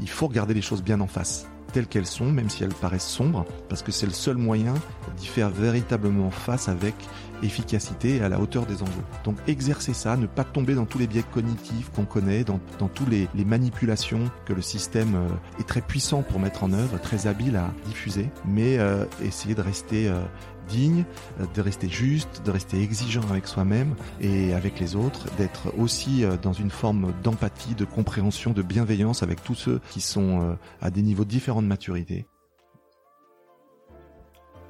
Il 0.00 0.08
faut 0.08 0.26
regarder 0.26 0.54
les 0.54 0.62
choses 0.62 0.82
bien 0.82 1.00
en 1.00 1.06
face, 1.06 1.46
telles 1.72 1.86
qu'elles 1.86 2.06
sont, 2.06 2.30
même 2.30 2.50
si 2.50 2.62
elles 2.64 2.74
paraissent 2.74 3.06
sombres, 3.06 3.44
parce 3.68 3.82
que 3.82 3.92
c'est 3.92 4.06
le 4.06 4.12
seul 4.12 4.36
moyen 4.36 4.74
d'y 5.16 5.26
faire 5.26 5.50
véritablement 5.50 6.30
face 6.30 6.68
avec 6.68 6.94
efficacité 7.42 8.16
et 8.16 8.22
à 8.22 8.28
la 8.28 8.38
hauteur 8.38 8.66
des 8.66 8.82
enjeux. 8.82 9.02
Donc 9.24 9.36
exercer 9.46 9.94
ça, 9.94 10.16
ne 10.16 10.26
pas 10.26 10.44
tomber 10.44 10.74
dans 10.74 10.84
tous 10.84 10.98
les 10.98 11.06
biais 11.06 11.24
cognitifs 11.32 11.90
qu'on 11.90 12.04
connaît, 12.04 12.44
dans, 12.44 12.60
dans 12.78 12.88
tous 12.88 13.06
les, 13.06 13.28
les, 13.34 13.44
manipulations 13.44 14.30
que 14.44 14.52
le 14.52 14.62
système 14.62 15.14
euh, 15.14 15.60
est 15.60 15.66
très 15.66 15.80
puissant 15.80 16.22
pour 16.22 16.38
mettre 16.38 16.64
en 16.64 16.72
œuvre, 16.72 17.00
très 17.00 17.26
habile 17.26 17.56
à 17.56 17.70
diffuser, 17.86 18.28
mais 18.46 18.78
euh, 18.78 19.04
essayer 19.22 19.54
de 19.54 19.62
rester 19.62 20.08
euh, 20.08 20.20
digne, 20.68 21.04
euh, 21.40 21.46
de 21.54 21.60
rester 21.60 21.88
juste, 21.88 22.42
de 22.44 22.50
rester 22.50 22.80
exigeant 22.82 23.22
avec 23.30 23.46
soi-même 23.46 23.94
et 24.20 24.54
avec 24.54 24.80
les 24.80 24.96
autres, 24.96 25.26
d'être 25.36 25.72
aussi 25.78 26.24
euh, 26.24 26.36
dans 26.40 26.52
une 26.52 26.70
forme 26.70 27.12
d'empathie, 27.22 27.74
de 27.74 27.84
compréhension, 27.84 28.52
de 28.52 28.62
bienveillance 28.62 29.22
avec 29.22 29.42
tous 29.42 29.54
ceux 29.54 29.80
qui 29.90 30.00
sont 30.00 30.42
euh, 30.42 30.54
à 30.80 30.90
des 30.90 31.02
niveaux 31.02 31.24
différents 31.24 31.62
de 31.62 31.66
maturité. 31.66 32.26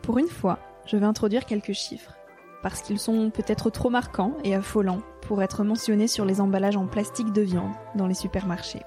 Pour 0.03 0.19
une 0.19 0.28
fois, 0.28 0.58
je 0.86 0.97
vais 0.97 1.06
introduire 1.06 1.47
quelques 1.47 1.72
chiffres, 1.72 2.14
parce 2.62 2.82
qu'ils 2.82 2.98
sont 2.98 3.30
peut-être 3.30 3.70
trop 3.70 3.91
marquants 3.91 4.36
et 4.44 4.54
affolants 4.54 5.03
pour 5.22 5.42
être 5.42 5.62
mentionnés 5.62 6.09
sur 6.09 6.24
les 6.24 6.41
emballages 6.41 6.76
en 6.76 6.86
plastique 6.86 7.32
de 7.32 7.42
viande 7.42 7.72
dans 7.94 8.06
les 8.06 8.14
supermarchés. 8.14 8.82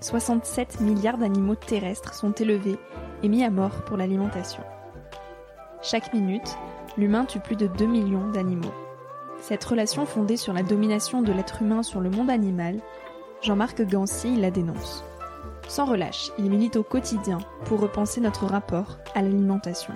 67 0.00 0.80
milliards 0.80 1.18
d'animaux 1.18 1.54
terrestres 1.54 2.14
sont 2.14 2.32
élevés 2.32 2.78
et 3.22 3.28
mis 3.28 3.42
à 3.42 3.50
mort 3.50 3.84
pour 3.84 3.96
l'alimentation. 3.96 4.62
Chaque 5.84 6.14
minute, 6.14 6.56
l'humain 6.96 7.26
tue 7.26 7.40
plus 7.40 7.56
de 7.56 7.66
2 7.66 7.84
millions 7.84 8.30
d'animaux. 8.30 8.72
Cette 9.42 9.62
relation 9.62 10.06
fondée 10.06 10.38
sur 10.38 10.54
la 10.54 10.62
domination 10.62 11.20
de 11.20 11.30
l'être 11.30 11.60
humain 11.60 11.82
sur 11.82 12.00
le 12.00 12.08
monde 12.08 12.30
animal, 12.30 12.80
Jean-Marc 13.42 13.82
Gancy 13.82 14.34
la 14.36 14.50
dénonce. 14.50 15.04
Sans 15.68 15.84
relâche, 15.84 16.30
il 16.38 16.48
milite 16.48 16.76
au 16.76 16.82
quotidien 16.82 17.36
pour 17.66 17.80
repenser 17.80 18.22
notre 18.22 18.46
rapport 18.46 18.96
à 19.14 19.20
l'alimentation. 19.20 19.92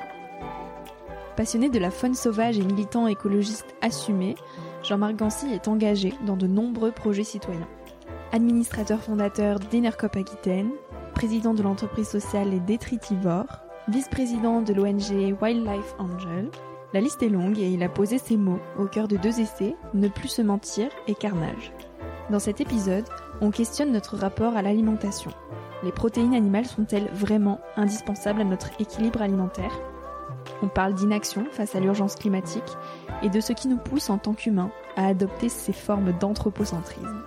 Passionné 1.36 1.70
de 1.70 1.78
la 1.78 1.90
faune 1.90 2.14
sauvage 2.14 2.58
et 2.58 2.64
militant 2.64 3.06
écologiste 3.06 3.74
assumé, 3.80 4.34
Jean-Marc 4.82 5.16
Gancy 5.16 5.46
est 5.54 5.68
engagé 5.68 6.12
dans 6.26 6.36
de 6.36 6.46
nombreux 6.46 6.92
projets 6.92 7.24
citoyens. 7.24 7.68
Administrateur 8.32 9.00
fondateur 9.00 9.58
d'Enercop 9.58 10.16
Aquitaine, 10.16 10.68
président 11.14 11.54
de 11.54 11.62
l'entreprise 11.62 12.08
sociale 12.08 12.50
Les 12.50 12.60
Détritivores, 12.60 13.67
vice-président 13.88 14.60
de 14.60 14.74
l'ONG 14.74 15.34
Wildlife 15.40 15.94
Angel. 15.98 16.50
La 16.92 17.00
liste 17.00 17.22
est 17.22 17.28
longue 17.28 17.58
et 17.58 17.70
il 17.70 17.82
a 17.82 17.88
posé 17.88 18.18
ses 18.18 18.36
mots 18.36 18.60
au 18.78 18.84
cœur 18.84 19.08
de 19.08 19.16
deux 19.16 19.40
essais, 19.40 19.76
Ne 19.94 20.08
plus 20.08 20.28
se 20.28 20.42
mentir 20.42 20.90
et 21.06 21.14
Carnage. 21.14 21.72
Dans 22.30 22.38
cet 22.38 22.60
épisode, 22.60 23.06
on 23.40 23.50
questionne 23.50 23.92
notre 23.92 24.16
rapport 24.16 24.56
à 24.56 24.62
l'alimentation. 24.62 25.30
Les 25.82 25.92
protéines 25.92 26.34
animales 26.34 26.66
sont-elles 26.66 27.08
vraiment 27.14 27.60
indispensables 27.76 28.42
à 28.42 28.44
notre 28.44 28.68
équilibre 28.78 29.22
alimentaire? 29.22 29.72
On 30.62 30.68
parle 30.68 30.94
d'inaction 30.94 31.46
face 31.50 31.74
à 31.74 31.80
l'urgence 31.80 32.16
climatique 32.16 32.76
et 33.22 33.30
de 33.30 33.40
ce 33.40 33.54
qui 33.54 33.68
nous 33.68 33.78
pousse 33.78 34.10
en 34.10 34.18
tant 34.18 34.34
qu'humains 34.34 34.70
à 34.96 35.06
adopter 35.06 35.48
ces 35.48 35.72
formes 35.72 36.12
d'anthropocentrisme. 36.18 37.22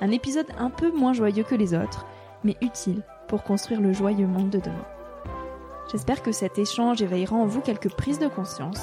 Un 0.00 0.10
épisode 0.10 0.50
un 0.58 0.70
peu 0.70 0.90
moins 0.90 1.12
joyeux 1.12 1.44
que 1.44 1.54
les 1.54 1.74
autres, 1.74 2.06
mais 2.42 2.56
utile 2.62 3.02
pour 3.28 3.44
construire 3.44 3.80
le 3.80 3.92
joyeux 3.92 4.26
monde 4.26 4.50
de 4.50 4.58
demain. 4.58 4.86
J'espère 5.92 6.22
que 6.22 6.32
cet 6.32 6.58
échange 6.58 7.02
éveillera 7.02 7.36
en 7.36 7.44
vous 7.44 7.60
quelques 7.60 7.90
prises 7.90 8.18
de 8.18 8.26
conscience 8.26 8.78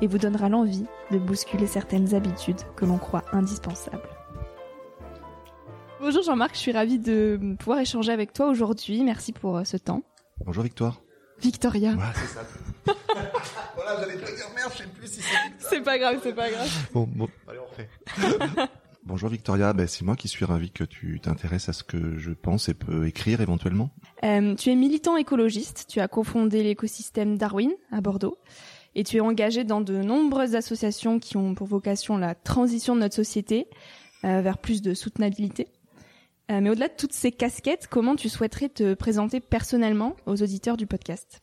et 0.00 0.06
vous 0.06 0.16
donnera 0.16 0.48
l'envie 0.48 0.86
de 1.10 1.18
bousculer 1.18 1.66
certaines 1.66 2.14
habitudes 2.14 2.62
que 2.74 2.86
l'on 2.86 2.96
croit 2.96 3.24
indispensables. 3.32 4.08
Bonjour 6.00 6.22
Jean-Marc, 6.22 6.54
je 6.54 6.60
suis 6.60 6.72
ravie 6.72 6.98
de 6.98 7.54
pouvoir 7.58 7.80
échanger 7.80 8.12
avec 8.12 8.32
toi 8.32 8.48
aujourd'hui. 8.48 9.04
Merci 9.04 9.32
pour 9.32 9.58
euh, 9.58 9.64
ce 9.64 9.76
temps. 9.76 10.02
Bonjour 10.42 10.62
Victoire. 10.64 11.02
Victoria. 11.38 11.90
Ouais, 11.90 12.04
c'est 12.14 12.26
ça. 12.28 12.40
voilà, 13.74 14.00
j'allais 14.00 14.16
te 14.16 14.34
dire 14.34 14.46
merde, 14.54 14.72
je 14.72 14.78
sais 14.78 14.88
plus 14.88 15.06
si 15.06 15.20
c'est 15.20 15.36
C'est 15.58 15.80
pas 15.82 15.98
grave, 15.98 16.18
c'est 16.22 16.32
pas 16.32 16.50
grave. 16.50 16.70
Bon, 16.94 17.06
bon, 17.14 17.28
allez, 17.46 17.58
on 17.58 17.66
refait. 17.66 17.90
Bonjour 19.08 19.30
Victoria, 19.30 19.72
ben, 19.72 19.86
c'est 19.86 20.04
moi 20.04 20.16
qui 20.16 20.28
suis 20.28 20.44
ravi 20.44 20.70
que 20.70 20.84
tu 20.84 21.18
t'intéresses 21.18 21.70
à 21.70 21.72
ce 21.72 21.82
que 21.82 22.18
je 22.18 22.30
pense 22.30 22.68
et 22.68 22.74
peux 22.74 23.06
écrire 23.06 23.40
éventuellement. 23.40 23.88
Euh, 24.22 24.54
tu 24.54 24.68
es 24.68 24.74
militant 24.74 25.16
écologiste, 25.16 25.86
tu 25.88 26.00
as 26.00 26.08
cofondé 26.08 26.62
l'écosystème 26.62 27.38
Darwin 27.38 27.72
à 27.90 28.02
Bordeaux 28.02 28.36
et 28.94 29.04
tu 29.04 29.16
es 29.16 29.20
engagé 29.20 29.64
dans 29.64 29.80
de 29.80 29.96
nombreuses 29.96 30.54
associations 30.54 31.20
qui 31.20 31.38
ont 31.38 31.54
pour 31.54 31.66
vocation 31.66 32.18
la 32.18 32.34
transition 32.34 32.94
de 32.96 33.00
notre 33.00 33.14
société 33.14 33.68
euh, 34.24 34.42
vers 34.42 34.58
plus 34.58 34.82
de 34.82 34.92
soutenabilité. 34.92 35.68
mais 36.50 36.68
au-delà 36.68 36.88
de 36.88 36.96
toutes 36.98 37.14
ces 37.14 37.32
casquettes, 37.32 37.86
comment 37.88 38.14
tu 38.14 38.28
souhaiterais 38.28 38.68
te 38.68 38.92
présenter 38.92 39.40
personnellement 39.40 40.16
aux 40.26 40.42
auditeurs 40.42 40.76
du 40.76 40.86
podcast? 40.86 41.40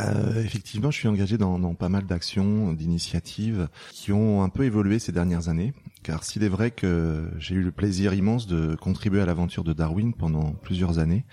Euh, 0.00 0.42
effectivement, 0.42 0.90
je 0.90 0.98
suis 0.98 1.08
engagé 1.08 1.38
dans, 1.38 1.58
dans 1.58 1.74
pas 1.74 1.88
mal 1.88 2.04
d'actions, 2.04 2.72
d'initiatives 2.72 3.68
qui 3.92 4.12
ont 4.12 4.42
un 4.42 4.48
peu 4.48 4.64
évolué 4.64 4.98
ces 4.98 5.12
dernières 5.12 5.48
années. 5.48 5.72
Car 6.02 6.24
s'il 6.24 6.42
est 6.42 6.48
vrai 6.48 6.70
que 6.70 7.30
j'ai 7.38 7.54
eu 7.54 7.62
le 7.62 7.70
plaisir 7.70 8.12
immense 8.12 8.46
de 8.46 8.74
contribuer 8.74 9.20
à 9.20 9.26
l'aventure 9.26 9.62
de 9.62 9.72
Darwin 9.72 10.12
pendant 10.12 10.52
plusieurs 10.52 10.98
années, 10.98 11.24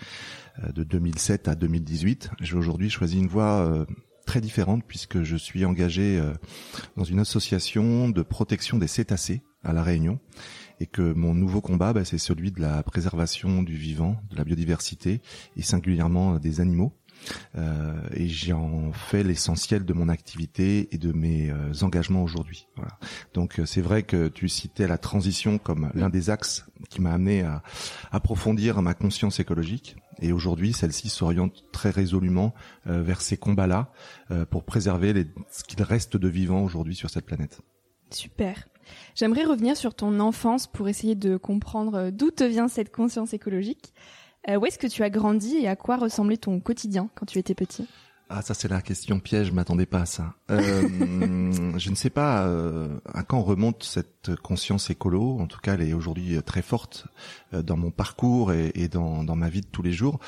euh, 0.64 0.72
de 0.72 0.84
2007 0.84 1.48
à 1.48 1.56
2018, 1.56 2.32
j'ai 2.42 2.56
aujourd'hui 2.56 2.90
choisi 2.90 3.20
une 3.20 3.28
voie 3.28 3.66
euh, 3.66 3.86
très 4.26 4.42
différente 4.42 4.84
puisque 4.88 5.24
je 5.24 5.36
suis 5.36 5.66
engagé 5.66 6.20
euh, 6.20 6.34
dans 6.98 7.04
une 7.04 7.20
association 7.20 8.10
de 8.10 8.22
protection 8.22 8.78
des 8.78 8.88
cétacés 8.88 9.42
à 9.64 9.74
La 9.74 9.84
Réunion 9.84 10.20
et 10.80 10.88
que 10.88 11.14
mon 11.14 11.36
nouveau 11.36 11.62
combat, 11.62 11.94
bah, 11.94 12.06
c'est 12.06 12.18
celui 12.18 12.52
de 12.52 12.60
la 12.60 12.82
préservation 12.82 13.62
du 13.62 13.76
vivant, 13.76 14.18
de 14.32 14.36
la 14.36 14.44
biodiversité 14.44 15.22
et 15.56 15.62
singulièrement 15.62 16.40
des 16.40 16.60
animaux. 16.60 16.94
Euh, 17.58 17.94
et 18.14 18.28
j'en 18.28 18.92
fais 18.94 19.24
l'essentiel 19.24 19.86
de 19.86 19.94
mon 19.94 20.10
activité 20.10 20.90
et 20.92 20.98
de 20.98 21.12
mes 21.12 21.50
euh, 21.50 21.72
engagements 21.82 22.24
aujourd'hui. 22.24 22.68
Voilà. 22.76 22.98
Donc 23.34 23.60
euh, 23.60 23.66
c'est 23.66 23.82
vrai 23.82 24.04
que 24.04 24.28
tu 24.28 24.50
citais 24.50 24.88
la 24.88 24.98
transition 24.98 25.58
comme 25.58 25.92
l'un 25.94 26.10
des 26.10 26.30
axes 26.30 26.66
qui 26.90 27.02
m'a 27.02 27.14
amené 27.14 27.44
à 27.44 27.64
approfondir 28.12 28.82
ma 28.82 28.94
conscience 28.94 29.40
écologique. 29.40 29.96
Et 30.20 30.32
aujourd'hui, 30.32 30.74
celle-ci 30.74 31.10
s'oriente 31.10 31.64
très 31.72 31.90
résolument 31.90 32.54
vers 32.86 33.22
ces 33.22 33.38
combats-là 33.38 33.92
pour 34.52 34.64
préserver 34.66 35.26
ce 35.50 35.64
qu'il 35.64 35.82
reste 35.82 36.16
de 36.16 36.28
vivant 36.28 36.64
aujourd'hui 36.64 36.94
sur 36.94 37.10
cette 37.10 37.26
planète. 37.26 37.62
Super. 38.12 38.68
J'aimerais 39.16 39.46
revenir 39.46 39.78
sur 39.78 39.96
ton 39.96 40.20
enfance 40.20 40.68
pour 40.68 40.90
essayer 40.90 41.16
de 41.16 41.38
comprendre 41.38 42.12
d'où 42.12 42.30
te 42.30 42.44
vient 42.44 42.68
cette 42.68 42.92
conscience 42.92 43.34
écologique. 43.34 43.94
Euh, 44.50 44.56
où 44.58 44.66
est-ce 44.66 44.80
que 44.80 44.88
tu 44.88 45.04
as 45.04 45.10
grandi 45.10 45.58
et 45.58 45.68
à 45.68 45.76
quoi 45.76 45.98
ressemblait 45.98 46.38
ton 46.38 46.60
quotidien 46.60 47.10
quand 47.16 47.26
tu 47.26 47.38
étais 47.38 47.56
petit? 47.56 47.88
Ah, 48.34 48.42
ça 48.42 48.54
c'est 48.54 48.68
la 48.68 48.82
question 48.82 49.20
piège, 49.20 49.48
je 49.48 49.52
m'attendais 49.52 49.86
pas 49.86 50.02
à 50.02 50.06
ça. 50.06 50.36
Euh, 50.50 50.88
je 51.78 51.90
ne 51.90 51.96
sais 51.96 52.10
pas 52.10 52.46
euh, 52.46 53.00
à 53.14 53.24
quand 53.24 53.42
remonte 53.42 53.84
cette 53.84 54.36
conscience 54.36 54.90
écolo. 54.90 55.38
En 55.40 55.48
tout 55.48 55.60
cas, 55.60 55.74
elle 55.74 55.82
est 55.82 55.94
aujourd'hui 55.94 56.38
euh, 56.38 56.42
très 56.42 56.62
forte 56.62 57.08
euh, 57.54 57.62
dans 57.62 57.78
mon 57.78 57.92
parcours 57.92 58.54
et, 58.54 58.72
et 58.76 58.88
dans, 58.88 59.24
dans, 59.24 59.36
ma 59.36 59.50
vie 59.50 59.62
de 59.62 59.68
tous 59.68 59.82
les 59.82 59.92
jours. 59.92 60.20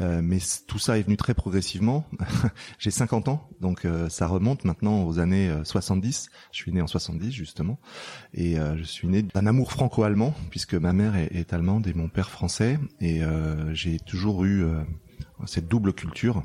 Euh, 0.00 0.20
mais 0.22 0.38
tout 0.66 0.78
ça 0.78 0.98
est 0.98 1.02
venu 1.02 1.16
très 1.16 1.34
progressivement. 1.34 2.04
J'ai 2.78 2.90
50 2.90 3.28
ans, 3.28 3.48
donc 3.60 3.86
ça 4.08 4.26
remonte 4.26 4.64
maintenant 4.64 5.04
aux 5.04 5.18
années 5.18 5.52
70. 5.64 6.30
Je 6.50 6.56
suis 6.56 6.72
né 6.72 6.80
en 6.80 6.86
70 6.86 7.30
justement, 7.30 7.78
et 8.34 8.56
je 8.76 8.82
suis 8.82 9.08
né 9.08 9.22
d'un 9.22 9.46
amour 9.46 9.72
franco-allemand 9.72 10.34
puisque 10.50 10.74
ma 10.74 10.92
mère 10.92 11.16
est, 11.16 11.34
est, 11.34 11.52
allemande 11.52 11.86
et 11.86 11.94
mon 11.94 12.08
père 12.08 12.30
français. 12.30 12.78
Et 13.00 13.22
j'ai 13.72 13.98
toujours 13.98 14.44
eu 14.44 14.64
cette 15.46 15.68
double 15.68 15.92
culture 15.92 16.42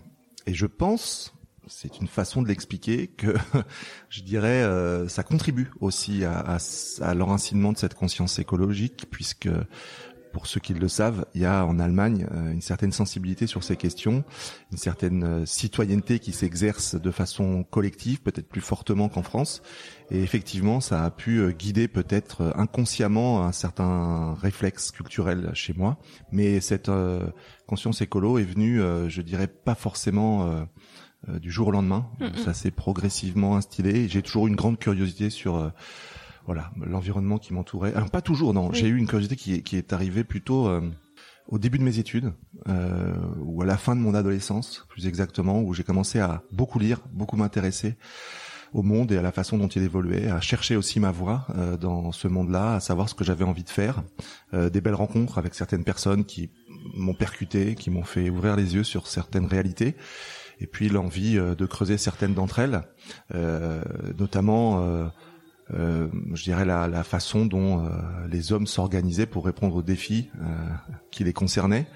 et 0.48 0.54
je 0.54 0.66
pense, 0.66 1.34
c'est 1.68 2.00
une 2.00 2.08
façon 2.08 2.42
de 2.42 2.48
l'expliquer, 2.48 3.08
que 3.08 3.36
je 4.10 4.22
dirais 4.22 4.64
euh, 4.64 5.08
ça 5.08 5.24
contribue 5.24 5.70
aussi 5.82 6.24
à, 6.24 6.40
à, 6.40 6.58
à 7.02 7.14
l'enracinement 7.14 7.74
de 7.74 7.78
cette 7.78 7.94
conscience 7.94 8.40
écologique, 8.40 9.06
puisque 9.12 9.50
pour 10.32 10.48
ceux 10.48 10.60
qui 10.60 10.74
le 10.74 10.88
savent, 10.88 11.26
il 11.34 11.42
y 11.42 11.46
a 11.46 11.66
en 11.66 11.80
Allemagne 11.80 12.28
euh, 12.32 12.52
une 12.52 12.62
certaine 12.62 12.92
sensibilité 12.92 13.48
sur 13.48 13.64
ces 13.64 13.76
questions, 13.76 14.24
une 14.72 14.78
certaine 14.78 15.24
euh, 15.24 15.46
citoyenneté 15.46 16.20
qui 16.20 16.32
s'exerce 16.32 16.96
de 16.96 17.12
façon 17.12 17.64
collective, 17.64 18.22
peut-être 18.22 18.48
plus 18.48 18.62
fortement 18.62 19.10
qu'en 19.10 19.24
France. 19.24 19.62
Et 20.12 20.22
effectivement, 20.22 20.80
ça 20.80 21.04
a 21.04 21.12
pu 21.12 21.40
euh, 21.40 21.52
guider 21.52 21.88
peut-être 21.88 22.54
inconsciemment 22.56 23.44
un 23.44 23.52
certain 23.52 24.34
réflexe 24.36 24.92
culturel 24.92 25.52
chez 25.54 25.74
moi. 25.74 25.98
Mais 26.32 26.60
cette 26.60 26.92
conscience 27.66 28.02
écolo 28.02 28.38
est 28.38 28.44
venue, 28.44 28.80
je 29.08 29.22
dirais, 29.22 29.48
pas 29.48 29.76
forcément 29.76 30.68
du 31.28 31.52
jour 31.52 31.68
au 31.68 31.72
lendemain. 31.72 32.08
Ça 32.44 32.54
s'est 32.54 32.72
progressivement 32.72 33.58
instillé. 33.58 34.08
J'ai 34.08 34.22
toujours 34.22 34.48
une 34.48 34.56
grande 34.56 34.80
curiosité 34.80 35.30
sur 35.30 35.72
voilà 36.48 36.72
l'environnement 36.84 37.38
qui 37.38 37.54
m'entourait. 37.54 37.94
Alors 37.94 38.10
pas 38.10 38.22
toujours, 38.22 38.54
non. 38.54 38.72
J'ai 38.74 38.88
eu 38.88 38.98
une 38.98 39.06
curiosité 39.06 39.36
qui, 39.36 39.62
qui 39.62 39.76
est 39.78 39.94
arrivée 39.94 40.24
plutôt 40.24 40.68
euh, 40.68 40.82
au 41.48 41.60
début 41.60 41.78
de 41.78 41.84
mes 41.84 42.00
études 42.00 42.34
euh, 42.68 43.14
ou 43.40 43.62
à 43.62 43.66
la 43.66 43.78
fin 43.78 43.96
de 43.96 44.02
mon 44.02 44.16
adolescence, 44.16 44.86
plus 44.90 45.08
exactement, 45.08 45.62
où 45.62 45.74
j'ai 45.74 45.84
commencé 45.84 46.20
à 46.20 46.42
beaucoup 46.52 46.80
lire, 46.80 47.02
beaucoup 47.12 47.36
m'intéresser 47.36 47.98
au 48.74 48.82
monde 48.82 49.12
et 49.12 49.18
à 49.18 49.22
la 49.22 49.32
façon 49.32 49.58
dont 49.58 49.68
il 49.68 49.84
évoluait, 49.84 50.30
à 50.30 50.42
chercher 50.42 50.76
aussi 50.76 51.00
ma 51.00 51.12
voie 51.12 51.48
euh, 51.56 51.78
dans 51.78 52.12
ce 52.12 52.28
monde-là, 52.28 52.76
à 52.76 52.80
savoir 52.80 53.10
ce 53.10 53.16
que 53.16 53.24
j'avais 53.24 53.46
envie 53.46 53.64
de 53.64 53.70
faire, 53.70 54.04
euh, 54.54 54.70
des 54.70 54.82
belles 54.82 54.94
rencontres 54.94 55.38
avec 55.38 55.54
certaines 55.54 55.84
personnes 55.84 56.26
qui 56.26 56.50
m'ont 56.96 57.14
percuté, 57.14 57.76
qui 57.76 57.90
m'ont 57.90 58.04
fait 58.04 58.30
ouvrir 58.30 58.56
les 58.56 58.76
yeux 58.76 58.84
sur 58.84 59.08
certaines 59.08 59.46
réalités, 59.46 59.96
et 60.60 60.68
puis 60.68 60.90
l'envie 60.90 61.38
euh, 61.38 61.56
de 61.56 61.66
creuser 61.66 61.98
certaines 61.98 62.34
d'entre 62.34 62.60
elles, 62.60 62.82
euh, 63.34 63.82
notamment 64.18 65.10
euh, 65.74 66.08
je 66.34 66.44
dirais 66.44 66.66
la, 66.66 66.88
la 66.88 67.04
façon 67.04 67.46
dont 67.46 67.86
euh, 67.86 67.90
les 68.30 68.54
hommes 68.54 68.68
s'organisaient 68.68 69.26
pour 69.26 69.46
répondre 69.46 69.76
aux 69.76 69.82
défis 69.82 70.30
euh, 70.42 70.46
qui 71.12 71.24
les 71.24 71.34
concernaient. 71.34 71.88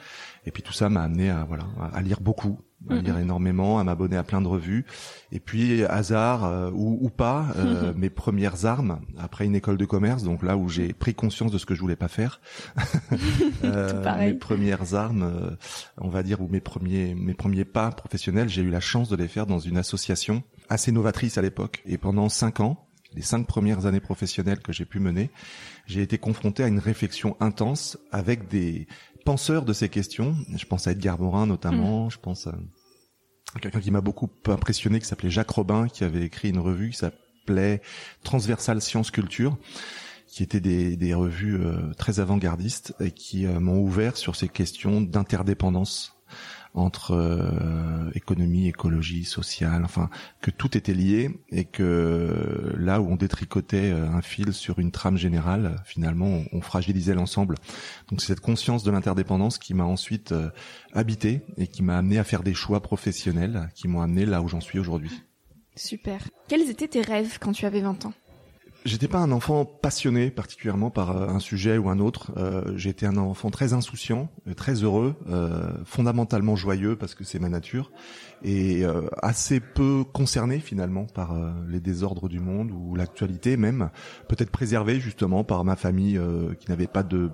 Et 0.45 0.51
puis 0.51 0.63
tout 0.63 0.73
ça 0.73 0.89
m'a 0.89 1.03
amené 1.03 1.29
à 1.29 1.45
voilà 1.47 1.65
à 1.94 2.01
lire 2.01 2.19
beaucoup, 2.19 2.59
à 2.89 2.95
lire 2.95 3.13
mhm. 3.13 3.21
énormément, 3.21 3.77
à 3.77 3.83
m'abonner 3.83 4.18
à 4.18 4.23
plein 4.23 4.41
de 4.41 4.47
revues. 4.47 4.88
Et 5.31 5.39
puis 5.39 5.83
hasard 5.83 6.71
ou, 6.73 6.97
ou, 7.00 7.09
pas, 7.12 7.45
mes 7.95 8.09
premières 8.09 8.65
armes 8.65 9.01
après 9.19 9.45
une 9.45 9.56
école 9.56 9.77
de 9.77 9.85
commerce, 9.85 10.23
donc 10.23 10.41
là 10.41 10.57
où 10.57 10.68
j'ai 10.68 10.94
pris 10.94 11.13
conscience 11.13 11.51
de 11.51 11.59
ce 11.59 11.68
que 11.68 11.75
je 11.75 11.79
voulais 11.79 11.95
pas 11.95 12.07
faire. 12.07 12.41
mes 14.19 14.33
premières 14.33 14.95
armes, 14.95 15.56
on 16.00 16.09
va 16.09 16.23
dire, 16.23 16.41
ou 16.41 16.47
mes 16.47 16.59
premiers 16.59 17.13
mes 17.13 17.35
premiers 17.35 17.63
pas 17.65 17.91
professionnels, 17.91 18.50
j'ai 18.50 18.63
eu 18.63 18.71
la 18.71 18.79
chance 18.79 19.09
de 19.09 19.15
les 19.15 19.27
faire 19.27 19.45
dans 19.45 19.59
une 19.59 19.77
association 19.77 20.41
assez 20.69 20.91
novatrice 20.91 21.38
à 21.38 21.44
l'époque. 21.44 21.83
Et 21.85 22.00
pendant 22.00 22.29
cinq 22.29 22.62
ans, 22.62 22.83
les 23.13 23.21
cinq 23.21 23.47
premières 23.47 23.85
années 23.85 23.99
professionnelles 23.99 24.59
que 24.59 24.73
j'ai 24.73 24.85
pu 24.85 24.99
mener, 24.99 25.29
j'ai 25.85 26.01
été 26.01 26.17
confronté 26.17 26.63
à 26.63 26.67
une 26.67 26.79
réflexion 26.79 27.35
intense 27.39 27.97
avec 28.11 28.47
des 28.47 28.87
penseurs 29.25 29.65
de 29.65 29.73
ces 29.73 29.89
questions. 29.89 30.35
Je 30.55 30.65
pense 30.65 30.87
à 30.87 30.91
Edgar 30.91 31.19
Morin 31.19 31.45
notamment, 31.45 32.07
mm. 32.07 32.11
je 32.11 32.17
pense 32.19 32.47
à 32.47 32.55
quelqu'un 33.59 33.81
qui 33.81 33.91
m'a 33.91 34.01
beaucoup 34.01 34.29
impressionné 34.47 34.99
qui 34.99 35.05
s'appelait 35.05 35.29
Jacques 35.29 35.51
Robin, 35.51 35.87
qui 35.87 36.03
avait 36.03 36.23
écrit 36.23 36.49
une 36.49 36.59
revue 36.59 36.91
qui 36.91 36.97
s'appelait 36.97 37.81
Transversal 38.23 38.81
Science 38.81 39.11
Culture 39.11 39.57
qui 40.31 40.43
étaient 40.43 40.61
des, 40.61 40.95
des 40.95 41.13
revues 41.13 41.57
euh, 41.57 41.93
très 41.97 42.21
avant-gardistes 42.21 42.95
et 43.01 43.11
qui 43.11 43.45
euh, 43.45 43.59
m'ont 43.59 43.81
ouvert 43.81 44.15
sur 44.15 44.37
ces 44.37 44.47
questions 44.47 45.01
d'interdépendance 45.01 46.15
entre 46.74 47.12
euh, 47.12 48.10
économie, 48.13 48.68
écologie, 48.68 49.25
sociale, 49.25 49.83
enfin 49.83 50.09
que 50.42 50.52
tout 50.52 50.78
était 50.78 50.94
lié 50.94 51.30
et 51.52 51.66
que 51.66 52.73
là 52.78 53.02
où 53.02 53.11
on 53.11 53.16
détricotait 53.16 53.92
euh, 53.92 54.07
un 54.09 54.21
fil 54.21 54.54
sur 54.54 54.80
une 54.80 54.92
trame 54.92 55.18
générale, 55.18 55.81
finalement 55.85 56.44
on, 56.54 56.61
fragilisait 56.61 57.14
l'ensemble. 57.14 57.56
Donc 58.09 58.21
c'est 58.21 58.28
cette 58.28 58.40
conscience 58.40 58.83
de 58.83 58.92
l'interdépendance 58.92 59.57
qui 59.57 59.73
m'a 59.73 59.83
ensuite 59.83 60.31
euh, 60.31 60.50
habité 60.94 61.42
et 61.57 61.68
qui 61.68 61.83
m'a 61.83 61.97
amené 61.97 62.19
à 62.19 62.23
faire 62.23 62.44
des 62.44 62.54
choix 62.54 62.81
professionnels 62.81 63.69
qui 63.76 63.88
m'ont 63.88 64.02
amené 64.02 64.26
là 64.26 64.42
où 64.42 64.47
j'en 64.47 64.61
suis 64.61 64.80
aujourd'hui. 64.80 65.23
Super. 65.76 66.28
Quels 66.47 66.69
étaient 66.69 66.88
tes 66.88 67.02
rêves 67.02 67.38
quand 67.40 67.54
tu 67.54 67.66
avais 67.66 67.81
20 67.81 68.06
ans? 68.06 68.14
J'étais 68.83 69.07
pas 69.07 69.19
un 69.19 69.31
enfant 69.31 69.64
passionné 69.64 70.31
particulièrement 70.31 70.90
par 70.90 71.11
euh, 71.16 71.28
un 71.28 71.40
sujet 71.40 71.78
ou 71.78 71.90
un 71.90 72.00
autre. 72.00 72.31
Euh, 72.38 72.76
J'étais 72.78 73.06
un 73.06 73.18
enfant 73.18 73.52
très 73.52 73.73
insouciant, 73.73 74.28
euh, 74.47 74.56
très 74.56 74.73
heureux, 74.83 75.16
euh, 75.30 75.71
fondamentalement 75.85 76.56
joyeux 76.56 76.95
parce 76.95 77.14
que 77.14 77.23
c'est 77.23 77.38
ma 77.38 77.50
nature, 77.50 77.92
et 78.44 78.83
euh, 78.83 79.04
assez 79.21 79.59
peu 79.59 80.04
concerné 80.04 80.59
finalement 80.59 81.06
par 81.06 81.35
les 81.69 81.80
désordres 81.80 82.28
du 82.28 82.40
monde 82.40 82.71
ou 82.71 82.95
l'actualité 82.95 83.56
même, 83.56 83.92
peut-être 84.28 84.50
préservé 84.50 85.00
justement 85.00 85.44
par 85.44 85.64
ma 85.64 85.76
famille 85.76 86.19
qui 86.59 86.69
n'avait 86.69 86.88
pas 86.88 87.04
de 87.04 87.30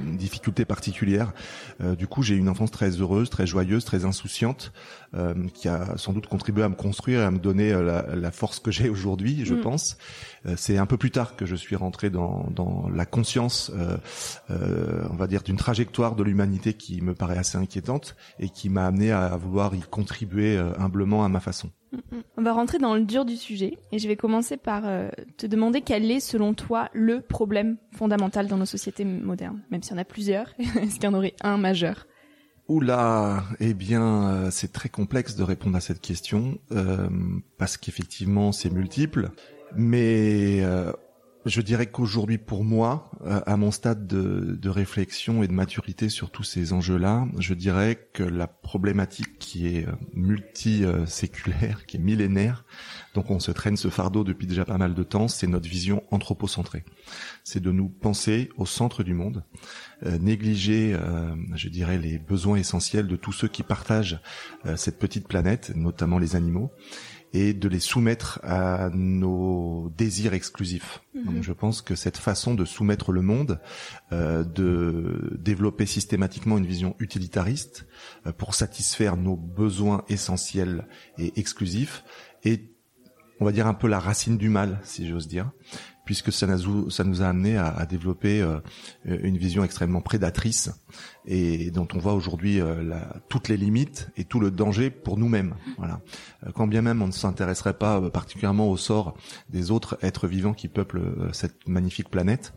difficultés 0.00 0.64
particulières. 0.64 1.32
du 1.80 2.06
coup, 2.06 2.22
j'ai 2.22 2.34
eu 2.34 2.38
une 2.38 2.48
enfance 2.48 2.70
très 2.70 2.90
heureuse, 2.90 3.30
très 3.30 3.46
joyeuse, 3.46 3.84
très 3.84 4.04
insouciante, 4.04 4.72
qui 5.54 5.68
a 5.68 5.96
sans 5.96 6.12
doute 6.12 6.26
contribué 6.26 6.62
à 6.62 6.68
me 6.68 6.74
construire 6.74 7.20
et 7.20 7.24
à 7.24 7.30
me 7.30 7.38
donner 7.38 7.72
la, 7.72 8.14
la 8.14 8.30
force 8.30 8.60
que 8.60 8.70
j'ai 8.70 8.88
aujourd'hui, 8.88 9.44
je 9.44 9.54
mm. 9.54 9.60
pense. 9.60 9.98
c'est 10.56 10.78
un 10.78 10.86
peu 10.86 10.96
plus 10.96 11.10
tard 11.10 11.36
que 11.36 11.46
je 11.46 11.56
suis 11.56 11.76
rentré 11.76 12.10
dans, 12.10 12.46
dans 12.54 12.88
la 12.92 13.06
conscience, 13.06 13.70
euh, 13.74 13.96
euh, 14.50 15.06
on 15.10 15.16
va 15.16 15.26
dire, 15.26 15.42
d'une 15.42 15.56
trajectoire 15.56 16.14
de 16.14 16.22
l'humanité 16.22 16.74
qui 16.74 17.00
me 17.00 17.14
paraît 17.14 17.38
assez 17.38 17.58
inquiétante 17.58 18.16
et 18.38 18.48
qui 18.48 18.68
m'a 18.68 18.86
amené 18.86 19.10
à, 19.12 19.36
vouloir 19.36 19.74
y 19.74 19.80
contribuer 19.80 20.56
euh, 20.56 20.72
humblement 20.78 21.24
à 21.24 21.28
ma 21.28 21.40
façon. 21.40 21.70
On 22.36 22.42
va 22.42 22.52
rentrer 22.52 22.78
dans 22.78 22.94
le 22.94 23.02
dur 23.02 23.24
du 23.24 23.36
sujet 23.36 23.78
et 23.92 23.98
je 23.98 24.08
vais 24.08 24.16
commencer 24.16 24.56
par 24.56 24.82
te 25.36 25.46
demander 25.46 25.80
quel 25.80 26.10
est 26.10 26.20
selon 26.20 26.54
toi 26.54 26.90
le 26.92 27.20
problème 27.20 27.78
fondamental 27.92 28.46
dans 28.46 28.58
nos 28.58 28.66
sociétés 28.66 29.04
modernes, 29.04 29.62
même 29.70 29.82
s'il 29.82 29.92
y 29.92 29.94
en 29.96 30.02
a 30.02 30.04
plusieurs, 30.04 30.52
est-ce 30.58 30.94
qu'il 30.94 31.04
y 31.04 31.06
en 31.06 31.14
aurait 31.14 31.34
un 31.42 31.56
majeur? 31.56 32.06
Oula, 32.68 33.44
eh 33.60 33.72
bien, 33.72 34.50
c'est 34.50 34.72
très 34.72 34.90
complexe 34.90 35.34
de 35.36 35.42
répondre 35.42 35.76
à 35.76 35.80
cette 35.80 36.02
question 36.02 36.58
euh, 36.70 37.08
parce 37.56 37.78
qu'effectivement, 37.78 38.52
c'est 38.52 38.70
multiple. 38.70 39.30
Mais 39.74 40.60
euh, 40.62 40.92
je 41.48 41.60
dirais 41.60 41.86
qu'aujourd'hui, 41.86 42.38
pour 42.38 42.64
moi, 42.64 43.10
à 43.24 43.56
mon 43.56 43.70
stade 43.70 44.06
de, 44.06 44.56
de, 44.60 44.68
réflexion 44.68 45.42
et 45.42 45.48
de 45.48 45.52
maturité 45.52 46.08
sur 46.08 46.30
tous 46.30 46.44
ces 46.44 46.72
enjeux-là, 46.72 47.26
je 47.38 47.54
dirais 47.54 48.08
que 48.12 48.22
la 48.22 48.46
problématique 48.46 49.38
qui 49.38 49.66
est 49.66 49.86
multi-séculaire, 50.14 51.86
qui 51.86 51.96
est 51.96 52.00
millénaire, 52.00 52.64
donc 53.14 53.30
on 53.30 53.40
se 53.40 53.50
traîne 53.50 53.76
ce 53.76 53.88
fardeau 53.88 54.22
depuis 54.22 54.46
déjà 54.46 54.64
pas 54.64 54.78
mal 54.78 54.94
de 54.94 55.02
temps, 55.02 55.28
c'est 55.28 55.46
notre 55.46 55.68
vision 55.68 56.04
anthropocentrée. 56.10 56.84
C'est 57.42 57.60
de 57.60 57.72
nous 57.72 57.88
penser 57.88 58.50
au 58.56 58.66
centre 58.66 59.02
du 59.02 59.14
monde, 59.14 59.44
euh, 60.04 60.18
négliger, 60.18 60.94
euh, 60.94 61.34
je 61.54 61.68
dirais, 61.68 61.98
les 61.98 62.18
besoins 62.18 62.58
essentiels 62.58 63.08
de 63.08 63.16
tous 63.16 63.32
ceux 63.32 63.48
qui 63.48 63.62
partagent 63.62 64.20
euh, 64.66 64.76
cette 64.76 64.98
petite 64.98 65.26
planète, 65.26 65.72
notamment 65.74 66.18
les 66.18 66.36
animaux, 66.36 66.70
et 67.32 67.52
de 67.52 67.68
les 67.68 67.80
soumettre 67.80 68.40
à 68.42 68.90
nos 68.92 69.92
désirs 69.96 70.34
exclusifs. 70.34 71.02
Mhm. 71.14 71.42
je 71.42 71.52
pense 71.52 71.82
que 71.82 71.94
cette 71.94 72.16
façon 72.16 72.54
de 72.54 72.64
soumettre 72.64 73.12
le 73.12 73.22
monde, 73.22 73.60
euh, 74.12 74.44
de 74.44 75.36
développer 75.38 75.86
systématiquement 75.86 76.58
une 76.58 76.66
vision 76.66 76.94
utilitariste 77.00 77.86
euh, 78.26 78.32
pour 78.32 78.54
satisfaire 78.54 79.16
nos 79.16 79.36
besoins 79.36 80.04
essentiels 80.08 80.86
et 81.18 81.38
exclusifs, 81.38 82.04
est, 82.44 82.70
on 83.40 83.44
va 83.44 83.52
dire, 83.52 83.66
un 83.66 83.74
peu 83.74 83.88
la 83.88 83.98
racine 83.98 84.38
du 84.38 84.48
mal, 84.48 84.80
si 84.84 85.08
j'ose 85.08 85.28
dire, 85.28 85.50
puisque 86.08 86.32
ça, 86.32 86.46
nous 86.46 87.22
a 87.22 87.26
amené 87.26 87.58
à, 87.58 87.66
à 87.66 87.84
développer 87.84 88.40
euh, 88.40 88.60
une 89.04 89.36
vision 89.36 89.62
extrêmement 89.62 90.00
prédatrice 90.00 90.70
et 91.26 91.70
dont 91.70 91.86
on 91.94 91.98
voit 91.98 92.14
aujourd'hui 92.14 92.62
euh, 92.62 92.94
toutes 93.28 93.48
les 93.48 93.58
limites 93.58 94.08
et 94.16 94.24
tout 94.24 94.40
le 94.40 94.50
danger 94.50 94.88
pour 94.88 95.18
nous-mêmes. 95.18 95.54
Voilà. 95.76 96.00
Euh, 96.46 96.50
quand 96.54 96.66
bien 96.66 96.80
même 96.80 97.02
on 97.02 97.08
ne 97.08 97.12
s'intéresserait 97.12 97.74
pas 97.74 98.00
particulièrement 98.08 98.70
au 98.70 98.78
sort 98.78 99.18
des 99.50 99.70
autres 99.70 99.98
êtres 100.00 100.28
vivants 100.28 100.54
qui 100.54 100.68
peuplent 100.68 101.28
cette 101.34 101.68
magnifique 101.68 102.08
planète, 102.08 102.54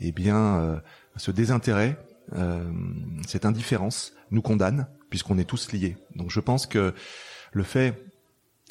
eh 0.00 0.12
bien, 0.12 0.82
ce 1.16 1.30
désintérêt, 1.30 1.96
cette 3.26 3.46
indifférence 3.46 4.12
nous 4.30 4.42
condamne 4.42 4.88
puisqu'on 5.08 5.38
est 5.38 5.44
tous 5.44 5.72
liés. 5.72 5.96
Donc 6.16 6.30
je 6.30 6.40
pense 6.40 6.66
que 6.66 6.92
le 7.54 7.62
fait 7.62 8.09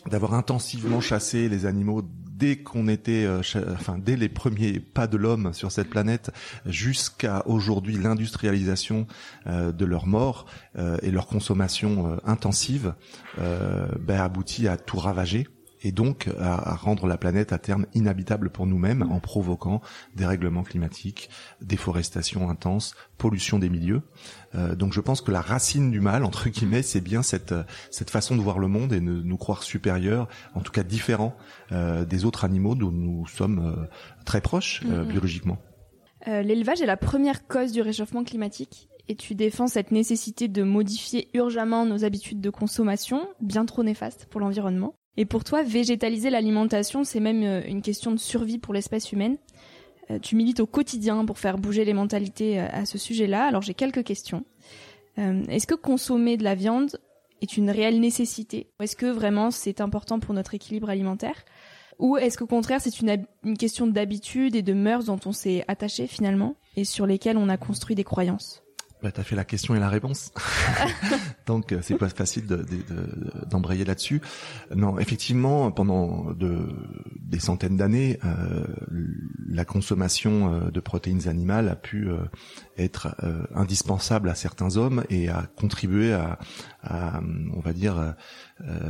d'avoir 0.07 0.33
intensivement 0.33 1.01
chassé 1.01 1.49
les 1.49 1.65
animaux 1.65 2.03
dès 2.39 2.55
qu'on 2.55 2.87
était, 2.87 3.25
euh, 3.25 3.41
enfin 3.73 3.97
dès 3.97 4.15
les 4.15 4.29
premiers 4.29 4.79
pas 4.79 5.07
de 5.07 5.17
l'homme 5.17 5.53
sur 5.53 5.71
cette 5.71 5.89
planète, 5.89 6.31
jusqu'à 6.65 7.43
aujourd'hui 7.45 7.97
l'industrialisation 7.97 9.07
euh, 9.47 9.71
de 9.73 9.85
leur 9.85 10.07
mort 10.07 10.45
euh, 10.77 10.97
et 11.01 11.11
leur 11.11 11.27
consommation 11.27 12.17
intensive, 12.25 12.93
ben, 13.37 14.19
aboutit 14.19 14.67
à 14.67 14.77
tout 14.77 14.97
ravager 14.97 15.47
et 15.81 15.91
donc 15.91 16.29
à, 16.39 16.75
rendre 16.75 17.07
la 17.07 17.17
planète 17.17 17.53
à 17.53 17.57
terme 17.57 17.85
inhabitable 17.93 18.49
pour 18.49 18.65
nous-mêmes 18.65 19.03
en 19.03 19.19
provoquant 19.19 19.81
des 20.15 20.25
règlements 20.25 20.63
climatiques, 20.63 21.29
déforestation 21.61 22.49
intense, 22.49 22.95
pollution 23.17 23.59
des 23.59 23.69
milieux. 23.69 24.01
Euh, 24.55 24.75
donc 24.75 24.93
je 24.93 25.01
pense 25.01 25.21
que 25.21 25.31
la 25.31 25.41
racine 25.41 25.91
du 25.91 26.01
mal, 26.01 26.23
entre 26.23 26.49
guillemets, 26.49 26.81
c'est 26.81 27.01
bien 27.01 27.21
cette, 27.21 27.53
cette 27.91 28.09
façon 28.09 28.35
de 28.35 28.41
voir 28.41 28.59
le 28.59 28.67
monde 28.67 28.93
et 28.93 28.99
de 28.99 29.05
nous 29.05 29.37
croire 29.37 29.63
supérieurs, 29.63 30.27
en 30.53 30.61
tout 30.61 30.71
cas 30.71 30.83
différents 30.83 31.35
euh, 31.71 32.05
des 32.05 32.25
autres 32.25 32.45
animaux 32.45 32.75
dont 32.75 32.91
nous 32.91 33.27
sommes 33.27 33.59
euh, 33.59 33.85
très 34.25 34.41
proches 34.41 34.83
mm-hmm. 34.83 35.05
biologiquement. 35.05 35.57
L'élevage 36.25 36.81
est 36.81 36.85
la 36.85 36.97
première 36.97 37.47
cause 37.47 37.71
du 37.71 37.81
réchauffement 37.81 38.25
climatique 38.25 38.89
et 39.09 39.15
tu 39.15 39.33
défends 39.35 39.67
cette 39.67 39.91
nécessité 39.91 40.47
de 40.47 40.61
modifier 40.63 41.29
urgemment 41.33 41.85
nos 41.85 42.05
habitudes 42.05 42.41
de 42.41 42.51
consommation, 42.51 43.27
bien 43.41 43.65
trop 43.65 43.83
néfastes 43.83 44.27
pour 44.29 44.39
l'environnement. 44.39 44.93
Et 45.17 45.25
pour 45.25 45.43
toi, 45.43 45.63
végétaliser 45.63 46.29
l'alimentation, 46.29 47.03
c'est 47.03 47.19
même 47.19 47.43
euh, 47.43 47.61
une 47.67 47.81
question 47.81 48.11
de 48.11 48.17
survie 48.17 48.57
pour 48.57 48.73
l'espèce 48.73 49.11
humaine. 49.11 49.37
Euh, 50.11 50.19
tu 50.19 50.35
milites 50.35 50.59
au 50.59 50.65
quotidien 50.65 51.25
pour 51.25 51.39
faire 51.39 51.57
bouger 51.57 51.85
les 51.85 51.93
mentalités 51.93 52.59
euh, 52.59 52.67
à 52.71 52.85
ce 52.85 52.97
sujet-là. 52.97 53.45
Alors 53.45 53.61
j'ai 53.61 53.73
quelques 53.73 54.03
questions. 54.03 54.45
Est-ce 55.17 55.67
que 55.67 55.75
consommer 55.75 56.37
de 56.37 56.45
la 56.45 56.55
viande 56.55 56.97
est 57.41 57.57
une 57.57 57.69
réelle 57.69 57.99
nécessité? 57.99 58.69
Est-ce 58.79 58.95
que 58.95 59.07
vraiment 59.07 59.51
c'est 59.51 59.81
important 59.81 60.21
pour 60.21 60.33
notre 60.33 60.55
équilibre 60.55 60.89
alimentaire? 60.89 61.43
Ou 61.97 62.15
est-ce 62.15 62.37
qu'au 62.37 62.47
contraire 62.47 62.79
c'est 62.79 63.01
une, 63.01 63.25
une 63.43 63.57
question 63.57 63.85
d'habitude 63.85 64.55
et 64.55 64.61
de 64.61 64.71
mœurs 64.71 65.03
dont 65.03 65.19
on 65.25 65.33
s'est 65.33 65.65
attaché 65.67 66.07
finalement 66.07 66.55
et 66.77 66.85
sur 66.85 67.05
lesquelles 67.05 67.35
on 67.35 67.49
a 67.49 67.57
construit 67.57 67.95
des 67.95 68.05
croyances? 68.05 68.63
Bah, 69.01 69.11
tu 69.11 69.21
as 69.21 69.23
fait 69.23 69.35
la 69.35 69.45
question 69.45 69.75
et 69.75 69.79
la 69.79 69.87
réponse. 69.87 70.33
Donc, 71.45 71.71
euh, 71.71 71.79
c'est 71.81 71.95
pas 71.95 72.09
facile 72.09 72.45
d'embrayer 73.49 73.83
de, 73.83 73.87
là-dessus. 73.87 74.21
Non, 74.75 74.99
effectivement, 74.99 75.71
pendant 75.71 76.33
de, 76.33 76.67
des 77.21 77.39
centaines 77.39 77.77
d'années, 77.77 78.19
euh, 78.25 78.65
la 79.47 79.63
consommation 79.63 80.53
euh, 80.53 80.71
de 80.71 80.79
protéines 80.81 81.29
animales 81.29 81.69
a 81.69 81.75
pu 81.75 82.09
être 82.77 83.15
indispensable 83.55 84.29
à 84.29 84.35
certains 84.35 84.77
hommes 84.77 85.03
et 85.09 85.29
a 85.29 85.47
contribué 85.55 86.13
à, 86.13 86.39
à 86.83 87.21
on 87.55 87.59
va 87.59 87.73
dire, 87.73 88.15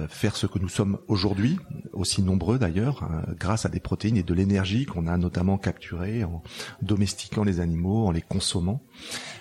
faire 0.09 0.35
ce 0.35 0.45
que 0.45 0.59
nous 0.59 0.69
sommes 0.69 0.99
aujourd'hui, 1.07 1.57
aussi 1.93 2.21
nombreux 2.21 2.59
d'ailleurs, 2.59 3.03
hein, 3.03 3.23
grâce 3.37 3.65
à 3.65 3.69
des 3.69 3.79
protéines 3.79 4.17
et 4.17 4.23
de 4.23 4.33
l'énergie 4.33 4.85
qu'on 4.85 5.07
a 5.07 5.17
notamment 5.17 5.57
capturées 5.57 6.23
en 6.23 6.43
domestiquant 6.81 7.43
les 7.43 7.59
animaux, 7.59 8.05
en 8.05 8.11
les 8.11 8.21
consommant. 8.21 8.83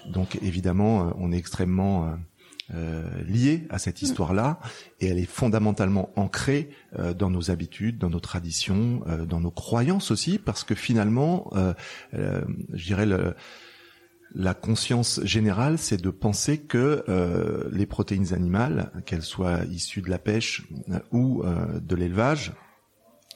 Donc 0.09 0.38
évidemment, 0.43 1.09
euh, 1.09 1.11
on 1.19 1.33
est 1.33 1.37
extrêmement 1.37 2.07
euh, 2.07 2.14
euh, 2.75 3.23
lié 3.25 3.67
à 3.71 3.78
cette 3.78 4.02
histoire-là 4.02 4.61
et 5.00 5.07
elle 5.07 5.19
est 5.19 5.31
fondamentalement 5.31 6.11
ancrée 6.17 6.71
dans 7.17 7.31
nos 7.31 7.50
habitudes, 7.50 7.99
dans 7.99 8.11
nos 8.11 8.21
traditions, 8.21 9.02
dans 9.26 9.40
nos 9.40 9.50
croyances 9.50 10.11
aussi, 10.11 10.38
parce 10.38 10.64
que 10.64 10.75
finalement, 10.75 11.50
je 12.12 12.85
dirais 12.85 13.07
la 14.35 14.54
conscience 14.54 15.20
générale, 15.25 15.78
c'est 15.78 16.00
de 16.00 16.11
penser 16.11 16.58
que 16.58 17.04
les 17.73 17.87
protéines 17.87 18.35
animales, 18.35 18.90
qu'elles 19.06 19.23
soient 19.23 19.64
issues 19.64 20.02
de 20.02 20.11
la 20.11 20.18
pêche 20.18 20.68
ou 21.12 21.42
de 21.44 21.97
l'élevage, 21.97 22.52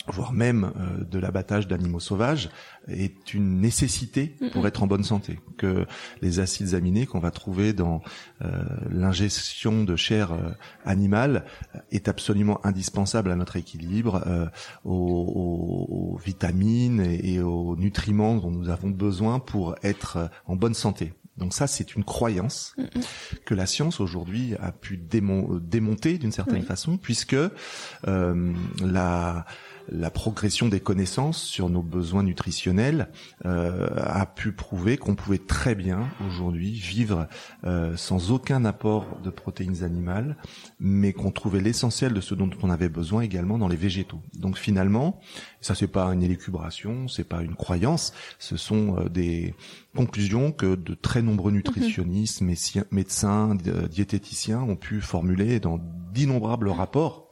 voire 0.08 0.32
même 0.32 0.72
euh, 0.76 1.04
de 1.04 1.18
l'abattage 1.18 1.68
d'animaux 1.68 2.00
sauvages, 2.00 2.50
est 2.88 3.32
une 3.34 3.60
nécessité 3.60 4.34
pour 4.52 4.66
être 4.66 4.82
en 4.82 4.86
bonne 4.86 5.04
santé. 5.04 5.38
Que 5.56 5.86
les 6.20 6.40
acides 6.40 6.74
aminés 6.74 7.06
qu'on 7.06 7.20
va 7.20 7.30
trouver 7.30 7.72
dans 7.72 8.02
euh, 8.42 8.64
l'ingestion 8.90 9.84
de 9.84 9.94
chair 9.94 10.32
euh, 10.32 10.50
animale 10.84 11.44
est 11.92 12.08
absolument 12.08 12.64
indispensable 12.66 13.30
à 13.30 13.36
notre 13.36 13.56
équilibre, 13.56 14.24
aux, 14.84 16.18
vitamines 16.24 17.00
et, 17.00 17.40
aux 17.40 17.76
nutriments 17.76 18.36
dont 18.36 18.50
nous 18.50 18.68
avons 18.68 18.90
besoin 18.90 19.38
pour 19.38 19.76
être 19.82 20.30
en 20.46 20.56
bonne 20.56 20.74
santé. 20.74 21.12
Donc 21.36 21.54
ça, 21.54 21.66
c'est 21.66 21.94
une 21.94 22.04
croyance 22.04 22.74
que 23.44 23.54
la 23.54 23.66
science 23.66 24.00
aujourd'hui 24.00 24.54
a 24.60 24.72
pu 24.72 24.96
démonter 24.96 26.18
d'une 26.18 26.32
certaine 26.32 26.62
façon, 26.62 26.96
puisque 26.96 27.36
la 28.04 29.44
la 29.88 30.10
progression 30.10 30.68
des 30.68 30.80
connaissances 30.80 31.42
sur 31.42 31.68
nos 31.68 31.82
besoins 31.82 32.22
nutritionnels 32.22 33.08
euh, 33.44 33.88
a 33.96 34.26
pu 34.26 34.52
prouver 34.52 34.96
qu'on 34.96 35.14
pouvait 35.14 35.38
très 35.38 35.74
bien 35.74 36.08
aujourd'hui 36.26 36.72
vivre 36.72 37.28
euh, 37.64 37.96
sans 37.96 38.30
aucun 38.32 38.64
apport 38.64 39.20
de 39.22 39.30
protéines 39.30 39.82
animales, 39.82 40.36
mais 40.78 41.12
qu'on 41.12 41.30
trouvait 41.30 41.60
l'essentiel 41.60 42.12
de 42.12 42.20
ce 42.20 42.34
dont 42.34 42.50
on 42.62 42.70
avait 42.70 42.88
besoin 42.88 43.22
également 43.22 43.58
dans 43.58 43.68
les 43.68 43.76
végétaux. 43.76 44.20
Donc 44.34 44.56
finalement, 44.56 45.20
ça 45.60 45.74
c'est 45.74 45.86
pas 45.86 46.06
une 46.12 46.22
élucubration, 46.22 47.08
c'est 47.08 47.24
pas 47.24 47.42
une 47.42 47.54
croyance, 47.54 48.12
ce 48.38 48.56
sont 48.56 48.98
euh, 48.98 49.08
des 49.08 49.54
conclusions 49.94 50.52
que 50.52 50.74
de 50.74 50.94
très 50.94 51.22
nombreux 51.22 51.52
nutritionnistes, 51.52 52.42
médecins, 52.90 53.56
diététiciens 53.90 54.60
ont 54.60 54.76
pu 54.76 55.00
formuler 55.00 55.60
dans 55.60 55.78
d'innombrables 56.12 56.68
rapports 56.68 57.31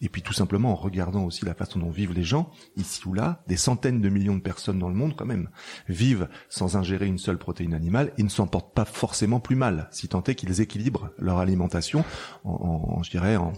et 0.00 0.08
puis 0.08 0.22
tout 0.22 0.32
simplement 0.32 0.72
en 0.72 0.76
regardant 0.76 1.24
aussi 1.24 1.44
la 1.44 1.54
façon 1.54 1.78
dont 1.78 1.90
vivent 1.90 2.12
les 2.12 2.24
gens, 2.24 2.50
ici 2.76 3.00
ou 3.06 3.14
là, 3.14 3.42
des 3.46 3.56
centaines 3.56 4.00
de 4.00 4.08
millions 4.08 4.36
de 4.36 4.40
personnes 4.40 4.78
dans 4.78 4.88
le 4.88 4.94
monde 4.94 5.14
quand 5.16 5.26
même, 5.26 5.48
vivent 5.88 6.28
sans 6.48 6.76
ingérer 6.76 7.06
une 7.06 7.18
seule 7.18 7.38
protéine 7.38 7.74
animale 7.74 8.12
et 8.18 8.22
ne 8.22 8.28
s'en 8.28 8.46
portent 8.46 8.74
pas 8.74 8.84
forcément 8.84 9.40
plus 9.40 9.56
mal, 9.56 9.88
si 9.90 10.08
tant 10.08 10.22
est 10.24 10.34
qu'ils 10.34 10.60
équilibrent 10.60 11.10
leur 11.18 11.38
alimentation 11.38 12.04
en 12.44 13.02
je 13.02 13.10
dirais, 13.10 13.36
en, 13.36 13.52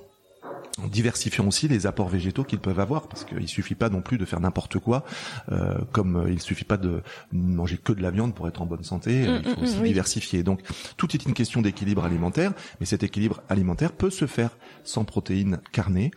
en 0.78 0.86
diversifiant 0.86 1.46
aussi 1.46 1.68
les 1.68 1.86
apports 1.86 2.08
végétaux 2.08 2.44
qu'ils 2.44 2.58
peuvent 2.58 2.80
avoir, 2.80 3.08
parce 3.08 3.24
qu'il 3.24 3.48
suffit 3.48 3.74
pas 3.74 3.88
non 3.88 4.00
plus 4.00 4.18
de 4.18 4.24
faire 4.24 4.40
n'importe 4.40 4.78
quoi, 4.78 5.04
euh, 5.52 5.78
comme 5.92 6.16
euh, 6.16 6.30
il 6.30 6.40
suffit 6.40 6.64
pas 6.64 6.76
de 6.76 7.02
manger 7.32 7.78
que 7.78 7.92
de 7.92 8.02
la 8.02 8.10
viande 8.10 8.34
pour 8.34 8.48
être 8.48 8.62
en 8.62 8.66
bonne 8.66 8.84
santé, 8.84 9.26
euh, 9.26 9.38
mm, 9.38 9.42
il 9.44 9.50
faut 9.50 9.60
mm, 9.60 9.64
aussi 9.64 9.78
mm, 9.78 9.84
diversifier. 9.84 10.42
Donc 10.42 10.60
tout 10.96 11.14
est 11.14 11.24
une 11.24 11.34
question 11.34 11.60
d'équilibre 11.62 12.04
alimentaire, 12.04 12.52
mais 12.78 12.86
cet 12.86 13.02
équilibre 13.02 13.42
alimentaire 13.48 13.92
peut 13.92 14.10
se 14.10 14.26
faire 14.26 14.50
sans 14.84 15.04
protéines 15.04 15.58
carnées, 15.72 16.10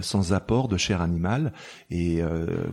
sans 0.00 0.32
apport 0.32 0.68
de 0.68 0.76
chair 0.76 1.00
animale, 1.00 1.52
et 1.90 2.20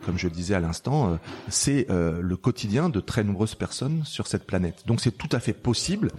comme 0.06 0.18
je 0.18 0.28
le 0.28 0.34
disais 0.34 0.56
à 0.56 0.60
l'instant, 0.60 1.20
c'est 1.50 1.88
le 1.90 2.36
quotidien 2.38 2.90
de 2.90 3.00
très 3.00 3.24
nombreuses 3.24 3.56
personnes 3.56 4.04
sur 4.06 4.28
cette 4.28 4.46
planète. 4.46 4.84
Donc 4.86 5.02
c'est 5.02 5.12
tout 5.12 5.30
à 5.32 5.40
fait 5.40 5.54
possible 5.54 6.12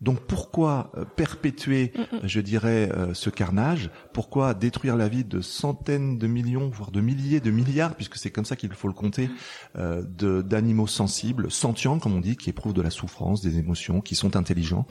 Donc 0.00 0.20
pourquoi 0.20 0.90
euh, 0.96 1.04
perpétuer, 1.04 1.92
Mm, 1.94 2.16
mm. 2.16 2.20
je 2.24 2.40
dirais, 2.40 2.90
euh, 2.94 3.12
ce 3.14 3.28
carnage? 3.30 3.90
Pourquoi 4.12 4.54
détruire 4.54 4.96
la 4.96 5.08
vie 5.08 5.24
de 5.24 5.40
centaines 5.40 6.18
de 6.18 6.26
millions, 6.26 6.70
voire 6.70 6.90
de 6.90 7.00
milliers, 7.00 7.40
de 7.40 7.50
milliards, 7.50 7.94
puisque 7.94 8.16
c'est 8.16 8.30
comme 8.30 8.44
ça 8.46 8.56
qu'il 8.56 8.72
faut 8.72 8.88
le 8.88 8.94
compter, 8.94 9.30
euh, 9.76 10.02
de- 10.02 10.42
d'animaux 10.42 10.86
sensibles, 10.86 11.50
sentients, 11.50 11.98
comme 11.98 12.14
on 12.14 12.20
dit, 12.20 12.36
qui 12.36 12.48
éprouvent 12.50 12.72
de 12.74 12.82
la 12.82 12.90
souffrance, 12.90 13.40
des 13.42 13.58
émotions, 13.58 14.00
qui 14.00 14.14
sont 14.14 14.36
intelligents, 14.36 14.86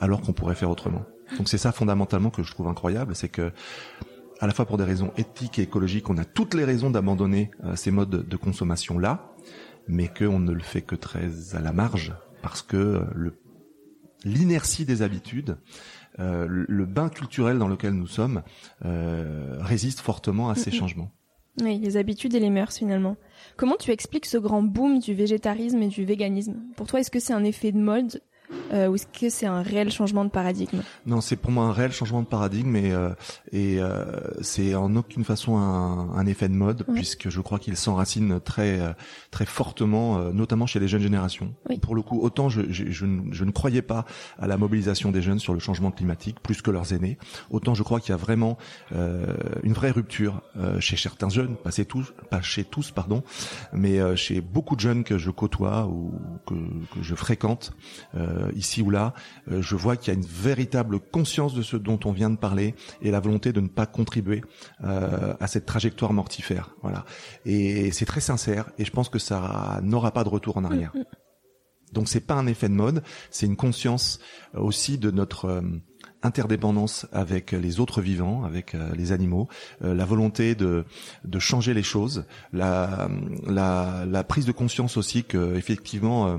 alors 0.00 0.20
qu'on 0.20 0.32
pourrait 0.32 0.54
faire 0.54 0.70
autrement? 0.70 1.02
Donc 1.38 1.48
c'est 1.48 1.58
ça 1.58 1.70
fondamentalement 1.72 2.30
que 2.30 2.42
je 2.42 2.50
trouve 2.50 2.66
incroyable, 2.66 3.14
c'est 3.14 3.28
que 3.28 3.52
à 4.40 4.46
la 4.46 4.52
fois 4.52 4.64
pour 4.64 4.78
des 4.78 4.84
raisons 4.84 5.12
éthiques 5.16 5.58
et 5.58 5.62
écologiques, 5.62 6.08
on 6.10 6.16
a 6.18 6.24
toutes 6.24 6.54
les 6.54 6.64
raisons 6.64 6.90
d'abandonner 6.90 7.50
euh, 7.64 7.76
ces 7.76 7.90
modes 7.90 8.26
de 8.26 8.36
consommation 8.36 8.98
là, 8.98 9.30
mais 9.86 10.08
qu'on 10.08 10.38
ne 10.40 10.52
le 10.52 10.60
fait 10.62 10.80
que 10.82 10.96
très 10.96 11.54
à 11.54 11.60
la 11.60 11.72
marge 11.72 12.14
parce 12.42 12.62
que 12.62 12.76
euh, 12.76 13.00
le 13.14 13.34
l'inertie 14.24 14.84
des 14.84 15.02
habitudes, 15.02 15.56
euh, 16.18 16.46
le- 16.48 16.86
bain 16.86 17.08
culturel 17.08 17.58
dans 17.58 17.68
lequel 17.68 17.92
nous 17.92 18.06
sommes 18.06 18.42
euh, 18.84 19.56
résiste 19.60 20.00
fortement 20.00 20.50
à 20.50 20.54
ces 20.54 20.70
changements. 20.70 21.10
Oui, 21.60 21.78
les 21.78 21.96
habitudes 21.96 22.34
et 22.34 22.40
les 22.40 22.50
mœurs 22.50 22.76
finalement. 22.76 23.16
Comment 23.56 23.76
tu 23.76 23.90
expliques 23.90 24.26
ce 24.26 24.38
grand 24.38 24.62
boom 24.62 24.98
du 24.98 25.14
végétarisme 25.14 25.82
et 25.82 25.88
du 25.88 26.04
véganisme? 26.04 26.56
Pour 26.76 26.86
toi, 26.86 27.00
est-ce 27.00 27.10
que 27.10 27.20
c'est 27.20 27.32
un 27.32 27.44
effet 27.44 27.72
de 27.72 27.78
mode? 27.78 28.22
Euh, 28.72 28.88
ou 28.88 28.94
est-ce 28.94 29.06
que 29.06 29.28
c'est 29.30 29.46
un 29.46 29.62
réel 29.62 29.90
changement 29.90 30.24
de 30.24 30.30
paradigme 30.30 30.80
Non, 31.06 31.20
c'est 31.20 31.36
pour 31.36 31.50
moi 31.50 31.64
un 31.64 31.72
réel 31.72 31.92
changement 31.92 32.22
de 32.22 32.26
paradigme 32.26 32.76
et, 32.76 32.92
euh, 32.92 33.10
et 33.52 33.80
euh, 33.80 34.04
c'est 34.40 34.74
en 34.74 34.94
aucune 34.96 35.24
façon 35.24 35.56
un, 35.58 36.10
un 36.14 36.26
effet 36.26 36.48
de 36.48 36.54
mode 36.54 36.84
Ouais. 36.88 36.94
puisque 36.94 37.28
je 37.28 37.40
crois 37.40 37.58
qu'il 37.58 37.76
s'enracine 37.76 38.40
très 38.40 38.80
euh, 38.80 38.92
très 39.30 39.44
fortement, 39.46 40.18
euh, 40.18 40.32
notamment 40.32 40.66
chez 40.66 40.80
les 40.80 40.88
jeunes 40.88 41.02
générations. 41.02 41.52
Oui. 41.68 41.78
Pour 41.78 41.94
le 41.94 42.02
coup, 42.02 42.20
autant 42.20 42.48
je, 42.48 42.62
je, 42.70 42.90
je 42.90 43.06
ne- 43.06 43.32
je 43.32 43.44
ne 43.44 43.50
croyais 43.50 43.82
pas 43.82 44.04
à 44.38 44.46
la 44.46 44.56
mobilisation 44.56 45.10
des 45.10 45.22
jeunes 45.22 45.38
sur 45.38 45.52
le 45.52 45.60
changement 45.60 45.90
climatique 45.90 46.38
plus 46.42 46.62
que 46.62 46.70
leurs 46.70 46.92
aînés, 46.92 47.18
autant 47.50 47.74
je 47.74 47.82
crois 47.82 48.00
qu'il 48.00 48.10
y 48.10 48.14
a 48.14 48.16
vraiment 48.16 48.56
euh, 48.92 49.26
une 49.62 49.72
vraie 49.72 49.90
rupture 49.90 50.42
euh, 50.56 50.80
chez 50.80 50.96
certains 50.96 51.28
jeunes, 51.28 51.56
pas 51.56 51.70
chez 51.70 51.84
tous, 51.84 52.12
pas 52.30 52.40
chez 52.40 52.64
tous 52.64 52.90
pardon, 52.90 53.22
mais 53.72 54.00
euh, 54.00 54.16
chez 54.16 54.40
beaucoup 54.40 54.74
de 54.76 54.80
jeunes 54.80 55.04
que 55.04 55.18
je 55.18 55.30
côtoie 55.30 55.86
ou 55.86 56.12
que, 56.46 56.54
que 56.54 57.02
je 57.02 57.14
fréquente 57.14 57.72
euh, 58.14 58.50
ici 58.60 58.82
ou 58.82 58.90
là, 58.90 59.14
euh, 59.50 59.60
je 59.60 59.74
vois 59.74 59.96
qu'il 59.96 60.12
y 60.12 60.16
a 60.16 60.18
une 60.18 60.26
véritable 60.26 61.00
conscience 61.00 61.54
de 61.54 61.62
ce 61.62 61.76
dont 61.76 61.98
on 62.04 62.12
vient 62.12 62.30
de 62.30 62.36
parler 62.36 62.74
et 63.02 63.10
la 63.10 63.18
volonté 63.18 63.52
de 63.52 63.60
ne 63.60 63.68
pas 63.68 63.86
contribuer 63.86 64.42
euh, 64.84 65.34
à 65.40 65.46
cette 65.48 65.66
trajectoire 65.66 66.12
mortifère. 66.12 66.70
Voilà. 66.82 67.04
Et 67.44 67.90
c'est 67.90 68.06
très 68.06 68.20
sincère 68.20 68.70
et 68.78 68.84
je 68.84 68.92
pense 68.92 69.08
que 69.08 69.18
ça 69.18 69.80
n'aura 69.82 70.12
pas 70.12 70.22
de 70.22 70.28
retour 70.28 70.56
en 70.56 70.64
arrière. 70.64 70.92
Donc 71.92 72.08
c'est 72.08 72.20
pas 72.20 72.34
un 72.34 72.46
effet 72.46 72.68
de 72.68 72.74
mode, 72.74 73.02
c'est 73.30 73.46
une 73.46 73.56
conscience 73.56 74.20
euh, 74.54 74.60
aussi 74.60 74.96
de 74.98 75.10
notre 75.10 75.62
interdépendance 76.22 77.06
avec 77.12 77.52
les 77.52 77.80
autres 77.80 78.00
vivants, 78.00 78.44
avec 78.44 78.76
les 78.94 79.12
animaux, 79.12 79.48
euh, 79.82 79.94
la 79.94 80.04
volonté 80.04 80.54
de 80.54 80.84
de 81.24 81.38
changer 81.38 81.74
les 81.74 81.82
choses, 81.82 82.26
la 82.52 83.08
la, 83.46 84.04
la 84.06 84.24
prise 84.24 84.46
de 84.46 84.52
conscience 84.52 84.96
aussi 84.96 85.24
que 85.24 85.56
effectivement 85.56 86.28
euh, 86.28 86.38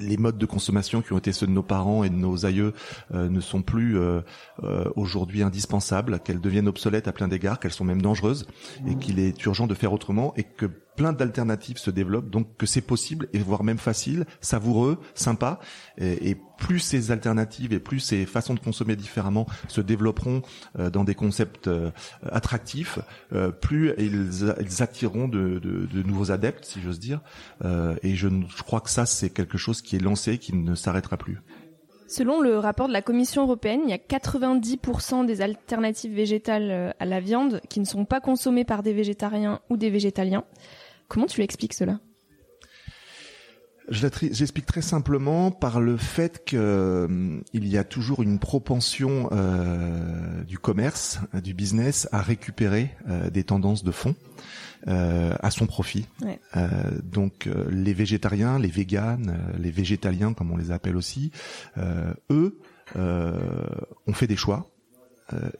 les 0.00 0.16
modes 0.16 0.38
de 0.38 0.46
consommation 0.46 1.02
qui 1.02 1.12
ont 1.12 1.18
été 1.18 1.32
ceux 1.32 1.46
de 1.46 1.52
nos 1.52 1.62
parents 1.62 2.04
et 2.04 2.10
de 2.10 2.14
nos 2.14 2.46
aïeux 2.46 2.72
euh, 3.14 3.28
ne 3.28 3.40
sont 3.40 3.62
plus 3.62 3.98
euh, 3.98 4.20
euh, 4.62 4.84
aujourd'hui 4.96 5.42
indispensables, 5.42 6.20
qu'elles 6.20 6.40
deviennent 6.40 6.68
obsolètes 6.68 7.08
à 7.08 7.12
plein 7.12 7.28
d'égards, 7.28 7.60
qu'elles 7.60 7.72
sont 7.72 7.84
même 7.84 8.02
dangereuses 8.02 8.46
et 8.86 8.96
qu'il 8.96 9.18
est 9.18 9.44
urgent 9.44 9.66
de 9.66 9.74
faire 9.74 9.92
autrement 9.92 10.32
et 10.36 10.44
que 10.44 10.66
plein 11.00 11.14
d'alternatives 11.14 11.78
se 11.78 11.90
développent, 11.90 12.28
donc 12.28 12.58
que 12.58 12.66
c'est 12.66 12.82
possible 12.82 13.26
et 13.32 13.38
voire 13.38 13.64
même 13.64 13.78
facile, 13.78 14.26
savoureux, 14.42 14.98
sympa. 15.14 15.58
Et, 15.96 16.36
plus 16.58 16.78
ces 16.78 17.10
alternatives 17.10 17.72
et 17.72 17.78
plus 17.78 18.00
ces 18.00 18.26
façons 18.26 18.52
de 18.52 18.60
consommer 18.60 18.94
différemment 18.94 19.46
se 19.66 19.80
développeront 19.80 20.42
euh, 20.78 20.90
dans 20.90 21.04
des 21.04 21.14
concepts 21.14 21.68
euh, 21.68 21.90
attractifs, 22.30 22.98
euh, 23.32 23.50
plus 23.50 23.94
ils, 23.96 24.82
attireront 24.82 25.26
de, 25.26 25.58
nouveaux 26.04 26.32
adeptes, 26.32 26.66
si 26.66 26.82
j'ose 26.82 27.00
dire. 27.00 27.22
Et 28.02 28.14
je, 28.14 28.28
crois 28.62 28.82
que 28.82 28.90
ça, 28.90 29.06
c'est 29.06 29.30
quelque 29.30 29.56
chose 29.56 29.80
qui 29.80 29.96
est 29.96 30.00
lancé, 30.00 30.36
qui 30.36 30.54
ne 30.54 30.74
s'arrêtera 30.74 31.16
plus. 31.16 31.38
Selon 32.08 32.42
le 32.42 32.58
rapport 32.58 32.88
de 32.88 32.92
la 32.92 33.00
Commission 33.00 33.44
européenne, 33.44 33.80
il 33.84 33.90
y 33.90 33.94
a 33.94 33.96
90% 33.96 35.24
des 35.24 35.40
alternatives 35.40 36.12
végétales 36.12 36.94
à 36.98 37.06
la 37.06 37.20
viande 37.20 37.62
qui 37.70 37.80
ne 37.80 37.86
sont 37.86 38.04
pas 38.04 38.20
consommées 38.20 38.66
par 38.66 38.82
des 38.82 38.92
végétariens 38.92 39.60
ou 39.70 39.78
des 39.78 39.88
végétaliens. 39.88 40.44
Comment 41.10 41.26
tu 41.26 41.40
l'expliques 41.40 41.74
cela? 41.74 41.98
J'explique 43.88 44.66
très 44.66 44.80
simplement 44.80 45.50
par 45.50 45.80
le 45.80 45.96
fait 45.96 46.44
que 46.44 46.56
euh, 46.56 47.40
il 47.52 47.66
y 47.66 47.76
a 47.76 47.82
toujours 47.82 48.22
une 48.22 48.38
propension 48.38 49.28
euh, 49.32 50.44
du 50.44 50.60
commerce, 50.60 51.18
euh, 51.34 51.40
du 51.40 51.52
business 51.52 52.08
à 52.12 52.22
récupérer 52.22 52.94
euh, 53.08 53.28
des 53.28 53.42
tendances 53.42 53.82
de 53.82 53.90
fond 53.90 54.14
à 54.86 55.50
son 55.50 55.66
profit. 55.66 56.06
Ouais. 56.22 56.40
Donc 57.04 57.46
les 57.68 57.92
végétariens, 57.92 58.58
les 58.58 58.70
véganes, 58.70 59.38
les 59.58 59.70
végétaliens 59.70 60.32
comme 60.32 60.50
on 60.52 60.56
les 60.56 60.70
appelle 60.70 60.96
aussi, 60.96 61.32
eux 62.30 62.58
ont 62.96 64.12
fait 64.14 64.26
des 64.26 64.36
choix 64.36 64.70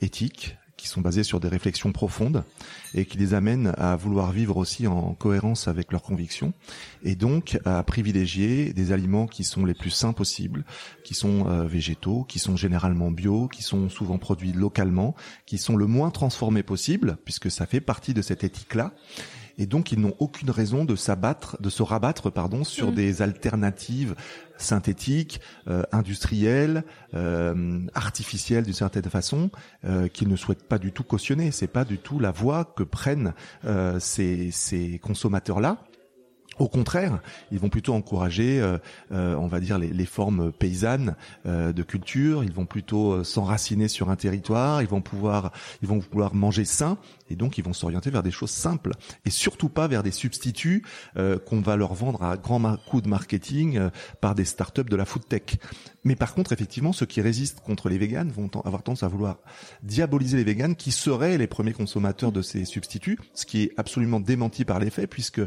éthiques 0.01 0.57
qui 0.81 0.89
sont 0.89 1.03
basés 1.03 1.23
sur 1.23 1.41
des 1.41 1.49
réflexions 1.49 1.93
profondes 1.93 2.43
et 2.95 3.05
qui 3.05 3.19
les 3.19 3.35
amènent 3.35 3.75
à 3.77 3.97
vouloir 3.97 4.33
vivre 4.33 4.57
aussi 4.57 4.87
en 4.87 5.15
cohérence 5.15 5.69
avec 5.69 5.93
leurs 5.93 6.03
convictions 6.03 6.55
et 7.03 7.15
donc 7.15 7.59
à 7.67 7.83
privilégier 7.83 8.73
des 8.73 8.93
aliments 8.93 9.27
qui 9.27 9.45
sont 9.45 9.67
les 9.67 9.75
plus 9.75 9.91
sains 9.91 10.15
possibles, 10.15 10.65
qui 11.05 11.15
sont 11.15 11.47
euh, 11.49 11.65
végétaux, 11.65 12.25
qui 12.25 12.39
sont 12.39 12.57
généralement 12.57 13.11
bio, 13.11 13.49
qui 13.49 13.63
sont 13.63 13.91
souvent 13.91 14.19
produits 14.19 14.53
localement, 14.53 15.15
qui 15.45 15.59
sont 15.59 15.77
le 15.77 15.87
moins 15.87 16.11
transformés 16.11 16.63
possible 16.63 17.19
puisque 17.25 17.51
ça 17.51 17.67
fait 17.67 17.81
partie 17.81 18.15
de 18.15 18.23
cette 18.23 18.43
éthique-là. 18.43 18.93
Et 19.61 19.67
donc 19.67 19.93
ils 19.93 20.01
n'ont 20.01 20.15
aucune 20.19 20.51
raison 20.51 20.87
de 20.87 20.97
s'abattre, 20.97 21.59
de 21.61 21.69
se 21.69 21.83
rabattre, 21.83 22.31
pardon, 22.31 22.65
sur 22.65 22.91
Mm. 22.91 22.95
des 22.95 23.23
alternatives 23.23 24.15
synthétiques, 24.57 25.41
euh, 25.69 25.83
industrielles, 25.93 26.83
euh, 27.15 27.81
artificielles 27.95 28.65
d'une 28.65 28.73
certaine 28.73 29.05
façon, 29.05 29.51
euh, 29.85 30.09
qu'ils 30.09 30.29
ne 30.29 30.37
souhaitent 30.37 30.67
pas 30.67 30.79
du 30.79 30.93
tout 30.93 31.05
cautionner. 31.05 31.51
C'est 31.51 31.67
pas 31.67 31.85
du 31.85 31.99
tout 31.99 32.19
la 32.19 32.31
voie 32.31 32.65
que 32.65 32.83
prennent 32.83 33.35
euh, 33.67 34.01
ces, 34.01 34.51
ces 34.51 34.99
consommateurs-là. 34.99 35.77
Au 36.61 36.69
contraire, 36.69 37.21
ils 37.51 37.59
vont 37.59 37.71
plutôt 37.71 37.95
encourager, 37.95 38.61
euh, 38.61 38.77
euh, 39.13 39.35
on 39.37 39.47
va 39.47 39.61
dire, 39.61 39.79
les, 39.79 40.05
formes 40.05 40.53
paysannes 40.53 41.17
euh, 41.47 41.73
de 41.73 41.83
culture. 41.83 42.45
Ils 42.45 42.53
vont 42.53 42.67
plutôt 42.67 43.25
s'enraciner 43.25 43.89
sur 43.89 44.11
un 44.11 44.17
territoire. 44.17 44.83
Ils 44.83 44.89
vont 44.89 45.01
pouvoir, 45.01 45.53
ils 45.81 45.89
vont 45.89 46.01
vouloir 46.13 46.35
manger 46.35 46.67
sain, 46.67 46.99
et 47.31 47.35
donc 47.35 47.57
ils 47.57 47.65
vont 47.65 47.73
s'orienter 47.73 48.11
vers 48.11 48.23
des 48.23 48.31
choses 48.31 48.51
simples 48.51 48.93
et 49.25 49.31
surtout 49.31 49.71
pas 49.71 49.89
vers 49.89 50.03
des 50.03 50.11
substituts 50.11 50.85
qu'on 51.15 51.61
va 51.61 51.77
leur 51.77 51.95
vendre 51.95 52.23
à 52.23 52.37
grands 52.37 52.77
coups 52.77 53.05
de 53.05 53.09
marketing 53.09 53.81
par 54.21 54.35
des 54.35 54.45
startups 54.45 54.85
de 54.85 54.97
la 54.97 55.07
food 55.07 55.27
tech. 55.27 55.57
Mais 56.05 56.17
par 56.17 56.35
contre, 56.35 56.53
effectivement, 56.53 56.93
ceux 56.93 57.07
qui 57.07 57.21
résistent 57.21 57.61
contre 57.61 57.89
les 57.89 57.99
véganes 57.99 58.31
vont 58.31 58.51
avoir 58.65 58.83
tendance 58.83 59.03
à 59.03 59.09
vouloir 59.09 59.39
diaboliser 59.83 60.37
les 60.37 60.45
véganes, 60.45 60.75
qui 60.75 60.93
seraient 60.93 61.39
les 61.39 61.47
premiers 61.47 61.73
consommateurs 61.73 62.33
de 62.33 62.43
ces 62.43 62.65
substituts, 62.65 63.19
ce 63.35 63.47
qui 63.47 63.63
est 63.63 63.73
absolument 63.77 64.21
démenti 64.21 64.65
par 64.65 64.79
les 64.79 64.91
faits, 64.91 65.09
puisque 65.09 65.41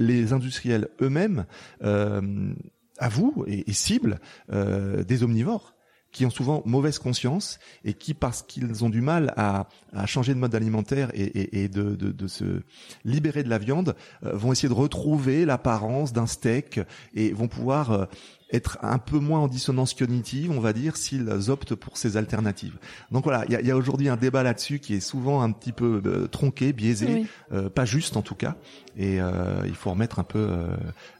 les 0.00 0.32
industriels 0.32 0.88
eux-mêmes 1.00 1.44
euh, 1.84 2.52
avouent 2.98 3.44
et, 3.46 3.72
ciblent 3.72 4.18
euh, 4.52 5.04
des 5.04 5.22
omnivores 5.22 5.74
qui 6.10 6.26
ont 6.26 6.30
souvent 6.30 6.62
mauvaise 6.66 6.98
conscience 6.98 7.60
et 7.84 7.94
qui, 7.94 8.14
parce 8.14 8.42
qu'ils 8.42 8.84
ont 8.84 8.90
du 8.90 9.00
mal 9.00 9.32
à, 9.36 9.68
changer 10.06 10.34
de 10.34 10.40
mode 10.40 10.56
alimentaire 10.56 11.12
et, 11.14 11.68
de, 11.68 12.26
se 12.26 12.62
libérer 13.04 13.44
de 13.44 13.48
la 13.48 13.58
viande, 13.58 13.94
euh, 14.24 14.32
vont 14.34 14.50
essayer 14.50 14.68
de 14.68 14.74
retrouver 14.74 15.44
l'apparence 15.44 16.12
d'un 16.12 16.26
steak 16.26 16.80
et 17.14 17.32
vont 17.32 17.46
pouvoir 17.46 18.08
être 18.52 18.78
un 18.82 18.98
peu 18.98 19.18
moins 19.18 19.40
en 19.40 19.48
dissonance 19.48 19.94
cognitive, 19.94 20.50
on 20.50 20.60
va 20.60 20.72
dire, 20.72 20.96
s'ils 20.96 21.28
optent 21.50 21.74
pour 21.74 21.96
ces 21.96 22.16
alternatives. 22.16 22.78
Donc 23.10 23.24
voilà, 23.24 23.44
il 23.48 23.66
y 23.66 23.70
a, 23.70 23.74
a 23.74 23.76
aujourd'hui 23.76 24.08
un 24.08 24.16
débat 24.16 24.42
là-dessus 24.42 24.78
qui 24.80 24.94
est 24.94 25.00
souvent 25.00 25.42
un 25.42 25.52
petit 25.52 25.72
peu 25.72 26.02
euh, 26.04 26.26
tronqué, 26.26 26.72
biaisé, 26.72 27.06
Oui. 27.06 27.26
euh, 27.52 27.68
pas 27.70 27.84
juste 27.84 28.16
en 28.16 28.22
tout 28.22 28.34
cas, 28.34 28.56
et 28.96 29.20
euh, 29.20 29.62
il 29.66 29.74
faut 29.74 29.90
remettre 29.90 30.18
un 30.18 30.24
peu, 30.24 30.38
euh, 30.50 30.76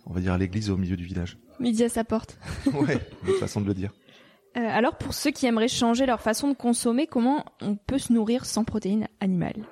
on 0.07 0.13
va 0.13 0.21
dire, 0.21 0.37
l'église 0.39 0.71
au 0.71 0.77
milieu 0.77 0.97
du 0.97 1.05
village. 1.05 1.39
Midi 1.61 1.85
à 1.85 1.89
sa 1.89 2.05
porte. 2.05 2.39
Ouais, 2.75 2.99
une 3.29 3.35
façon 3.35 3.61
de 3.61 3.67
le 3.67 3.75
dire. 3.75 3.93
Euh, 4.57 4.61
alors 4.69 4.97
pour 4.99 5.15
ceux 5.15 5.31
qui 5.31 5.47
aimeraient 5.47 5.69
changer 5.69 6.07
leur 6.07 6.21
façon 6.21 6.49
de 6.49 6.55
consommer, 6.55 7.07
comment 7.07 7.45
on 7.61 7.77
peut 7.77 7.99
se 7.99 8.13
nourrir 8.13 8.45
sans 8.47 8.65
protéines 8.65 9.07
animales? 9.21 9.65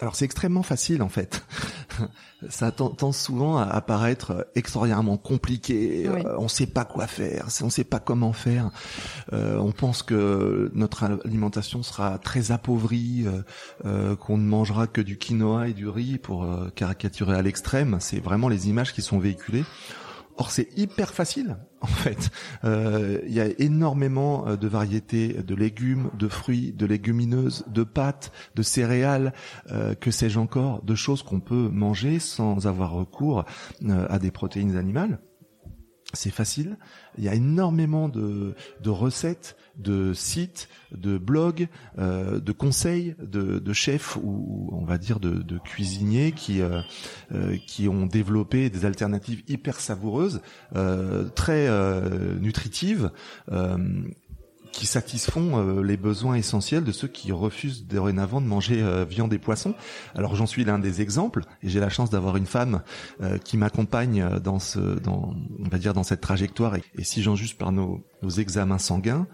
Alors 0.00 0.16
c'est 0.16 0.24
extrêmement 0.24 0.62
facile 0.64 1.02
en 1.02 1.08
fait. 1.08 1.44
Ça 2.48 2.70
tend, 2.70 3.12
souvent 3.12 3.58
à 3.58 3.64
apparaître 3.64 4.46
extraordinairement 4.54 5.16
compliqué. 5.16 6.08
Oui. 6.08 6.22
Euh, 6.24 6.36
on 6.38 6.44
ne 6.44 6.48
sait 6.48 6.66
pas 6.66 6.84
quoi 6.84 7.06
faire, 7.06 7.48
on 7.62 7.66
ne 7.66 7.70
sait 7.70 7.84
pas 7.84 7.98
comment 7.98 8.32
faire. 8.32 8.70
Euh, 9.32 9.58
on 9.58 9.72
pense 9.72 10.02
que 10.02 10.70
notre 10.74 11.04
alimentation 11.04 11.82
sera 11.82 12.18
très 12.18 12.52
appauvrie, 12.52 13.24
euh, 13.26 13.42
euh, 13.86 14.16
qu'on 14.16 14.38
ne 14.38 14.46
mangera 14.46 14.86
que 14.86 15.00
du 15.00 15.18
quinoa 15.18 15.68
et 15.68 15.72
du 15.72 15.88
riz 15.88 16.18
pour 16.18 16.44
euh, 16.44 16.68
caricaturer 16.74 17.36
à 17.36 17.42
l'extrême. 17.42 17.98
C'est 18.00 18.20
vraiment 18.20 18.48
les 18.48 18.68
images 18.68 18.92
qui 18.92 19.02
sont 19.02 19.18
véhiculées. 19.18 19.64
Or, 20.38 20.52
c'est 20.52 20.68
hyper 20.78 21.12
facile, 21.12 21.56
en 21.80 21.88
fait. 21.88 22.30
Euh, 22.64 23.20
il 23.26 23.32
y 23.32 23.40
a 23.40 23.48
énormément 23.58 24.46
euh, 24.46 24.56
de 24.56 24.68
variétés 24.68 25.34
de 25.34 25.54
légumes, 25.54 26.10
de 26.16 26.28
fruits, 26.28 26.72
de 26.72 26.86
légumineuses, 26.86 27.64
de 27.66 27.82
pâtes, 27.82 28.30
de 28.54 28.62
céréales, 28.62 29.32
euh, 29.72 29.94
que 29.96 30.12
sais-je 30.12 30.38
encore, 30.38 30.82
de 30.84 30.94
choses 30.94 31.24
qu'on 31.24 31.40
peut 31.40 31.68
manger 31.68 32.20
sans 32.20 32.68
avoir 32.68 32.92
recours 32.92 33.44
à 34.08 34.18
des 34.18 34.30
protéines 34.30 34.76
animales. 34.76 35.18
C'est 36.14 36.30
facile. 36.30 36.78
Il 37.18 37.24
y 37.24 37.28
a 37.28 37.34
énormément 37.34 38.08
de, 38.08 38.54
de 38.82 38.90
recettes 38.90 39.56
de 39.78 40.12
sites, 40.12 40.68
de 40.90 41.18
blogs, 41.18 41.68
euh, 41.98 42.40
de 42.40 42.52
conseils 42.52 43.14
de, 43.20 43.58
de, 43.58 43.72
chefs 43.72 44.16
ou 44.16 44.70
on 44.72 44.84
va 44.84 44.98
dire 44.98 45.20
de, 45.20 45.42
de 45.42 45.58
cuisiniers 45.58 46.32
qui 46.32 46.62
euh, 46.62 46.80
euh, 47.32 47.56
qui 47.66 47.88
ont 47.88 48.06
développé 48.06 48.70
des 48.70 48.84
alternatives 48.84 49.42
hyper 49.48 49.80
savoureuses, 49.80 50.40
très 51.34 51.68
nutritives 52.40 53.10
qui 54.78 54.86
satisfont 54.86 55.58
euh, 55.58 55.82
les 55.82 55.96
besoins 55.96 56.36
essentiels 56.36 56.84
de 56.84 56.92
ceux 56.92 57.08
qui 57.08 57.32
refusent 57.32 57.84
dorénavant 57.84 58.40
de 58.40 58.46
manger 58.46 58.80
euh, 58.80 59.04
viande 59.04 59.32
et 59.32 59.38
poisson. 59.38 59.74
Alors 60.14 60.36
j'en 60.36 60.46
suis 60.46 60.64
l'un 60.64 60.78
des 60.78 61.02
exemples 61.02 61.42
et 61.64 61.68
j'ai 61.68 61.80
la 61.80 61.88
chance 61.88 62.10
d'avoir 62.10 62.36
une 62.36 62.46
femme 62.46 62.82
euh, 63.20 63.38
qui 63.38 63.56
m'accompagne 63.56 64.38
dans 64.38 64.60
ce, 64.60 64.78
dans, 65.00 65.34
on 65.58 65.68
va 65.68 65.78
dire 65.78 65.94
dans 65.94 66.04
cette 66.04 66.20
trajectoire. 66.20 66.76
Et, 66.76 67.02
si 67.02 67.24
j'en 67.24 67.34
juge 67.34 67.58
par 67.58 67.72
nos 67.72 68.04
examens 68.36 68.78
sanguins, 68.78 69.26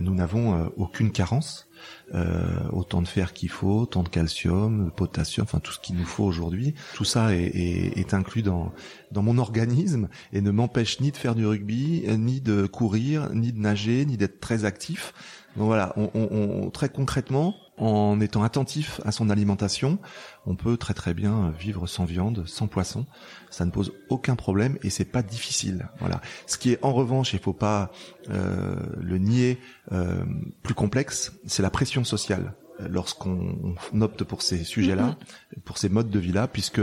nous 0.00 0.14
n'avons 0.14 0.72
aucune 0.76 1.12
carence 1.12 1.67
euh, 2.14 2.46
autant 2.72 3.02
de 3.02 3.08
fer 3.08 3.32
qu'il 3.32 3.48
faut, 3.48 3.80
autant 3.80 4.02
de 4.02 4.08
calcium, 4.08 4.86
de 4.86 4.90
potassium, 4.90 5.44
enfin 5.44 5.60
tout 5.60 5.72
ce 5.72 5.78
qu'il 5.78 5.96
nous 5.96 6.04
faut 6.04 6.24
aujourd'hui. 6.24 6.74
Tout 6.94 7.04
ça 7.04 7.34
est, 7.34 7.44
est, 7.44 7.98
est, 7.98 8.14
inclus 8.14 8.42
dans 8.42 8.72
dans 9.10 9.22
mon 9.22 9.38
organisme 9.38 10.08
et 10.32 10.40
ne 10.40 10.50
m'empêche 10.50 11.00
ni 11.00 11.12
de 11.12 11.16
faire 11.16 11.34
du 11.34 11.46
rugby, 11.46 12.04
ni 12.18 12.40
de 12.40 12.66
courir, 12.66 13.30
ni 13.34 13.52
de 13.52 13.58
nager, 13.58 14.04
ni 14.04 14.16
d'être 14.16 14.40
très 14.40 14.64
actif. 14.64 15.12
Donc 15.56 15.66
voilà, 15.66 15.92
on, 15.96 16.10
on, 16.14 16.70
très 16.70 16.88
concrètement, 16.88 17.54
en 17.78 18.20
étant 18.20 18.42
attentif 18.42 19.00
à 19.04 19.12
son 19.12 19.30
alimentation, 19.30 19.98
on 20.46 20.56
peut 20.56 20.76
très 20.76 20.94
très 20.94 21.14
bien 21.14 21.52
vivre 21.58 21.86
sans 21.86 22.04
viande, 22.04 22.44
sans 22.46 22.66
poisson. 22.66 23.06
Ça 23.50 23.64
ne 23.64 23.70
pose 23.70 23.92
aucun 24.08 24.36
problème 24.36 24.78
et 24.82 24.90
c'est 24.90 25.04
pas 25.04 25.22
difficile. 25.22 25.88
Voilà. 26.00 26.20
Ce 26.46 26.58
qui 26.58 26.72
est 26.72 26.78
en 26.82 26.92
revanche, 26.92 27.32
il 27.32 27.38
faut 27.38 27.52
pas 27.52 27.90
euh, 28.30 28.76
le 29.00 29.18
nier, 29.18 29.58
euh, 29.92 30.24
plus 30.62 30.74
complexe, 30.74 31.32
c'est 31.46 31.62
la 31.62 31.70
pression 31.70 32.04
sociale 32.04 32.54
lorsqu'on 32.88 33.74
opte 34.00 34.22
pour 34.22 34.42
ces 34.42 34.62
sujets-là, 34.62 35.08
mm-hmm. 35.08 35.60
pour 35.64 35.78
ces 35.78 35.88
modes 35.88 36.10
de 36.10 36.18
vie-là, 36.18 36.46
puisque 36.46 36.80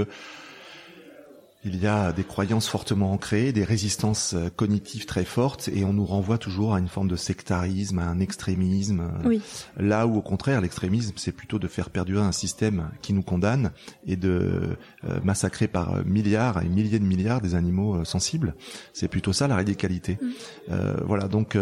il 1.65 1.81
y 1.81 1.87
a 1.87 2.13
des 2.13 2.23
croyances 2.23 2.67
fortement 2.67 3.11
ancrées, 3.11 3.51
des 3.51 3.63
résistances 3.63 4.35
euh, 4.35 4.49
cognitives 4.55 5.05
très 5.05 5.25
fortes, 5.25 5.67
et 5.73 5.83
on 5.83 5.93
nous 5.93 6.05
renvoie 6.05 6.37
toujours 6.37 6.75
à 6.75 6.79
une 6.79 6.87
forme 6.87 7.07
de 7.07 7.15
sectarisme, 7.15 7.97
à 7.97 8.07
un 8.07 8.19
extrémisme. 8.19 9.01
Euh, 9.01 9.27
oui. 9.27 9.41
Là 9.77 10.05
où, 10.05 10.15
au 10.15 10.21
contraire, 10.21 10.61
l'extrémisme, 10.61 11.13
c'est 11.17 11.31
plutôt 11.31 11.57
de 11.57 11.67
faire 11.67 11.89
perdurer 11.89 12.23
un 12.23 12.31
système 12.31 12.91
qui 13.01 13.13
nous 13.13 13.23
condamne 13.23 13.71
et 14.05 14.15
de 14.15 14.77
euh, 15.05 15.19
massacrer 15.23 15.67
par 15.67 16.05
milliards 16.05 16.61
et 16.61 16.69
milliers 16.69 16.99
de 16.99 17.05
milliards 17.05 17.41
des 17.41 17.55
animaux 17.55 18.05
sensibles. 18.05 18.55
C'est 18.93 19.07
plutôt 19.07 19.33
ça 19.33 19.47
la 19.47 19.55
radicalité. 19.55 20.19
Mm. 20.21 20.75
voilà, 21.05 21.27
donc 21.27 21.57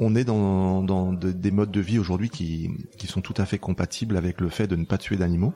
on 0.00 0.16
est 0.16 0.24
dans, 0.24 0.82
dans 0.82 1.12
des 1.12 1.50
modes 1.50 1.70
de 1.70 1.80
vie 1.80 1.98
aujourd'hui 1.98 2.30
qui, 2.30 2.70
qui 2.96 3.06
sont 3.06 3.20
tout 3.20 3.34
à 3.36 3.44
fait 3.44 3.58
compatibles 3.58 4.16
avec 4.16 4.40
le 4.40 4.48
fait 4.48 4.66
de 4.66 4.74
ne 4.74 4.84
pas 4.84 4.98
tuer 4.98 5.16
d'animaux. 5.16 5.52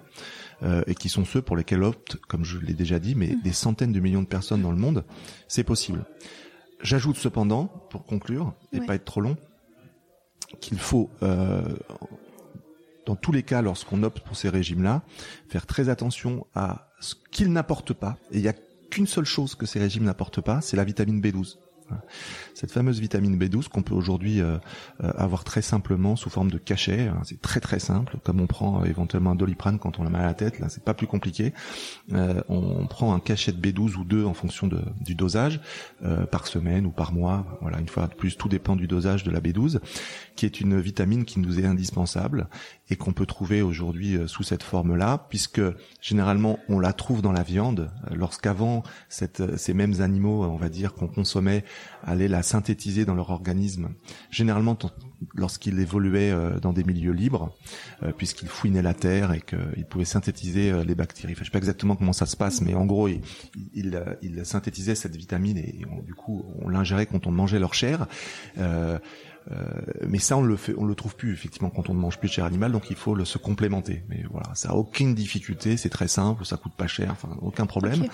Euh, 0.62 0.82
et 0.86 0.94
qui 0.94 1.08
sont 1.08 1.24
ceux 1.24 1.42
pour 1.42 1.56
lesquels 1.56 1.82
optent, 1.82 2.16
comme 2.28 2.44
je 2.44 2.58
l'ai 2.58 2.74
déjà 2.74 2.98
dit, 2.98 3.14
mais 3.14 3.28
mm. 3.28 3.42
des 3.42 3.52
centaines 3.52 3.92
de 3.92 4.00
millions 4.00 4.22
de 4.22 4.28
personnes 4.28 4.62
dans 4.62 4.70
le 4.70 4.78
monde, 4.78 5.04
c'est 5.48 5.64
possible. 5.64 6.04
J'ajoute 6.80 7.16
cependant, 7.16 7.66
pour 7.90 8.04
conclure 8.04 8.54
et 8.72 8.80
pas 8.80 8.94
être 8.94 9.04
trop 9.04 9.20
long, 9.20 9.36
qu'il 10.60 10.78
faut, 10.78 11.10
euh, 11.22 11.62
dans 13.06 13.16
tous 13.16 13.32
les 13.32 13.42
cas, 13.42 13.62
lorsqu'on 13.62 14.02
opte 14.02 14.20
pour 14.20 14.36
ces 14.36 14.48
régimes-là, 14.48 15.02
faire 15.48 15.66
très 15.66 15.88
attention 15.88 16.46
à 16.54 16.88
ce 17.00 17.14
qu'ils 17.30 17.52
n'apportent 17.52 17.94
pas. 17.94 18.16
Et 18.30 18.36
il 18.36 18.42
n'y 18.42 18.48
a 18.48 18.54
qu'une 18.90 19.06
seule 19.06 19.24
chose 19.24 19.54
que 19.54 19.66
ces 19.66 19.80
régimes 19.80 20.04
n'apportent 20.04 20.40
pas, 20.40 20.60
c'est 20.60 20.76
la 20.76 20.84
vitamine 20.84 21.20
B12. 21.20 21.56
Cette 22.54 22.70
fameuse 22.70 23.00
vitamine 23.00 23.36
B12 23.38 23.68
qu'on 23.68 23.82
peut 23.82 23.94
aujourd'hui 23.94 24.40
euh, 24.40 24.58
euh, 25.02 25.12
avoir 25.16 25.44
très 25.44 25.62
simplement 25.62 26.16
sous 26.16 26.30
forme 26.30 26.50
de 26.50 26.58
cachet, 26.58 27.08
hein, 27.08 27.20
c'est 27.24 27.40
très 27.40 27.60
très 27.60 27.78
simple, 27.78 28.18
comme 28.22 28.40
on 28.40 28.46
prend 28.46 28.82
euh, 28.82 28.84
éventuellement 28.86 29.32
un 29.32 29.34
doliprane 29.34 29.78
quand 29.78 29.98
on 29.98 30.06
a 30.06 30.10
mal 30.10 30.22
à 30.22 30.26
la 30.26 30.34
tête, 30.34 30.60
là 30.60 30.68
c'est 30.68 30.84
pas 30.84 30.94
plus 30.94 31.06
compliqué. 31.06 31.52
on 32.48 32.86
prend 32.86 33.14
un 33.14 33.20
cachet 33.20 33.52
de 33.52 33.60
B12 33.60 33.96
ou 33.96 34.04
deux 34.04 34.24
en 34.24 34.34
fonction 34.34 34.66
de, 34.66 34.80
du 35.00 35.14
dosage 35.14 35.60
par 36.30 36.46
semaine 36.46 36.86
ou 36.86 36.90
par 36.90 37.12
mois, 37.12 37.58
voilà 37.60 37.80
une 37.80 37.88
fois 37.88 38.06
de 38.06 38.14
plus, 38.14 38.36
tout 38.36 38.48
dépend 38.48 38.76
du 38.76 38.86
dosage 38.86 39.24
de 39.24 39.30
la 39.30 39.40
B12, 39.40 39.80
qui 40.36 40.46
est 40.46 40.60
une 40.60 40.80
vitamine 40.80 41.24
qui 41.24 41.40
nous 41.40 41.58
est 41.58 41.66
indispensable 41.66 42.48
et 42.88 42.96
qu'on 42.96 43.12
peut 43.12 43.26
trouver 43.26 43.62
aujourd'hui 43.62 44.18
sous 44.26 44.42
cette 44.42 44.62
forme-là, 44.62 45.26
puisque 45.28 45.62
généralement 46.00 46.58
on 46.68 46.78
la 46.78 46.92
trouve 46.92 47.22
dans 47.22 47.32
la 47.32 47.42
viande, 47.42 47.90
lorsqu'avant 48.10 48.82
ces 49.08 49.74
mêmes 49.74 50.00
animaux, 50.00 50.44
on 50.44 50.56
va 50.56 50.68
dire 50.68 50.94
qu'on 50.94 51.08
consommait 51.08 51.64
allaient 52.02 52.28
la 52.28 52.42
synthétiser 52.42 53.04
dans 53.04 53.14
leur 53.14 53.30
organisme, 53.30 53.90
généralement 54.30 54.76
lorsqu'ils 55.34 55.78
évoluaient 55.80 56.30
euh, 56.30 56.58
dans 56.60 56.72
des 56.72 56.84
milieux 56.84 57.12
libres, 57.12 57.54
euh, 58.02 58.12
puisqu'ils 58.12 58.48
fouinaient 58.48 58.82
la 58.82 58.94
terre 58.94 59.32
et 59.32 59.40
qu'ils 59.40 59.86
pouvaient 59.86 60.04
synthétiser 60.04 60.70
euh, 60.70 60.84
les 60.84 60.94
bactéries. 60.94 61.32
Enfin, 61.32 61.42
je 61.42 61.46
sais 61.46 61.52
pas 61.52 61.58
exactement 61.58 61.96
comment 61.96 62.12
ça 62.12 62.26
se 62.26 62.36
passe, 62.36 62.60
mais 62.60 62.74
en 62.74 62.84
gros, 62.84 63.08
ils, 63.08 63.20
ils, 63.74 64.44
synthétisaient 64.44 64.94
cette 64.94 65.16
vitamine 65.16 65.58
et 65.58 65.84
du 66.04 66.14
coup, 66.14 66.44
on 66.60 66.68
l'ingérait 66.68 67.06
quand 67.06 67.26
on 67.26 67.30
mangeait 67.30 67.58
leur 67.58 67.74
chair. 67.74 68.06
mais 68.56 70.18
ça, 70.18 70.36
on 70.36 70.42
le 70.42 70.56
fait, 70.56 70.74
on 70.76 70.84
le 70.84 70.94
trouve 70.94 71.16
plus 71.16 71.32
effectivement 71.32 71.70
quand 71.70 71.88
on 71.88 71.94
ne 71.94 71.98
mange 71.98 72.18
plus 72.18 72.28
de 72.28 72.34
chair 72.34 72.44
animale, 72.44 72.72
donc 72.72 72.90
il 72.90 72.96
faut 72.96 73.14
le 73.14 73.24
se 73.24 73.38
complémenter. 73.38 74.02
Mais 74.08 74.24
voilà, 74.30 74.54
ça 74.54 74.70
a 74.70 74.74
aucune 74.74 75.14
difficulté, 75.14 75.76
c'est 75.76 75.90
très 75.90 76.08
simple, 76.08 76.44
ça 76.44 76.56
coûte 76.56 76.74
pas 76.76 76.86
cher, 76.86 77.10
enfin 77.10 77.36
aucun 77.40 77.66
problème. 77.66 78.06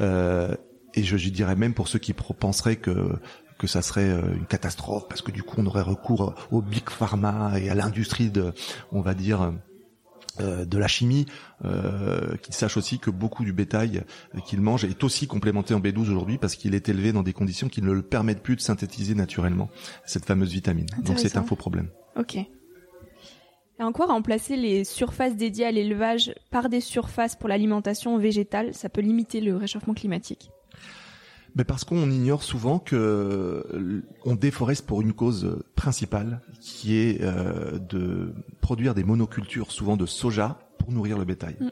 Euh, 0.00 0.54
et 0.96 1.04
je, 1.04 1.28
dirais 1.28 1.56
même 1.56 1.74
pour 1.74 1.88
ceux 1.88 1.98
qui 1.98 2.12
penseraient 2.12 2.76
que 2.76 3.18
que 3.58 3.66
ça 3.66 3.80
serait 3.80 4.10
euh, 4.10 4.34
une 4.34 4.46
catastrophe 4.46 5.08
parce 5.08 5.22
que 5.22 5.30
du 5.30 5.42
coup 5.42 5.56
on 5.58 5.66
aurait 5.66 5.82
recours 5.82 6.34
au 6.50 6.60
big 6.60 6.90
pharma 6.90 7.58
et 7.58 7.70
à 7.70 7.74
l'industrie 7.74 8.30
de, 8.30 8.52
on 8.92 9.00
va 9.00 9.14
dire, 9.14 9.54
euh, 10.40 10.66
de 10.66 10.76
la 10.76 10.88
chimie, 10.88 11.24
euh, 11.64 12.36
qu'ils 12.42 12.54
sachent 12.54 12.76
aussi 12.76 12.98
que 12.98 13.08
beaucoup 13.08 13.44
du 13.44 13.54
bétail 13.54 14.02
qu'ils 14.44 14.60
mangent 14.60 14.84
est 14.84 15.02
aussi 15.02 15.26
complémenté 15.26 15.72
en 15.72 15.80
B12 15.80 16.00
aujourd'hui 16.00 16.36
parce 16.36 16.54
qu'il 16.54 16.74
est 16.74 16.90
élevé 16.90 17.12
dans 17.12 17.22
des 17.22 17.32
conditions 17.32 17.68
qui 17.68 17.80
ne 17.80 17.90
le 17.90 18.02
permettent 18.02 18.42
plus 18.42 18.56
de 18.56 18.60
synthétiser 18.60 19.14
naturellement 19.14 19.70
cette 20.04 20.26
fameuse 20.26 20.52
vitamine. 20.52 20.86
Donc 21.02 21.18
c'est 21.18 21.38
un 21.38 21.42
faux 21.42 21.56
problème. 21.56 21.88
Ok. 22.16 22.36
Et 22.36 22.48
en 23.82 23.92
quoi 23.92 24.06
remplacer 24.06 24.56
les 24.56 24.84
surfaces 24.84 25.36
dédiées 25.36 25.66
à 25.66 25.70
l'élevage 25.70 26.34
par 26.50 26.68
des 26.68 26.80
surfaces 26.80 27.36
pour 27.36 27.48
l'alimentation 27.48 28.18
végétale, 28.18 28.74
ça 28.74 28.88
peut 28.88 29.02
limiter 29.02 29.40
le 29.40 29.56
réchauffement 29.56 29.94
climatique? 29.94 30.50
Mais 31.56 31.64
parce 31.64 31.84
qu'on 31.84 32.10
ignore 32.10 32.42
souvent 32.42 32.78
que 32.78 32.94
euh, 32.94 34.02
on 34.24 34.34
déforeste 34.34 34.86
pour 34.86 35.00
une 35.00 35.14
cause 35.14 35.58
principale, 35.74 36.42
qui 36.60 36.96
est 36.96 37.22
euh, 37.22 37.78
de 37.78 38.34
produire 38.60 38.94
des 38.94 39.04
monocultures, 39.04 39.72
souvent 39.72 39.96
de 39.96 40.04
soja, 40.04 40.58
pour 40.86 40.94
nourrir 40.94 41.18
le 41.18 41.24
bétail. 41.24 41.56
Mm, 41.58 41.64
mm. 41.64 41.70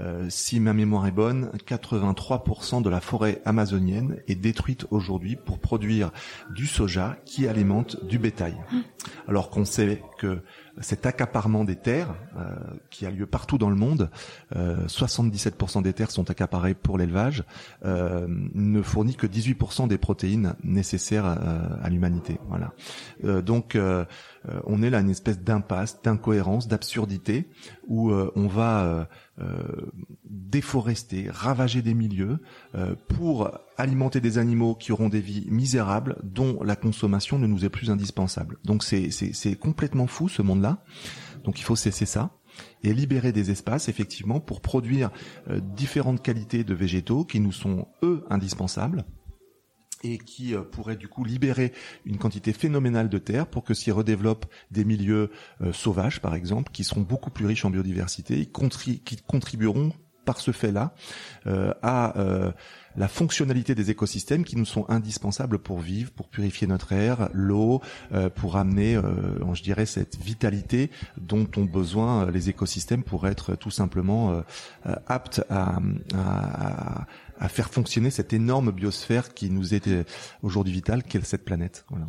Euh, 0.00 0.26
si 0.30 0.58
ma 0.58 0.72
mémoire 0.72 1.06
est 1.06 1.12
bonne, 1.12 1.50
83% 1.64 2.82
de 2.82 2.90
la 2.90 3.00
forêt 3.00 3.40
amazonienne 3.44 4.16
est 4.26 4.34
détruite 4.34 4.86
aujourd'hui 4.90 5.36
pour 5.36 5.60
produire 5.60 6.10
du 6.50 6.66
soja 6.66 7.16
qui 7.24 7.46
alimente 7.46 8.04
du 8.04 8.18
bétail. 8.18 8.56
Mm. 8.72 8.78
Alors 9.28 9.50
qu'on 9.50 9.64
sait 9.64 10.02
que 10.18 10.42
cet 10.80 11.06
accaparement 11.06 11.64
des 11.64 11.76
terres, 11.76 12.14
euh, 12.36 12.54
qui 12.90 13.06
a 13.06 13.10
lieu 13.10 13.26
partout 13.26 13.58
dans 13.58 13.70
le 13.70 13.76
monde, 13.76 14.10
77% 14.54 15.78
euh, 15.78 15.82
des 15.82 15.92
terres 15.92 16.10
sont 16.10 16.30
accaparées 16.30 16.74
pour 16.74 16.98
l'élevage, 16.98 17.44
euh, 17.84 18.26
ne 18.28 18.82
fournit 18.82 19.14
que 19.14 19.26
18% 19.26 19.88
des 19.88 19.98
protéines 19.98 20.54
nécessaires 20.62 21.26
à 21.26 21.88
l'humanité. 21.88 22.38
Voilà. 22.48 22.72
donc 23.42 23.76
on 24.64 24.82
est 24.82 24.90
là 24.90 25.00
une 25.00 25.10
espèce 25.10 25.40
d'impasse, 25.40 26.00
d'incohérence, 26.02 26.68
d'absurdité, 26.68 27.48
où 27.86 28.12
on 28.12 28.46
va 28.46 29.08
déforester, 30.24 31.28
ravager 31.30 31.82
des 31.82 31.94
milieux 31.94 32.38
pour 33.08 33.50
alimenter 33.76 34.20
des 34.20 34.38
animaux 34.38 34.74
qui 34.74 34.92
auront 34.92 35.08
des 35.08 35.20
vies 35.20 35.46
misérables 35.50 36.16
dont 36.22 36.62
la 36.62 36.76
consommation 36.76 37.38
ne 37.38 37.46
nous 37.46 37.64
est 37.64 37.68
plus 37.68 37.90
indispensable. 37.90 38.58
Donc 38.64 38.84
c'est 38.84 39.56
complètement 39.56 40.06
fou 40.06 40.28
ce 40.28 40.42
monde-là. 40.42 40.82
Donc 41.44 41.60
il 41.60 41.62
faut 41.62 41.76
cesser 41.76 42.06
ça 42.06 42.30
et 42.82 42.92
libérer 42.92 43.32
des 43.32 43.50
espaces 43.50 43.88
effectivement 43.88 44.40
pour 44.40 44.60
produire 44.60 45.10
euh, 45.48 45.60
différentes 45.60 46.22
qualités 46.22 46.64
de 46.64 46.74
végétaux 46.74 47.24
qui 47.24 47.40
nous 47.40 47.52
sont 47.52 47.88
eux 48.02 48.24
indispensables 48.30 49.04
et 50.02 50.18
qui 50.18 50.54
euh, 50.54 50.62
pourraient 50.62 50.96
du 50.96 51.08
coup 51.08 51.24
libérer 51.24 51.72
une 52.04 52.18
quantité 52.18 52.52
phénoménale 52.52 53.08
de 53.08 53.18
terre 53.18 53.46
pour 53.46 53.64
que 53.64 53.74
s'y 53.74 53.90
redéveloppent 53.90 54.46
des 54.70 54.84
milieux 54.84 55.30
euh, 55.60 55.72
sauvages 55.72 56.20
par 56.20 56.34
exemple 56.34 56.72
qui 56.72 56.84
seront 56.84 57.00
beaucoup 57.00 57.30
plus 57.30 57.46
riches 57.46 57.64
en 57.64 57.70
biodiversité 57.70 58.46
qui 59.04 59.16
contribueront 59.26 59.92
par 60.24 60.40
ce 60.40 60.50
fait-là, 60.50 60.92
à 61.46 62.12
la 62.96 63.08
fonctionnalité 63.08 63.74
des 63.74 63.90
écosystèmes 63.90 64.44
qui 64.44 64.56
nous 64.56 64.66
sont 64.66 64.84
indispensables 64.90 65.58
pour 65.58 65.78
vivre, 65.78 66.10
pour 66.10 66.28
purifier 66.28 66.66
notre 66.66 66.92
air, 66.92 67.30
l'eau, 67.32 67.80
pour 68.34 68.56
amener, 68.56 69.00
je 69.54 69.62
dirais, 69.62 69.86
cette 69.86 70.18
vitalité 70.20 70.90
dont 71.16 71.48
ont 71.56 71.64
besoin 71.64 72.30
les 72.30 72.50
écosystèmes 72.50 73.04
pour 73.04 73.26
être 73.26 73.54
tout 73.54 73.70
simplement 73.70 74.42
aptes 75.06 75.42
à, 75.48 75.78
à, 76.14 77.06
à, 77.38 77.48
faire 77.48 77.70
fonctionner 77.70 78.10
cette 78.10 78.32
énorme 78.32 78.72
biosphère 78.72 79.34
qui 79.34 79.50
nous 79.50 79.74
est 79.74 79.88
aujourd'hui 80.42 80.72
vitale, 80.72 81.02
qu'est 81.02 81.24
cette 81.24 81.44
planète. 81.44 81.84
Voilà. 81.90 82.06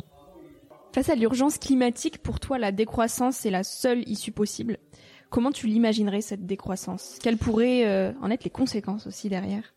Face 0.92 1.08
à 1.08 1.14
l'urgence 1.14 1.58
climatique, 1.58 2.18
pour 2.18 2.40
toi, 2.40 2.58
la 2.58 2.72
décroissance 2.72 3.46
est 3.46 3.50
la 3.50 3.62
seule 3.62 4.08
issue 4.08 4.32
possible. 4.32 4.78
Comment 5.30 5.52
tu 5.52 5.68
l'imaginerais, 5.68 6.20
cette 6.20 6.46
décroissance? 6.46 7.18
Quelles 7.22 7.36
pourraient 7.36 7.86
euh, 7.86 8.12
en 8.20 8.30
être 8.30 8.42
les 8.42 8.50
conséquences 8.50 9.06
aussi 9.06 9.28
derrière? 9.28 9.74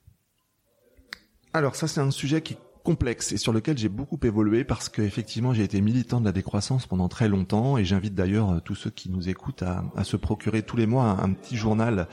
Alors 1.54 1.76
ça, 1.76 1.88
c'est 1.88 2.02
un 2.02 2.10
sujet 2.10 2.42
qui 2.42 2.58
complexe 2.84 3.32
et 3.32 3.38
sur 3.38 3.54
lequel 3.54 3.78
j'ai 3.78 3.90
beaucoup 3.90 4.20
évolué 4.24 4.64
parce 4.64 4.90
que 4.90 5.02
effectivement 5.02 5.54
j'ai 5.54 5.64
été 5.64 5.80
militant 5.80 6.20
de 6.20 6.26
la 6.26 6.32
décroissance 6.32 6.86
pendant 6.86 7.08
très 7.08 7.30
longtemps 7.30 7.78
et 7.78 7.86
j'invite 7.86 8.14
d'ailleurs 8.14 8.52
euh, 8.52 8.60
tous 8.60 8.76
ceux 8.76 8.90
qui 8.90 9.10
nous 9.10 9.30
écoutent 9.30 9.64
à, 9.64 10.04
se 10.04 10.18
procurer 10.18 10.64
tous 10.64 10.76
les 10.76 10.86
mois 10.86 11.18
un, 11.22 11.32
petit 11.32 11.56
journal 11.56 12.08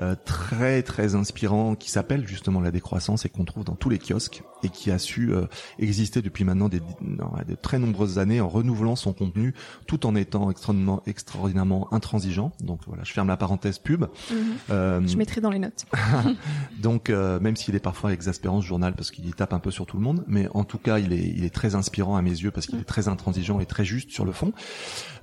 euh, 0.00 0.16
très 0.24 0.82
très 0.82 1.14
inspirant 1.14 1.76
qui 1.76 1.90
s'appelle 1.90 2.26
justement 2.26 2.60
la 2.60 2.72
décroissance 2.72 3.24
et 3.24 3.28
qu'on 3.28 3.44
trouve 3.44 3.64
dans 3.64 3.76
tous 3.76 3.88
les 3.88 3.98
kiosques 3.98 4.42
et 4.66 4.68
qui 4.68 4.90
a 4.90 4.98
su 4.98 5.32
euh, 5.32 5.46
exister 5.78 6.22
depuis 6.22 6.44
maintenant 6.44 6.68
des, 6.68 6.80
des, 6.80 7.56
très 7.56 7.78
nombreuses 7.78 8.18
années 8.18 8.40
en 8.40 8.48
renouvelant 8.48 8.96
son 8.96 9.12
contenu 9.12 9.54
tout 9.86 10.06
en 10.06 10.14
étant 10.14 10.50
extrêmement 10.50 11.02
extraordinairement 11.06 11.92
intransigeant. 11.92 12.52
Donc 12.60 12.80
voilà, 12.86 13.04
je 13.04 13.12
ferme 13.12 13.28
la 13.28 13.36
parenthèse 13.36 13.78
pub. 13.78 14.06
Mhm. 14.30 15.08
je 15.08 15.16
mettrai 15.16 15.40
dans 15.40 15.50
les 15.50 15.58
notes. 15.58 15.86
donc 16.82 17.08
même 17.08 17.56
s'il 17.56 17.74
est 17.74 17.80
parfois 17.80 18.12
exaspérant 18.12 18.60
ce 18.60 18.66
journal 18.66 18.94
parce 18.94 19.10
qu'il 19.10 19.34
tape 19.34 19.52
un 19.52 19.58
peu 19.58 19.70
sur 19.70 19.86
tout 19.86 19.96
le 19.96 20.02
monde 20.02 20.24
mais 20.26 20.48
en 20.54 20.64
tout 20.64 20.78
cas, 20.78 20.98
il 20.98 21.12
est, 21.12 21.32
il 21.36 21.44
est 21.44 21.54
très 21.54 21.74
inspirant 21.74 22.16
à 22.16 22.22
mes 22.22 22.30
yeux 22.30 22.50
parce 22.50 22.66
qu'il 22.66 22.78
est 22.78 22.84
très 22.84 23.08
intransigeant 23.08 23.60
et 23.60 23.66
très 23.66 23.84
juste 23.84 24.10
sur 24.10 24.24
le 24.24 24.32
fond. 24.32 24.52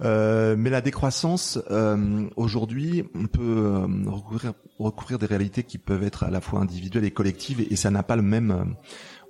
Euh, 0.04 0.56
mais 0.58 0.70
la 0.70 0.82
décroissance, 0.82 1.60
euh, 1.72 2.28
aujourd'hui, 2.36 3.04
on 3.16 3.28
peut 3.28 3.42
euh, 3.42 3.88
recourir, 4.08 4.54
recourir 4.80 5.20
des 5.20 5.26
réalités 5.26 5.64
qui 5.64 5.78
peuvent 5.78 6.04
être 6.04 6.24
à 6.24 6.30
la 6.30 6.42
fois 6.42 6.60
individuelles 6.60 7.06
et 7.06 7.12
collectives, 7.12 7.66
et, 7.70 7.76
ça 7.76 7.92
n'a 7.92 8.04
pas 8.04 8.16
le 8.16 8.22
même, 8.22 8.52
euh, 8.52 8.64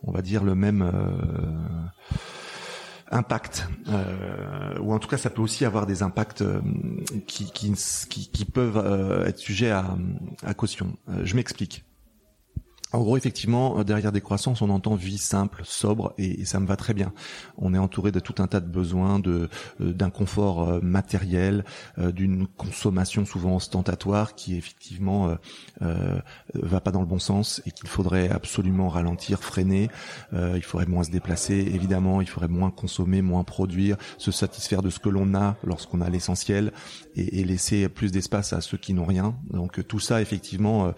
on 0.03 0.11
va 0.11 0.21
dire, 0.21 0.43
le 0.43 0.55
même 0.55 0.89
impact, 3.11 3.67
euh, 3.89 4.77
ou 4.79 4.93
en 4.93 4.99
tout 4.99 5.07
cas 5.07 5.17
ça 5.17 5.29
peut 5.29 5.41
aussi 5.41 5.65
avoir 5.65 5.85
des 5.85 6.01
impacts 6.01 6.43
qui, 7.27 7.51
qui, 7.51 8.45
peuvent 8.45 9.23
être 9.27 9.37
sujets 9.37 9.71
à 9.71 10.53
caution. 10.55 10.97
je 11.23 11.35
m'explique. 11.35 11.83
En 12.93 12.99
gros, 12.99 13.17
effectivement, 13.17 13.79
euh, 13.79 13.83
derrière 13.83 14.11
des 14.11 14.21
croissances, 14.21 14.61
on 14.61 14.69
entend 14.69 14.93
vie 14.93 15.17
simple, 15.17 15.63
sobre, 15.65 16.13
et, 16.19 16.45
ça 16.45 16.59
me 16.59 16.67
va 16.67 16.75
très 16.75 16.93
bien. 16.93 17.11
On 17.57 17.73
est 17.73 17.79
entouré 17.79 18.11
de 18.11 18.19
tout 18.19 18.35
un 18.37 18.45
tas 18.45 18.59
de 18.59 18.67
besoins, 18.67 19.17
de 19.17 19.49
euh, 19.81 19.93
d'un 19.93 20.11
confort 20.11 20.69
euh, 20.69 20.79
matériel, 20.81 21.65
d'une 21.97 22.45
consommation 22.45 23.25
souvent 23.25 23.55
ostentatoire 23.55 24.35
qui 24.35 24.55
effectivement 24.55 25.35
euh, 25.81 26.19
va 26.53 26.81
pas 26.81 26.91
dans 26.91 26.99
le 26.99 27.07
bon 27.07 27.19
sens 27.19 27.61
et 27.65 27.71
qu'il 27.71 27.87
faudrait 27.87 28.29
absolument 28.29 28.89
ralentir, 28.89 29.39
freiner. 29.43 29.89
il 30.33 30.61
faudrait 30.61 30.85
moins 30.85 31.03
se 31.03 31.11
déplacer, 31.11 31.55
évidemment, 31.55 32.21
il 32.21 32.27
faudrait 32.27 32.47
moins 32.47 32.69
consommer, 32.69 33.21
moins 33.21 33.43
produire, 33.43 33.97
se 34.17 34.31
satisfaire 34.31 34.81
de 34.81 34.89
ce 34.89 34.99
que 34.99 35.09
l'on 35.09 35.33
a 35.33 35.55
lorsqu'on 35.63 36.01
a 36.01 36.09
l'essentiel, 36.09 36.71
et, 37.15 37.43
laisser 37.43 37.89
plus 37.89 38.11
d'espace 38.11 38.53
à 38.53 38.61
ceux 38.61 38.77
qui 38.77 38.93
n'ont 38.93 39.05
rien. 39.05 39.35
Donc 39.51 39.85
tout 39.87 39.99
ça, 39.99 40.21
effectivement, 40.21 40.93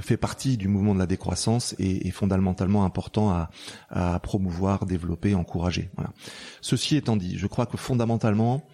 fait 0.00 0.16
partie 0.16 0.56
du 0.56 0.68
mouvement 0.68 0.94
de 0.94 0.98
la 0.98 1.06
décroissance 1.06 1.37
est, 1.78 2.10
fondamentalement 2.10 2.84
important 2.84 3.48
à, 3.90 4.18
promouvoir, 4.20 4.86
développer, 4.86 5.34
encourager. 5.34 5.90
Ceci 6.60 6.96
étant 6.96 7.16
dit, 7.16 7.38
je 7.38 7.46
crois 7.46 7.66
que 7.66 7.76
fondamentalement, 7.76 8.66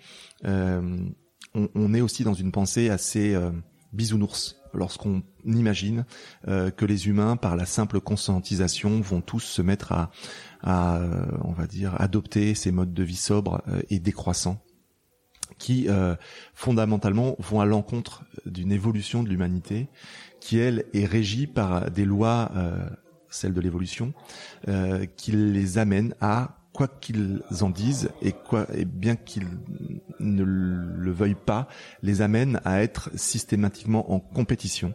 euh, 0.45 0.99
on, 1.55 1.95
est 1.95 2.01
aussi 2.01 2.25
dans 2.25 2.35
une 2.35 2.53
pensée 2.53 2.91
assez 2.91 3.35
euh, 3.35 3.51
bisounours 3.93 4.57
lorsqu'on 4.73 5.23
imagine 5.45 6.05
euh, 6.49 6.71
que 6.71 6.85
les 6.85 7.07
humains, 7.07 7.37
par 7.37 7.55
la 7.55 7.65
simple 7.65 8.01
conscientisation, 8.01 9.01
vont 9.01 9.21
tous 9.21 9.41
se 9.41 9.63
mettre 9.63 9.93
à, 9.93 10.11
on 11.43 11.53
va 11.53 11.67
dire, 11.67 12.01
adopter 12.01 12.55
ces 12.55 12.73
modes 12.73 12.95
de 12.95 13.03
vie 13.03 13.17
sobres 13.17 13.63
et 13.91 13.99
décroissants 14.01 14.61
qui 15.59 15.87
fondamentalement 16.55 17.37
vont 17.39 17.61
à 17.61 17.65
l'encontre 17.65 18.25
d'une 18.45 18.73
évolution 18.73 19.23
de 19.23 19.29
l'humanité 19.29 19.89
qui 20.45 20.59
elle 20.59 20.85
est 20.93 21.07
régie 21.07 21.47
par 21.47 21.91
des 21.91 22.05
lois, 22.05 22.51
euh, 22.55 22.77
celles 23.31 23.55
de 23.55 23.63
l'évolution, 23.63 24.13
euh, 24.69 25.07
qui 25.17 25.33
les 25.33 25.79
amènent 25.79 26.15
à 26.21 26.59
quoi 26.75 26.87
qu'ils 26.87 27.41
en 27.63 27.71
disent 27.71 28.11
et 28.21 28.33
quoi 28.33 28.67
et 28.75 28.85
bien 28.85 29.17
qu'ils 29.17 29.47
ne 30.21 30.43
le 30.43 31.13
veuillent 31.13 31.35
pas, 31.35 31.67
les 32.03 32.21
amènent 32.21 32.61
à 32.65 32.83
être 32.83 33.11
systématiquement 33.15 34.13
en 34.13 34.21
compétition 34.21 34.93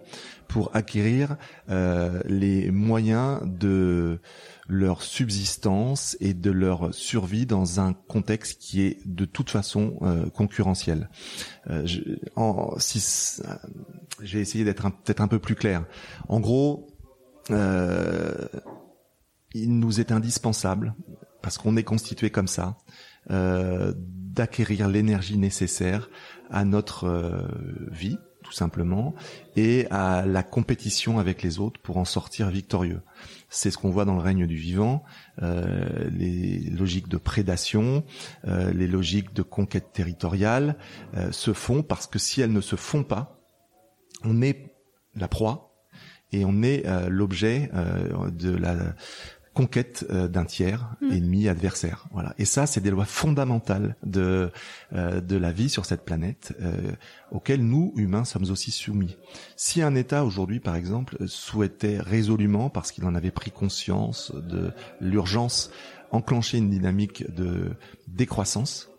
pour 0.49 0.75
acquérir 0.75 1.37
euh, 1.69 2.21
les 2.25 2.69
moyens 2.69 3.39
de 3.45 4.19
leur 4.67 5.01
subsistance 5.03 6.17
et 6.19 6.33
de 6.33 6.51
leur 6.51 6.93
survie 6.93 7.45
dans 7.45 7.79
un 7.79 7.93
contexte 7.93 8.59
qui 8.59 8.81
est 8.81 8.99
de 9.05 9.25
toute 9.25 9.49
façon 9.49 9.97
euh, 10.01 10.29
concurrentiel. 10.29 11.09
Euh, 11.69 11.85
je, 11.85 12.01
en, 12.35 12.77
si, 12.77 13.41
j'ai 14.21 14.39
essayé 14.39 14.63
d'être 14.63 14.83
peut-être 15.03 15.21
un 15.21 15.27
peu 15.27 15.39
plus 15.39 15.55
clair. 15.55 15.85
En 16.27 16.39
gros, 16.39 16.87
euh, 17.51 18.47
il 19.53 19.79
nous 19.79 19.99
est 19.99 20.11
indispensable, 20.11 20.95
parce 21.41 21.57
qu'on 21.57 21.77
est 21.77 21.83
constitué 21.83 22.29
comme 22.29 22.47
ça, 22.47 22.77
euh, 23.31 23.93
d'acquérir 23.97 24.87
l'énergie 24.87 25.37
nécessaire 25.37 26.09
à 26.49 26.65
notre 26.65 27.05
euh, 27.05 27.47
vie, 27.91 28.17
tout 28.43 28.51
simplement, 28.51 29.13
et 29.55 29.85
à 29.91 30.25
la 30.25 30.43
compétition 30.43 31.19
avec 31.19 31.43
les 31.43 31.59
autres 31.59 31.79
pour 31.81 31.97
en 31.97 32.05
sortir 32.05 32.49
victorieux. 32.49 33.01
C'est 33.49 33.69
ce 33.69 33.77
qu'on 33.77 33.89
voit 33.89 34.05
dans 34.05 34.15
le 34.15 34.21
règne 34.21 34.47
du 34.47 34.55
vivant, 34.55 35.03
euh, 35.41 36.09
les 36.11 36.59
logiques 36.69 37.09
de 37.09 37.17
prédation, 37.17 38.03
euh, 38.47 38.71
les 38.73 38.87
logiques 38.87 39.33
de 39.33 39.41
conquête 39.41 39.91
territoriale 39.93 40.77
euh, 41.15 41.31
se 41.31 41.53
font 41.53 41.83
parce 41.83 42.07
que 42.07 42.17
si 42.17 42.41
elles 42.41 42.53
ne 42.53 42.61
se 42.61 42.75
font 42.75 43.03
pas, 43.03 43.38
on 44.23 44.41
est 44.41 44.75
la 45.15 45.27
proie 45.27 45.69
et 46.31 46.45
on 46.45 46.61
est 46.61 46.85
euh, 46.85 47.09
l'objet 47.09 47.69
euh, 47.73 48.29
de 48.29 48.55
la 48.55 48.75
conquête 49.53 50.05
euh, 50.09 50.27
d'un 50.27 50.45
tiers 50.45 50.95
mm. 51.01 51.11
ennemi 51.11 51.47
adversaire. 51.49 52.05
Voilà. 52.11 52.33
Et 52.37 52.45
ça, 52.45 52.67
c'est 52.67 52.81
des 52.81 52.91
lois 52.91 53.05
fondamentales 53.05 53.95
de 54.03 54.51
de 54.91 55.37
la 55.37 55.51
vie 55.51 55.69
sur 55.69 55.85
cette 55.85 56.03
planète 56.03 56.53
auxquelles 57.31 57.63
nous 57.63 57.93
humains 57.95 58.25
sommes 58.25 58.49
aussi 58.49 58.71
soumis. 58.71 59.17
Si 59.55 59.81
un 59.81 59.95
État 59.95 60.25
aujourd'hui, 60.25 60.59
par 60.59 60.75
exemple, 60.75 61.17
souhaitait 61.27 61.99
résolument, 61.99 62.69
parce 62.69 62.91
qu'il 62.91 63.05
en 63.05 63.13
avait 63.13 63.31
pris 63.31 63.51
conscience 63.51 64.33
de 64.35 64.71
l'urgence, 64.99 65.71
enclencher 66.11 66.57
une 66.57 66.69
dynamique 66.69 67.23
de 67.31 67.71
décroissance, 68.07 68.89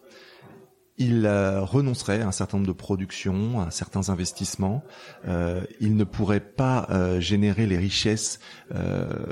il 1.01 1.25
euh, 1.25 1.63
renoncerait 1.63 2.21
à 2.21 2.29
un 2.29 2.33
certain 2.33 2.59
nombre 2.59 2.69
de 2.69 2.77
productions, 2.77 3.63
à 3.63 3.71
certains 3.71 4.11
investissements. 4.11 4.85
Euh, 5.27 5.63
il 5.81 5.97
ne 5.97 6.05
pourrait 6.05 6.41
pas 6.41 6.87
euh, 6.91 7.21
générer 7.21 7.67
les 7.67 7.79
richesses 7.79 8.39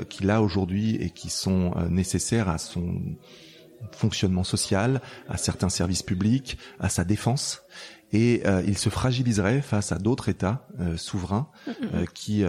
qu'il 0.09 0.29
a 0.31 0.41
aujourd'hui 0.41 0.95
et 0.95 1.11
qui 1.11 1.29
sont 1.29 1.73
nécessaires 1.89 2.49
à 2.49 2.57
son 2.57 2.99
fonctionnement 3.91 4.43
social, 4.43 4.99
à 5.29 5.37
certains 5.37 5.69
services 5.69 6.03
publics, 6.03 6.57
à 6.79 6.89
sa 6.89 7.05
défense 7.05 7.63
et 8.11 8.41
euh, 8.45 8.63
il 8.65 8.77
se 8.77 8.89
fragiliserait 8.89 9.61
face 9.61 9.91
à 9.91 9.99
d'autres 9.99 10.29
États 10.29 10.67
euh, 10.79 10.97
souverains 10.97 11.47
euh, 11.67 12.05
qui 12.13 12.43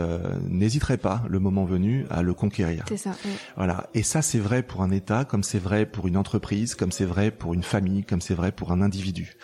n'hésiteraient 0.48 0.96
pas, 0.96 1.22
le 1.28 1.38
moment 1.38 1.64
venu, 1.64 2.06
à 2.10 2.22
le 2.22 2.34
conquérir. 2.34 2.84
C'est 2.88 2.96
ça. 2.96 3.16
Voilà. 3.56 3.88
Et 3.94 4.02
ça, 4.02 4.22
c'est 4.22 4.38
vrai 4.38 4.62
pour 4.62 4.82
un 4.82 4.90
État, 4.90 5.24
comme 5.24 5.42
c'est 5.42 5.58
vrai 5.58 5.86
pour 5.86 6.08
une 6.08 6.16
entreprise, 6.16 6.74
comme 6.74 6.92
c'est 6.92 7.04
vrai 7.04 7.30
pour 7.30 7.54
une 7.54 7.62
famille, 7.62 8.04
comme 8.04 8.20
c'est 8.20 8.34
vrai 8.34 8.52
pour 8.52 8.72
un 8.72 8.80
individu. 8.80 9.36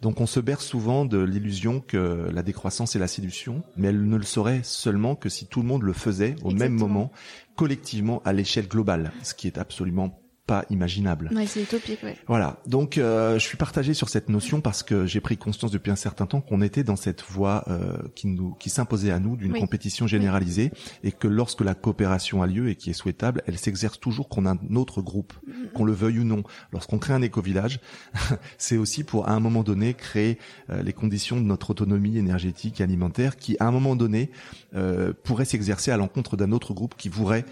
Donc, 0.00 0.20
on 0.20 0.26
se 0.26 0.40
berce 0.40 0.64
souvent 0.64 1.04
de 1.04 1.18
l'illusion 1.18 1.80
que 1.80 2.28
la 2.32 2.42
décroissance 2.42 2.96
est 2.96 3.00
la 3.00 3.08
séduction, 3.08 3.62
mais 3.76 3.88
elle 3.88 4.08
ne 4.08 4.16
le 4.16 4.24
serait 4.24 4.60
seulement 4.62 5.16
que 5.16 5.28
si 5.28 5.46
tout 5.46 5.60
le 5.60 5.66
monde 5.66 5.82
le 5.82 5.92
faisait 5.92 6.36
au 6.44 6.50
même 6.50 6.74
moment, 6.74 7.10
collectivement, 7.56 8.22
à 8.24 8.32
l'échelle 8.32 8.68
globale, 8.68 9.12
ce 9.22 9.34
qui 9.34 9.46
est 9.48 9.58
absolument 9.58 10.20
pas 10.48 10.64
imaginable. 10.70 11.30
Ouais, 11.34 11.46
c'est 11.46 11.62
utopique, 11.62 12.02
ouais. 12.02 12.16
Voilà. 12.26 12.56
Donc, 12.66 12.96
euh, 12.96 13.34
je 13.34 13.44
suis 13.44 13.58
partagé 13.58 13.92
sur 13.92 14.08
cette 14.08 14.30
notion 14.30 14.62
parce 14.62 14.82
que 14.82 15.04
j'ai 15.04 15.20
pris 15.20 15.36
conscience 15.36 15.70
depuis 15.70 15.90
un 15.90 15.96
certain 15.96 16.24
temps 16.24 16.40
qu'on 16.40 16.62
était 16.62 16.84
dans 16.84 16.96
cette 16.96 17.22
voie 17.22 17.64
euh, 17.68 17.98
qui 18.14 18.28
nous, 18.28 18.54
qui 18.54 18.70
s'imposait 18.70 19.12
à 19.12 19.20
nous 19.20 19.36
d'une 19.36 19.52
compétition 19.52 20.06
généralisée 20.06 20.72
et 21.04 21.12
que 21.12 21.28
lorsque 21.28 21.60
la 21.60 21.74
coopération 21.74 22.42
a 22.42 22.46
lieu 22.46 22.70
et 22.70 22.76
qui 22.76 22.88
est 22.88 22.94
souhaitable, 22.94 23.42
elle 23.46 23.58
s'exerce 23.58 24.00
toujours 24.00 24.30
qu'on 24.30 24.46
a 24.46 24.52
un 24.52 24.76
autre 24.76 25.02
groupe, 25.02 25.34
mm-hmm. 25.46 25.72
qu'on 25.72 25.84
le 25.84 25.92
veuille 25.92 26.20
ou 26.20 26.24
non. 26.24 26.42
Lorsqu'on 26.72 26.98
crée 26.98 27.12
un 27.12 27.20
éco-village, 27.20 27.80
c'est 28.58 28.78
aussi 28.78 29.04
pour 29.04 29.28
à 29.28 29.32
un 29.32 29.40
moment 29.40 29.62
donné 29.62 29.92
créer 29.92 30.38
euh, 30.70 30.82
les 30.82 30.94
conditions 30.94 31.36
de 31.36 31.44
notre 31.44 31.70
autonomie 31.70 32.16
énergétique 32.16 32.80
et 32.80 32.84
alimentaire 32.84 33.36
qui, 33.36 33.58
à 33.60 33.66
un 33.66 33.70
moment 33.70 33.96
donné, 33.96 34.30
euh, 34.74 35.12
pourrait 35.24 35.44
s'exercer 35.44 35.90
à 35.90 35.98
l'encontre 35.98 36.38
d'un 36.38 36.52
autre 36.52 36.72
groupe 36.72 36.94
qui 36.96 37.10
voudrait 37.10 37.44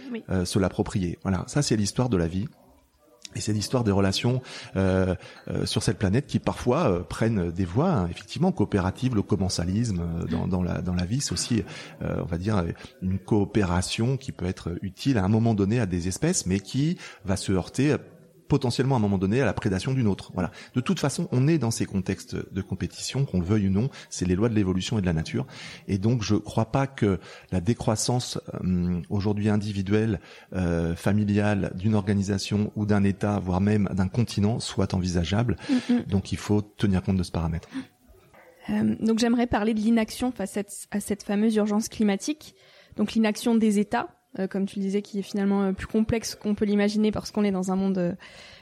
se 0.44 0.58
l'approprier. 0.58 1.18
Voilà. 1.22 1.44
Ça, 1.46 1.60
c'est 1.60 1.76
l'histoire 1.76 2.08
de 2.08 2.16
la 2.16 2.26
vie. 2.26 2.46
Et 3.36 3.40
c'est 3.40 3.52
l'histoire 3.52 3.84
des 3.84 3.92
relations 3.92 4.42
euh, 4.76 5.14
euh, 5.48 5.66
sur 5.66 5.82
cette 5.82 5.98
planète 5.98 6.26
qui 6.26 6.38
parfois 6.38 6.90
euh, 6.90 7.00
prennent 7.00 7.50
des 7.50 7.64
voies 7.64 7.90
hein, 7.90 8.08
effectivement 8.10 8.50
coopératives, 8.50 9.14
le 9.14 9.22
commensalisme 9.22 10.02
dans, 10.28 10.62
la 10.62 10.80
dans 10.80 10.94
la 10.94 11.04
vie, 11.04 11.20
c'est 11.20 11.32
aussi 11.32 11.62
on 12.00 12.24
va 12.24 12.38
dire 12.38 12.64
une 13.02 13.18
coopération 13.18 14.16
qui 14.16 14.32
peut 14.32 14.46
être 14.46 14.76
utile 14.82 15.18
à 15.18 15.24
un 15.24 15.28
moment 15.28 15.54
donné 15.54 15.80
à 15.80 15.86
des 15.86 16.08
espèces, 16.08 16.46
mais 16.46 16.60
qui 16.60 16.98
va 17.24 17.36
se 17.36 17.52
heurter 17.52 17.96
potentiellement 18.48 18.94
à 18.94 18.98
un 18.98 19.00
moment 19.00 19.18
donné 19.18 19.40
à 19.40 19.44
la 19.44 19.52
prédation 19.52 19.92
d'une 19.92 20.08
autre. 20.08 20.30
Voilà. 20.34 20.50
De 20.74 20.80
toute 20.80 21.00
façon, 21.00 21.28
on 21.32 21.48
est 21.48 21.58
dans 21.58 21.70
ces 21.70 21.86
contextes 21.86 22.36
de 22.36 22.62
compétition, 22.62 23.24
qu'on 23.24 23.40
le 23.40 23.46
veuille 23.46 23.68
ou 23.68 23.70
non, 23.70 23.90
c'est 24.10 24.24
les 24.24 24.34
lois 24.34 24.48
de 24.48 24.54
l'évolution 24.54 24.98
et 24.98 25.00
de 25.00 25.06
la 25.06 25.12
nature. 25.12 25.46
Et 25.88 25.98
donc, 25.98 26.22
je 26.22 26.34
ne 26.34 26.40
crois 26.40 26.66
pas 26.66 26.86
que 26.86 27.18
la 27.52 27.60
décroissance 27.60 28.38
euh, 28.64 29.00
aujourd'hui 29.10 29.48
individuelle, 29.48 30.20
euh, 30.54 30.94
familiale 30.94 31.72
d'une 31.74 31.94
organisation 31.94 32.72
ou 32.76 32.86
d'un 32.86 33.04
État, 33.04 33.38
voire 33.38 33.60
même 33.60 33.88
d'un 33.92 34.08
continent, 34.08 34.60
soit 34.60 34.94
envisageable. 34.94 35.56
Mm. 35.88 36.00
Donc, 36.08 36.32
il 36.32 36.38
faut 36.38 36.62
tenir 36.62 37.02
compte 37.02 37.16
de 37.16 37.22
ce 37.22 37.32
paramètre. 37.32 37.68
Euh, 38.70 38.96
donc, 39.00 39.18
j'aimerais 39.18 39.46
parler 39.46 39.74
de 39.74 39.80
l'inaction 39.80 40.32
face 40.32 40.58
à 40.90 41.00
cette 41.00 41.22
fameuse 41.22 41.54
urgence 41.56 41.88
climatique. 41.88 42.54
Donc, 42.96 43.12
l'inaction 43.12 43.54
des 43.54 43.78
États 43.78 44.08
euh, 44.38 44.46
comme 44.46 44.66
tu 44.66 44.78
le 44.78 44.84
disais, 44.84 45.02
qui 45.02 45.18
est 45.18 45.22
finalement 45.22 45.62
euh, 45.62 45.72
plus 45.72 45.86
complexe 45.86 46.34
qu'on 46.34 46.54
peut 46.54 46.64
l'imaginer 46.64 47.10
parce 47.10 47.30
qu'on 47.30 47.44
est 47.44 47.50
dans 47.50 47.72
un 47.72 47.76
monde 47.76 47.98
euh, 47.98 48.12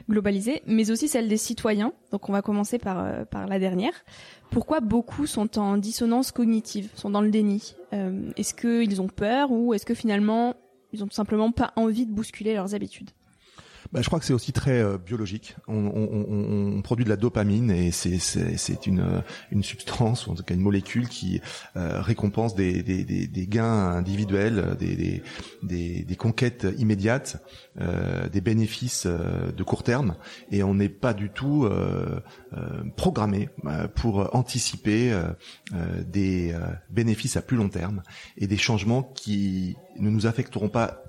globalisé, 0.09 0.61
mais 0.67 0.91
aussi 0.91 1.07
celle 1.07 1.27
des 1.27 1.37
citoyens. 1.37 1.93
Donc 2.11 2.29
on 2.29 2.33
va 2.33 2.41
commencer 2.41 2.77
par, 2.77 3.25
par 3.27 3.47
la 3.47 3.59
dernière. 3.59 3.93
Pourquoi 4.51 4.79
beaucoup 4.79 5.25
sont 5.25 5.57
en 5.57 5.77
dissonance 5.77 6.31
cognitive, 6.31 6.89
sont 6.95 7.09
dans 7.09 7.21
le 7.21 7.29
déni 7.29 7.75
Est-ce 7.91 8.53
qu'ils 8.53 9.01
ont 9.01 9.07
peur 9.07 9.51
ou 9.51 9.73
est-ce 9.73 9.85
que 9.85 9.95
finalement 9.95 10.55
ils 10.93 11.03
ont 11.03 11.07
tout 11.07 11.15
simplement 11.15 11.51
pas 11.51 11.73
envie 11.75 12.05
de 12.05 12.11
bousculer 12.11 12.53
leurs 12.53 12.75
habitudes? 12.75 13.09
Bah, 13.95 14.01
je 14.01 14.07
crois 14.07 14.19
que 14.19 14.25
c'est 14.25 14.33
aussi 14.33 14.51
très 14.51 14.81
euh, 14.81 14.97
biologique. 14.97 15.55
On, 15.69 15.85
on, 15.85 16.75
on, 16.77 16.81
produit 16.81 17.05
de 17.05 17.09
la 17.09 17.15
dopamine 17.15 17.71
et 17.71 17.91
c'est 17.91 18.87
une, 18.87 19.23
une 19.51 19.63
substance, 19.63 20.27
ou 20.27 20.31
en 20.31 20.35
tout 20.35 20.43
cas 20.43 20.53
une 20.53 20.59
molécule 20.59 21.07
qui 21.07 21.39
euh, 21.77 22.01
récompense 22.01 22.55
des, 22.55 22.83
des, 22.83 23.05
des, 23.05 23.25
des, 23.25 23.47
gains 23.47 23.87
individuels, 23.91 24.75
des, 24.77 25.23
des, 25.63 26.03
des 26.03 26.15
conquêtes 26.17 26.67
immédiates, 26.77 27.41
euh, 27.79 28.27
des 28.27 28.41
bénéfices 28.41 29.05
euh, 29.05 29.51
de 29.51 29.63
court 29.63 29.83
terme. 29.83 30.15
Et 30.51 30.61
on 30.61 30.73
n'est 30.75 30.89
pas 30.89 31.13
du 31.13 31.29
tout 31.29 31.63
euh, 31.63 32.19
programmé 32.97 33.49
pour 33.95 34.35
anticiper 34.35 35.13
des 36.05 36.55
bénéfices 36.89 37.37
à 37.37 37.41
plus 37.41 37.57
long 37.57 37.69
terme 37.69 38.03
et 38.37 38.47
des 38.47 38.57
changements 38.57 39.03
qui 39.03 39.75
ne 39.99 40.09
nous 40.09 40.25
affecteront 40.25 40.69
pas 40.69 41.03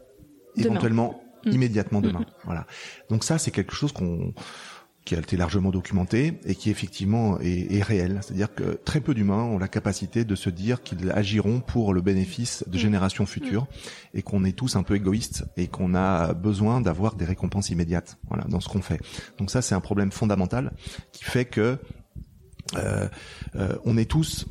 éventuellement 0.57 1.21
Mm. 1.47 1.53
immédiatement 1.53 2.01
demain. 2.01 2.21
Mm. 2.21 2.27
Voilà. 2.45 2.67
Donc 3.11 3.25
ça, 3.25 3.39
c'est 3.39 3.51
quelque 3.51 3.75
chose 3.75 3.93
qu'on 3.93 4.35
qui 5.05 5.15
a 5.15 5.19
été 5.19 5.37
largement 5.37 5.71
documenté 5.71 6.41
et 6.47 6.57
qui 6.57 6.69
effectivement 6.69 7.39
est, 7.39 7.73
est 7.73 7.83
réel. 7.83 8.19
C'est-à-dire 8.23 8.53
que 8.53 8.81
très 8.85 9.01
peu 9.01 9.15
d'humains 9.15 9.45
ont 9.45 9.57
la 9.57 9.69
capacité 9.69 10.25
de 10.25 10.35
se 10.35 10.51
dire 10.51 10.83
qu'ils 10.83 11.13
agiront 11.13 11.61
pour 11.61 11.95
le 11.95 12.01
bénéfice 12.01 12.65
de 12.67 12.77
mm. 12.77 12.81
générations 12.81 13.25
futures 13.25 13.69
et 14.15 14.23
qu'on 14.23 14.45
est 14.45 14.57
tous 14.57 14.75
un 14.75 14.83
peu 14.83 14.97
égoïstes 14.97 15.45
et 15.57 15.69
qu'on 15.69 15.95
a 15.95 16.35
besoin 16.35 16.81
d'avoir 16.81 17.15
des 17.15 17.25
récompenses 17.25 17.71
immédiates. 17.71 18.19
Voilà, 18.29 18.45
dans 18.49 18.59
ce 18.59 18.69
qu'on 18.69 18.83
fait. 18.83 19.01
Donc 19.39 19.51
ça, 19.51 19.63
c'est 19.63 19.77
un 19.77 19.81
problème 19.81 20.11
fondamental 20.11 20.73
qui 21.13 21.23
fait 21.25 21.45
que 21.45 21.79
euh, 22.75 23.09
euh, 23.55 23.77
on 23.85 23.97
est 23.97 24.11
tous 24.11 24.47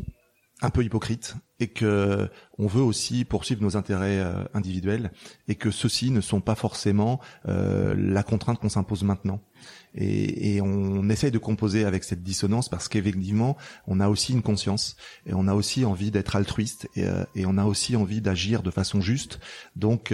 un 0.62 0.69
peu 0.69 0.84
hypocrite 0.86 1.36
et 1.60 1.68
que 1.68 2.30
on 2.58 2.68
veut 2.68 2.82
aussi 2.82 3.26
poursuivre 3.26 3.62
nos 3.62 3.78
intérêts 3.78 4.20
euh, 4.20 4.44
individuels 4.54 5.12
et 5.48 5.56
que 5.56 5.72
ceux-ci 5.72 6.12
ne 6.12 6.22
sont 6.22 6.41
pas 6.41 6.56
forcément 6.56 7.20
euh, 7.48 7.96
la 7.98 8.24
contrainte 8.24 8.60
qu'on 8.60 8.70
s'impose 8.70 9.04
maintenant. 9.04 9.41
Et, 9.94 10.56
et, 10.56 10.62
on 10.62 11.10
essaye 11.10 11.32
de 11.32 11.38
composer 11.38 11.86
avec 11.86 12.04
cette 12.04 12.22
dissonance 12.22 12.68
parce 12.68 12.89
qu'effectivement, 12.89 13.56
on 13.88 14.02
a 14.02 14.10
aussi 14.10 14.34
une 14.34 14.41
conscience 14.41 14.98
et 15.26 15.34
on 15.34 15.48
a 15.48 15.54
aussi 15.54 15.86
envie 15.86 16.12
d'être 16.12 16.36
altruiste 16.36 16.89
et, 16.96 17.06
euh, 17.06 17.24
et, 17.34 17.46
on 17.46 17.58
a 17.58 17.63
aussi 17.65 17.96
envie 17.96 18.20
d'agir 18.20 18.62
de 18.62 18.72
façon 18.72 19.00
juste. 19.00 19.39
Donc, 19.76 20.13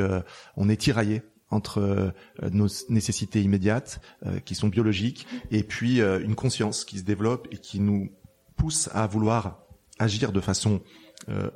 on 0.56 0.70
est 0.70 0.78
tiraillé 0.78 1.24
entre 1.50 2.14
nos 2.52 2.68
nécessités 2.90 3.42
immédiates 3.42 4.00
qui 4.46 4.56
sont 4.56 4.70
biologiques 4.70 5.28
et 5.52 5.64
puis 5.64 6.00
une 6.00 6.36
conscience 6.36 6.86
qui 6.86 7.00
se 7.00 7.04
développe 7.04 7.48
et 7.52 7.58
qui 7.58 7.80
nous 7.80 8.12
pousse 8.56 8.90
à 8.94 9.08
vouloir 9.08 9.62
agir 10.02 10.32
de 10.32 10.40
façon 10.40 10.76
euh, 10.76 11.01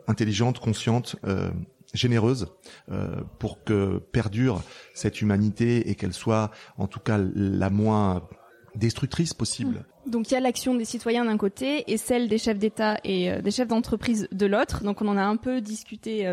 intelligente, 0.07 0.59
consciente, 0.59 1.15
euh, 1.25 1.49
généreuse, 1.93 2.47
euh, 2.91 3.21
pour 3.39 3.63
que 3.63 3.99
perdure 4.11 4.61
cette 4.93 5.21
humanité 5.21 5.89
et 5.89 5.95
qu'elle 5.95 6.13
soit 6.13 6.51
en 6.77 6.87
tout 6.87 6.99
cas 6.99 7.17
la 7.17 7.69
moins 7.69 8.27
destructrice 8.75 9.33
possible. 9.33 9.85
Mmh. 10.05 10.11
Donc 10.11 10.29
il 10.29 10.33
y 10.33 10.37
a 10.37 10.39
l'action 10.39 10.75
des 10.75 10.85
citoyens 10.85 11.25
d'un 11.25 11.37
côté 11.37 11.91
et 11.91 11.97
celle 11.97 12.27
des 12.27 12.37
chefs 12.37 12.59
d'État 12.59 12.97
et 13.03 13.41
des 13.41 13.51
chefs 13.51 13.67
d'entreprise 13.67 14.27
de 14.31 14.45
l'autre. 14.45 14.83
Donc 14.83 15.01
on 15.01 15.07
en 15.07 15.17
a 15.17 15.23
un 15.23 15.37
peu 15.37 15.61
discuté 15.61 16.29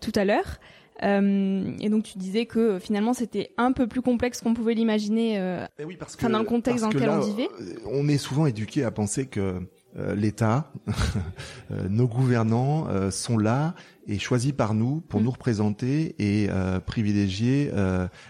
tout 0.00 0.12
à 0.14 0.24
l'heure. 0.24 0.58
Euh, 1.02 1.76
et 1.80 1.88
donc 1.90 2.04
tu 2.04 2.18
disais 2.18 2.46
que 2.46 2.78
finalement 2.80 3.12
c'était 3.12 3.52
un 3.56 3.70
peu 3.70 3.86
plus 3.86 4.02
complexe 4.02 4.40
qu'on 4.40 4.54
pouvait 4.54 4.74
l'imaginer 4.74 5.38
euh, 5.38 5.64
eh 5.78 5.84
oui, 5.84 5.96
dans 6.28 6.38
le 6.40 6.44
contexte 6.44 6.82
dans 6.82 6.90
lequel 6.90 7.10
on 7.10 7.20
vivait. 7.20 7.48
On 7.86 8.08
est 8.08 8.18
souvent 8.18 8.46
éduqué 8.46 8.82
à 8.82 8.90
penser 8.90 9.26
que 9.26 9.40
euh, 9.40 9.60
l'État, 9.96 10.72
euh, 11.70 11.88
nos 11.88 12.06
gouvernants 12.06 12.88
euh, 12.88 13.10
sont 13.10 13.38
là 13.38 13.74
et 14.06 14.18
choisis 14.18 14.52
par 14.52 14.74
nous 14.74 15.00
pour 15.00 15.20
mm. 15.20 15.24
nous 15.24 15.30
représenter 15.30 16.14
et 16.18 16.48
privilégier 16.86 17.70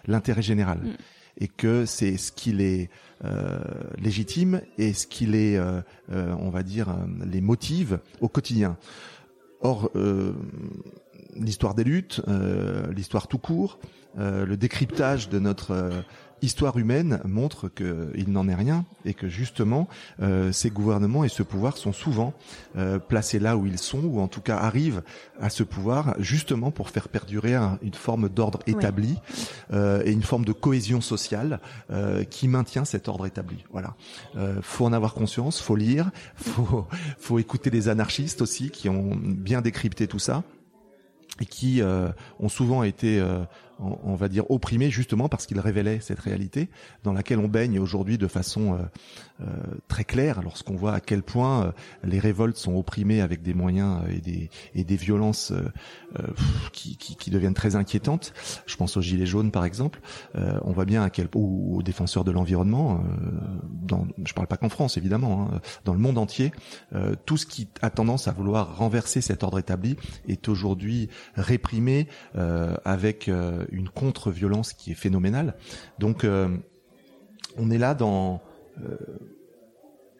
l'intérêt 0.06 0.42
général. 0.42 0.78
Mm. 0.78 0.96
Et 1.40 1.46
que 1.46 1.86
c'est 1.86 2.16
ce 2.16 2.32
qui 2.32 2.52
les 2.52 2.90
légitime 3.96 4.60
et 4.76 4.92
ce 4.92 5.06
qui 5.06 5.26
les, 5.26 5.60
on 6.08 6.50
va 6.50 6.62
dire, 6.64 6.96
les 7.24 7.40
motive 7.40 8.00
au 8.20 8.28
quotidien. 8.28 8.76
Or, 9.60 9.90
l'histoire 11.36 11.74
des 11.74 11.84
luttes, 11.84 12.20
l'histoire 12.92 13.28
tout 13.28 13.38
court, 13.38 13.78
le 14.16 14.56
décryptage 14.56 15.28
de 15.28 15.38
notre 15.38 16.04
histoire 16.42 16.76
humaine 16.78 17.20
montre 17.24 17.68
qu'il 17.68 18.30
n'en 18.30 18.48
est 18.48 18.54
rien 18.54 18.84
et 19.04 19.14
que 19.14 19.28
justement 19.28 19.88
euh, 20.20 20.52
ces 20.52 20.70
gouvernements 20.70 21.24
et 21.24 21.28
ce 21.28 21.42
pouvoir 21.42 21.76
sont 21.76 21.92
souvent 21.92 22.34
euh, 22.76 22.98
placés 22.98 23.38
là 23.38 23.56
où 23.56 23.66
ils 23.66 23.78
sont 23.78 24.00
ou 24.04 24.20
en 24.20 24.28
tout 24.28 24.40
cas 24.40 24.56
arrivent 24.56 25.02
à 25.40 25.50
ce 25.50 25.62
pouvoir 25.62 26.14
justement 26.18 26.70
pour 26.70 26.90
faire 26.90 27.08
perdurer 27.08 27.54
une 27.82 27.94
forme 27.94 28.28
d'ordre 28.28 28.60
établi 28.66 29.16
euh, 29.72 30.02
et 30.04 30.12
une 30.12 30.22
forme 30.22 30.44
de 30.44 30.52
cohésion 30.52 31.00
sociale 31.00 31.60
euh, 31.90 32.24
qui 32.24 32.48
maintient 32.48 32.84
cet 32.84 33.08
ordre 33.08 33.26
établi. 33.26 33.64
Voilà. 33.72 33.94
Euh, 34.36 34.60
faut 34.62 34.84
en 34.84 34.92
avoir 34.92 35.14
conscience, 35.14 35.60
faut 35.60 35.76
lire, 35.76 36.10
faut 36.36 36.86
faut 37.18 37.38
écouter 37.38 37.70
les 37.70 37.88
anarchistes 37.88 38.42
aussi 38.42 38.70
qui 38.70 38.88
ont 38.88 39.16
bien 39.16 39.60
décrypté 39.60 40.06
tout 40.06 40.18
ça 40.18 40.42
et 41.40 41.46
qui 41.46 41.82
euh, 41.82 42.08
ont 42.40 42.48
souvent 42.48 42.82
été 42.82 43.22
on, 43.80 44.14
va 44.14 44.28
dire, 44.28 44.50
opprimé 44.50 44.90
justement 44.90 45.28
parce 45.28 45.46
qu'il 45.46 45.58
révélait 45.60 46.00
cette 46.00 46.18
réalité 46.18 46.68
dans 47.04 47.12
laquelle 47.12 47.38
on 47.38 47.48
baigne 47.48 47.78
aujourd'hui 47.78 48.18
de 48.18 48.26
façon 48.26 48.74
euh, 48.74 48.78
euh, 49.40 49.46
très 49.86 50.04
claire 50.04 50.42
lorsqu'on 50.42 50.74
voit 50.74 50.94
à 50.94 51.00
quel 51.00 51.22
point 51.22 51.66
euh, 51.66 51.72
les 52.02 52.18
révoltes 52.18 52.56
sont 52.56 52.74
opprimées 52.74 53.20
avec 53.20 53.42
des 53.42 53.54
moyens 53.54 54.02
et 54.10 54.20
des, 54.20 54.50
et 54.74 54.84
des 54.84 54.96
violences 54.96 55.52
qui, 56.72 56.96
qui, 56.96 57.30
deviennent 57.30 57.54
très 57.54 57.76
inquiétantes. 57.76 58.32
Je 58.66 58.76
pense 58.76 58.96
aux 58.96 59.02
gilets 59.02 59.26
jaunes 59.26 59.50
par 59.50 59.64
exemple. 59.64 60.00
on 60.34 60.72
voit 60.72 60.84
bien 60.84 61.02
à 61.02 61.10
quel 61.10 61.28
ou 61.34 61.76
aux 61.76 61.82
défenseurs 61.82 62.24
de 62.24 62.30
l'environnement. 62.30 63.02
dans, 63.70 64.06
je 64.24 64.32
parle 64.32 64.46
pas 64.46 64.56
qu'en 64.56 64.70
France 64.70 64.96
évidemment, 64.96 65.50
hein, 65.52 65.60
dans 65.84 65.92
le 65.92 65.98
monde 65.98 66.18
entier, 66.18 66.52
tout 67.26 67.36
ce 67.36 67.46
qui 67.46 67.68
a 67.82 67.90
tendance 67.90 68.28
à 68.28 68.32
vouloir 68.32 68.78
renverser 68.78 69.20
cet 69.20 69.42
ordre 69.42 69.58
établi 69.58 69.96
est 70.26 70.48
aujourd'hui 70.48 71.08
réprimé 71.36 72.08
avec 72.84 73.30
une 73.70 73.88
contre-violence 73.88 74.72
qui 74.72 74.92
est 74.92 74.94
phénoménale. 74.94 75.56
Donc, 75.98 76.24
euh, 76.24 76.56
on 77.56 77.70
est 77.70 77.78
là 77.78 77.94
dans 77.94 78.40
euh, 78.82 78.96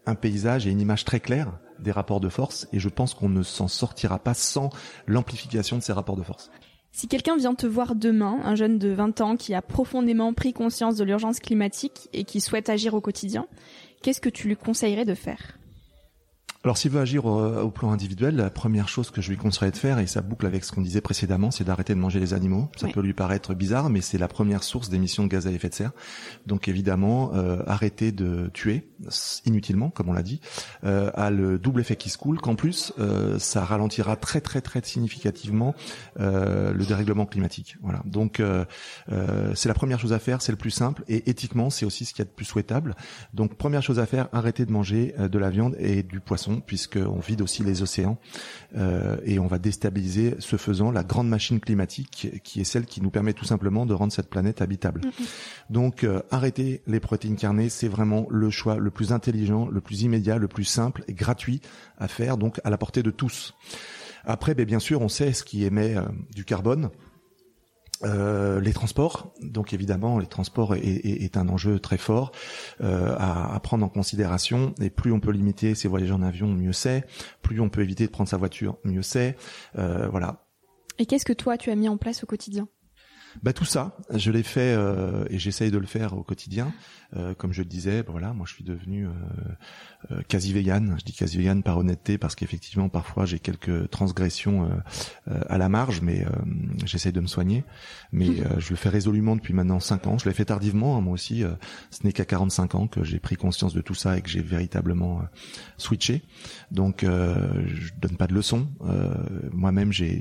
un 0.06 0.14
paysage 0.14 0.66
et 0.66 0.70
une 0.70 0.80
image 0.80 1.04
très 1.04 1.20
claire 1.20 1.58
des 1.78 1.92
rapports 1.92 2.20
de 2.20 2.28
force, 2.28 2.66
et 2.72 2.80
je 2.80 2.88
pense 2.88 3.14
qu'on 3.14 3.28
ne 3.28 3.42
s'en 3.42 3.68
sortira 3.68 4.18
pas 4.18 4.34
sans 4.34 4.70
l'amplification 5.06 5.76
de 5.76 5.82
ces 5.82 5.92
rapports 5.92 6.16
de 6.16 6.22
force. 6.22 6.50
Si 6.90 7.06
quelqu'un 7.06 7.36
vient 7.36 7.54
te 7.54 7.66
voir 7.66 7.94
demain, 7.94 8.40
un 8.42 8.56
jeune 8.56 8.78
de 8.78 8.88
20 8.88 9.20
ans 9.20 9.36
qui 9.36 9.54
a 9.54 9.62
profondément 9.62 10.32
pris 10.32 10.52
conscience 10.52 10.96
de 10.96 11.04
l'urgence 11.04 11.38
climatique 11.38 12.08
et 12.12 12.24
qui 12.24 12.40
souhaite 12.40 12.68
agir 12.68 12.94
au 12.94 13.00
quotidien, 13.00 13.46
qu'est-ce 14.02 14.20
que 14.20 14.28
tu 14.28 14.48
lui 14.48 14.56
conseillerais 14.56 15.04
de 15.04 15.14
faire? 15.14 15.57
Alors 16.64 16.76
s'il 16.76 16.90
veut 16.90 17.00
agir 17.00 17.24
au, 17.24 17.70
plan 17.70 17.92
individuel, 17.92 18.34
la 18.36 18.50
première 18.50 18.88
chose 18.88 19.10
que 19.10 19.22
je 19.22 19.30
lui 19.30 19.36
conseillerais 19.36 19.70
de 19.70 19.76
faire, 19.76 20.00
et 20.00 20.06
ça 20.06 20.22
boucle 20.22 20.44
avec 20.44 20.64
ce 20.64 20.72
qu'on 20.72 20.80
disait 20.80 21.00
précédemment, 21.00 21.52
c'est 21.52 21.62
d'arrêter 21.64 21.94
de 21.94 22.00
manger 22.00 22.18
les 22.18 22.34
animaux. 22.34 22.68
Ça 22.76 22.88
peut 22.88 23.00
lui 23.00 23.14
paraître 23.14 23.54
bizarre, 23.54 23.90
mais 23.90 24.00
c'est 24.00 24.18
la 24.18 24.26
première 24.26 24.64
source 24.64 24.88
d'émissions 24.88 25.22
de 25.22 25.28
gaz 25.28 25.46
à 25.46 25.52
effet 25.52 25.68
de 25.68 25.74
serre. 25.74 25.92
Donc 26.46 26.66
évidemment, 26.66 27.30
euh, 27.34 27.62
arrêter 27.66 28.10
de 28.10 28.50
tuer 28.52 28.88
inutilement, 29.44 29.90
comme 29.90 30.08
on 30.08 30.12
l'a 30.12 30.22
dit, 30.22 30.40
euh, 30.84 31.10
a 31.14 31.30
le 31.30 31.58
double 31.58 31.80
effet 31.80 31.96
qui 31.96 32.10
se 32.10 32.18
coule, 32.18 32.40
qu'en 32.40 32.56
plus, 32.56 32.92
euh, 32.98 33.38
ça 33.38 33.64
ralentira 33.64 34.16
très 34.16 34.40
très 34.40 34.60
très 34.60 34.82
significativement 34.82 35.74
euh, 36.18 36.72
le 36.72 36.84
dérèglement 36.84 37.26
climatique. 37.26 37.76
Voilà. 37.82 38.02
Donc 38.04 38.42
c'est 39.54 39.68
la 39.68 39.74
première 39.74 40.00
chose 40.00 40.12
à 40.12 40.18
faire, 40.18 40.42
c'est 40.42 40.52
le 40.52 40.58
plus 40.58 40.70
simple, 40.70 41.04
et 41.08 41.30
éthiquement, 41.30 41.70
c'est 41.70 41.86
aussi 41.86 42.04
ce 42.04 42.12
qu'il 42.12 42.20
y 42.20 42.22
a 42.22 42.30
de 42.30 42.34
plus 42.34 42.44
souhaitable. 42.44 42.96
Donc 43.34 43.54
première 43.54 43.82
chose 43.82 43.98
à 43.98 44.06
faire, 44.06 44.28
arrêter 44.32 44.66
de 44.66 44.72
manger 44.72 45.14
de 45.18 45.38
la 45.38 45.50
viande 45.50 45.76
et 45.78 46.02
du 46.02 46.20
poisson 46.20 46.47
puisqu'on 46.56 47.20
vide 47.20 47.42
aussi 47.42 47.62
les 47.62 47.82
océans 47.82 48.18
euh, 48.76 49.16
et 49.24 49.38
on 49.38 49.46
va 49.46 49.58
déstabiliser, 49.58 50.34
ce 50.38 50.56
faisant, 50.56 50.90
la 50.90 51.04
grande 51.04 51.28
machine 51.28 51.60
climatique 51.60 52.40
qui 52.42 52.60
est 52.60 52.64
celle 52.64 52.86
qui 52.86 53.00
nous 53.00 53.10
permet 53.10 53.32
tout 53.32 53.44
simplement 53.44 53.86
de 53.86 53.94
rendre 53.94 54.12
cette 54.12 54.28
planète 54.28 54.62
habitable. 54.62 55.00
Donc 55.70 56.04
euh, 56.04 56.22
arrêter 56.30 56.82
les 56.86 57.00
protéines 57.00 57.36
carnées, 57.36 57.68
c'est 57.68 57.88
vraiment 57.88 58.26
le 58.30 58.50
choix 58.50 58.76
le 58.76 58.90
plus 58.90 59.12
intelligent, 59.12 59.68
le 59.68 59.80
plus 59.80 60.02
immédiat, 60.02 60.38
le 60.38 60.48
plus 60.48 60.64
simple 60.64 61.04
et 61.08 61.14
gratuit 61.14 61.60
à 61.98 62.08
faire, 62.08 62.36
donc 62.36 62.60
à 62.64 62.70
la 62.70 62.78
portée 62.78 63.02
de 63.02 63.10
tous. 63.10 63.54
Après, 64.24 64.54
ben, 64.54 64.66
bien 64.66 64.78
sûr, 64.78 65.00
on 65.00 65.08
sait 65.08 65.32
ce 65.32 65.42
qui 65.42 65.64
émet 65.64 65.96
euh, 65.96 66.02
du 66.34 66.44
carbone. 66.44 66.90
Euh, 68.04 68.60
les 68.60 68.72
transports, 68.72 69.34
donc 69.42 69.72
évidemment, 69.72 70.18
les 70.18 70.26
transports 70.26 70.74
est, 70.76 71.36
un 71.36 71.48
enjeu 71.48 71.80
très 71.80 71.98
fort 71.98 72.32
euh, 72.80 73.14
à, 73.18 73.54
à, 73.54 73.60
prendre 73.60 73.84
en 73.84 73.88
considération. 73.88 74.74
Et 74.80 74.90
plus 74.90 75.12
on 75.12 75.20
peut 75.20 75.32
limiter 75.32 75.74
ses 75.74 75.88
voyages 75.88 76.12
en 76.12 76.22
avion, 76.22 76.48
mieux 76.48 76.72
c'est. 76.72 77.04
Plus 77.42 77.60
on 77.60 77.68
peut 77.68 77.82
éviter 77.82 78.06
de 78.06 78.10
prendre 78.10 78.28
sa 78.28 78.36
voiture, 78.36 78.78
mieux 78.84 79.02
c'est. 79.02 79.36
Euh, 79.78 80.08
voilà. 80.08 80.44
Et 80.98 81.06
qu'est-ce 81.06 81.24
que 81.24 81.32
toi 81.32 81.56
tu 81.56 81.70
as 81.70 81.76
mis 81.76 81.88
en 81.88 81.96
place 81.96 82.22
au 82.22 82.26
quotidien? 82.26 82.68
Bah 83.42 83.52
tout 83.52 83.64
ça, 83.64 83.96
je 84.10 84.30
l'ai 84.30 84.42
fait 84.42 84.74
euh, 84.76 85.24
et 85.30 85.38
j'essaye 85.38 85.70
de 85.70 85.78
le 85.78 85.86
faire 85.86 86.16
au 86.16 86.22
quotidien. 86.22 86.72
Euh, 87.16 87.34
comme 87.34 87.52
je 87.52 87.62
le 87.62 87.68
disais, 87.68 88.02
bah, 88.02 88.10
voilà, 88.10 88.32
moi 88.32 88.44
je 88.46 88.52
suis 88.52 88.64
devenu 88.64 89.06
euh, 90.10 90.22
quasi 90.28 90.52
vegan. 90.52 90.96
Je 90.98 91.04
dis 91.04 91.12
quasi 91.12 91.38
vegan 91.38 91.62
par 91.62 91.78
honnêteté 91.78 92.18
parce 92.18 92.34
qu'effectivement 92.34 92.88
parfois 92.88 93.24
j'ai 93.24 93.38
quelques 93.38 93.90
transgressions 93.90 94.68
à 95.26 95.58
la 95.58 95.68
marge, 95.68 96.00
mais 96.02 96.26
j'essaye 96.84 97.12
de 97.12 97.20
me 97.20 97.26
soigner. 97.26 97.64
Mais 98.12 98.26
je 98.58 98.70
le 98.70 98.76
fais 98.76 98.88
résolument 98.88 99.36
depuis 99.36 99.54
maintenant 99.54 99.80
5 99.80 100.06
ans. 100.06 100.18
Je 100.18 100.28
l'ai 100.28 100.34
fait 100.34 100.46
tardivement, 100.46 100.96
hein, 100.96 101.00
moi 101.00 101.14
aussi. 101.14 101.44
ce 101.90 102.06
n'est 102.06 102.12
qu'à 102.12 102.24
45 102.24 102.74
ans 102.74 102.86
que 102.86 103.04
j'ai 103.04 103.18
pris 103.18 103.36
conscience 103.36 103.74
de 103.74 103.80
tout 103.80 103.94
ça 103.94 104.18
et 104.18 104.22
que 104.22 104.28
j'ai 104.28 104.42
véritablement 104.42 105.22
switché. 105.76 106.22
Donc 106.70 107.04
je 107.04 107.90
donne 108.00 108.16
pas 108.16 108.26
de 108.26 108.34
leçons. 108.34 108.68
Moi-même 109.52 109.92
j'ai 109.92 110.18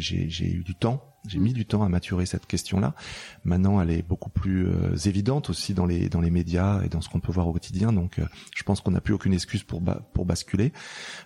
eu 0.47 0.63
du 0.63 0.76
temps 0.76 1.16
j'ai 1.28 1.39
mis 1.39 1.53
du 1.53 1.65
temps 1.65 1.84
à 1.84 1.89
maturer 1.89 2.25
cette 2.25 2.45
question-là. 2.45 2.95
Maintenant, 3.43 3.82
elle 3.82 3.91
est 3.91 4.01
beaucoup 4.01 4.30
plus 4.30 4.67
euh, 4.67 4.95
évidente 5.05 5.49
aussi 5.49 5.73
dans 5.73 5.86
les 5.86 6.09
dans 6.09 6.21
les 6.21 6.32
médias 6.32 6.82
et 6.84 6.89
dans 6.89 7.01
ce 7.01 7.09
qu'on 7.09 7.19
peut 7.19 7.32
voir 7.32 7.47
au 7.47 7.53
quotidien. 7.53 7.91
Donc, 7.93 8.19
euh, 8.19 8.25
je 8.55 8.63
pense 8.63 8.82
qu'on 8.82 8.91
n'a 8.91 9.01
plus 9.01 9.13
aucune 9.13 9.34
excuse 9.34 9.63
pour 9.63 9.82
pour 10.13 10.25
basculer. 10.25 10.73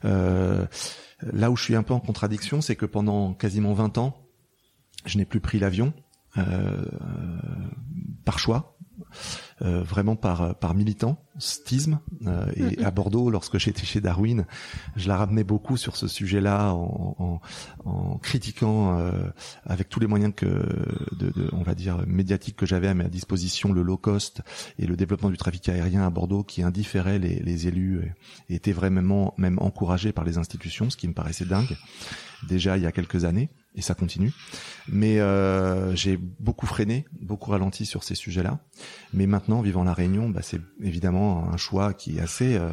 Euh, 0.05 0.65
là 1.21 1.51
où 1.51 1.55
je 1.55 1.63
suis 1.63 1.75
un 1.75 1.83
peu 1.83 1.93
en 1.93 1.99
contradiction, 1.99 2.61
c'est 2.61 2.75
que 2.75 2.85
pendant 2.85 3.33
quasiment 3.33 3.73
20 3.73 3.97
ans, 3.97 4.27
je 5.05 5.17
n'ai 5.17 5.25
plus 5.25 5.39
pris 5.39 5.59
l'avion 5.59 5.93
par 8.23 8.39
choix. 8.39 8.77
Euh, 9.64 9.84
vraiment 9.84 10.16
par 10.16 10.55
par 10.55 10.74
militantisme. 10.74 11.99
Euh, 12.26 12.51
et 12.55 12.84
à 12.84 12.89
Bordeaux, 12.89 13.30
lorsque 13.30 13.59
j'étais 13.59 13.86
chez 13.86 14.01
Darwin, 14.01 14.45
je 14.95 15.07
la 15.07 15.18
ramenais 15.18 15.43
beaucoup 15.43 15.78
sur 15.78 15.97
ce 15.97 16.07
sujet-là 16.07 16.74
en, 16.74 17.16
en, 17.20 17.41
en 17.86 18.18
critiquant 18.18 18.97
euh, 18.97 19.12
avec 19.66 19.88
tous 19.88 19.99
les 19.99 20.07
moyens 20.07 20.34
que, 20.36 20.45
de, 20.45 21.30
de, 21.30 21.49
on 21.51 21.62
va 21.62 21.76
dire, 21.76 22.03
médiatiques 22.07 22.55
que 22.55 22.66
j'avais 22.66 22.88
à 22.88 22.95
ma 22.95 23.03
disposition, 23.03 23.72
le 23.72 23.84
low 23.84 23.97
cost 23.97 24.41
et 24.80 24.88
le 24.88 24.95
développement 24.95 25.30
du 25.30 25.38
trafic 25.38 25.70
aérien 25.70 26.07
à 26.07 26.09
Bordeaux 26.09 26.43
qui 26.43 26.64
indifférait 26.64 27.20
les, 27.20 27.39
les 27.39 27.68
élus 27.68 28.01
et, 28.49 28.53
et 28.53 28.55
était 28.55 28.74
vraiment 28.74 29.36
même 29.38 29.59
encouragé 29.59 30.12
par 30.12 30.24
les 30.24 30.39
institutions, 30.39 30.89
ce 30.89 30.97
qui 30.97 31.07
me 31.07 31.14
paraissait 31.14 31.45
dingue 31.45 31.78
déjà 32.47 32.78
il 32.78 32.84
y 32.84 32.88
a 32.88 32.91
quelques 32.91 33.26
années 33.26 33.49
et 33.76 33.82
ça 33.82 33.93
continue. 33.93 34.34
Mais 34.88 35.19
euh, 35.19 35.95
j'ai 35.95 36.17
beaucoup 36.17 36.65
freiné, 36.65 37.05
beaucoup 37.22 37.51
ralenti 37.51 37.86
sur 37.86 38.03
ces 38.03 38.15
sujets-là. 38.15 38.59
Mais 39.13 39.28
maintenant, 39.28 39.61
vivant 39.61 39.84
la 39.84 39.93
Réunion, 39.93 40.30
bah, 40.30 40.41
c'est 40.41 40.61
évidemment 40.82 41.49
un 41.51 41.57
choix 41.57 41.93
qui 41.93 42.17
est 42.17 42.22
assez 42.22 42.55
euh, 42.55 42.69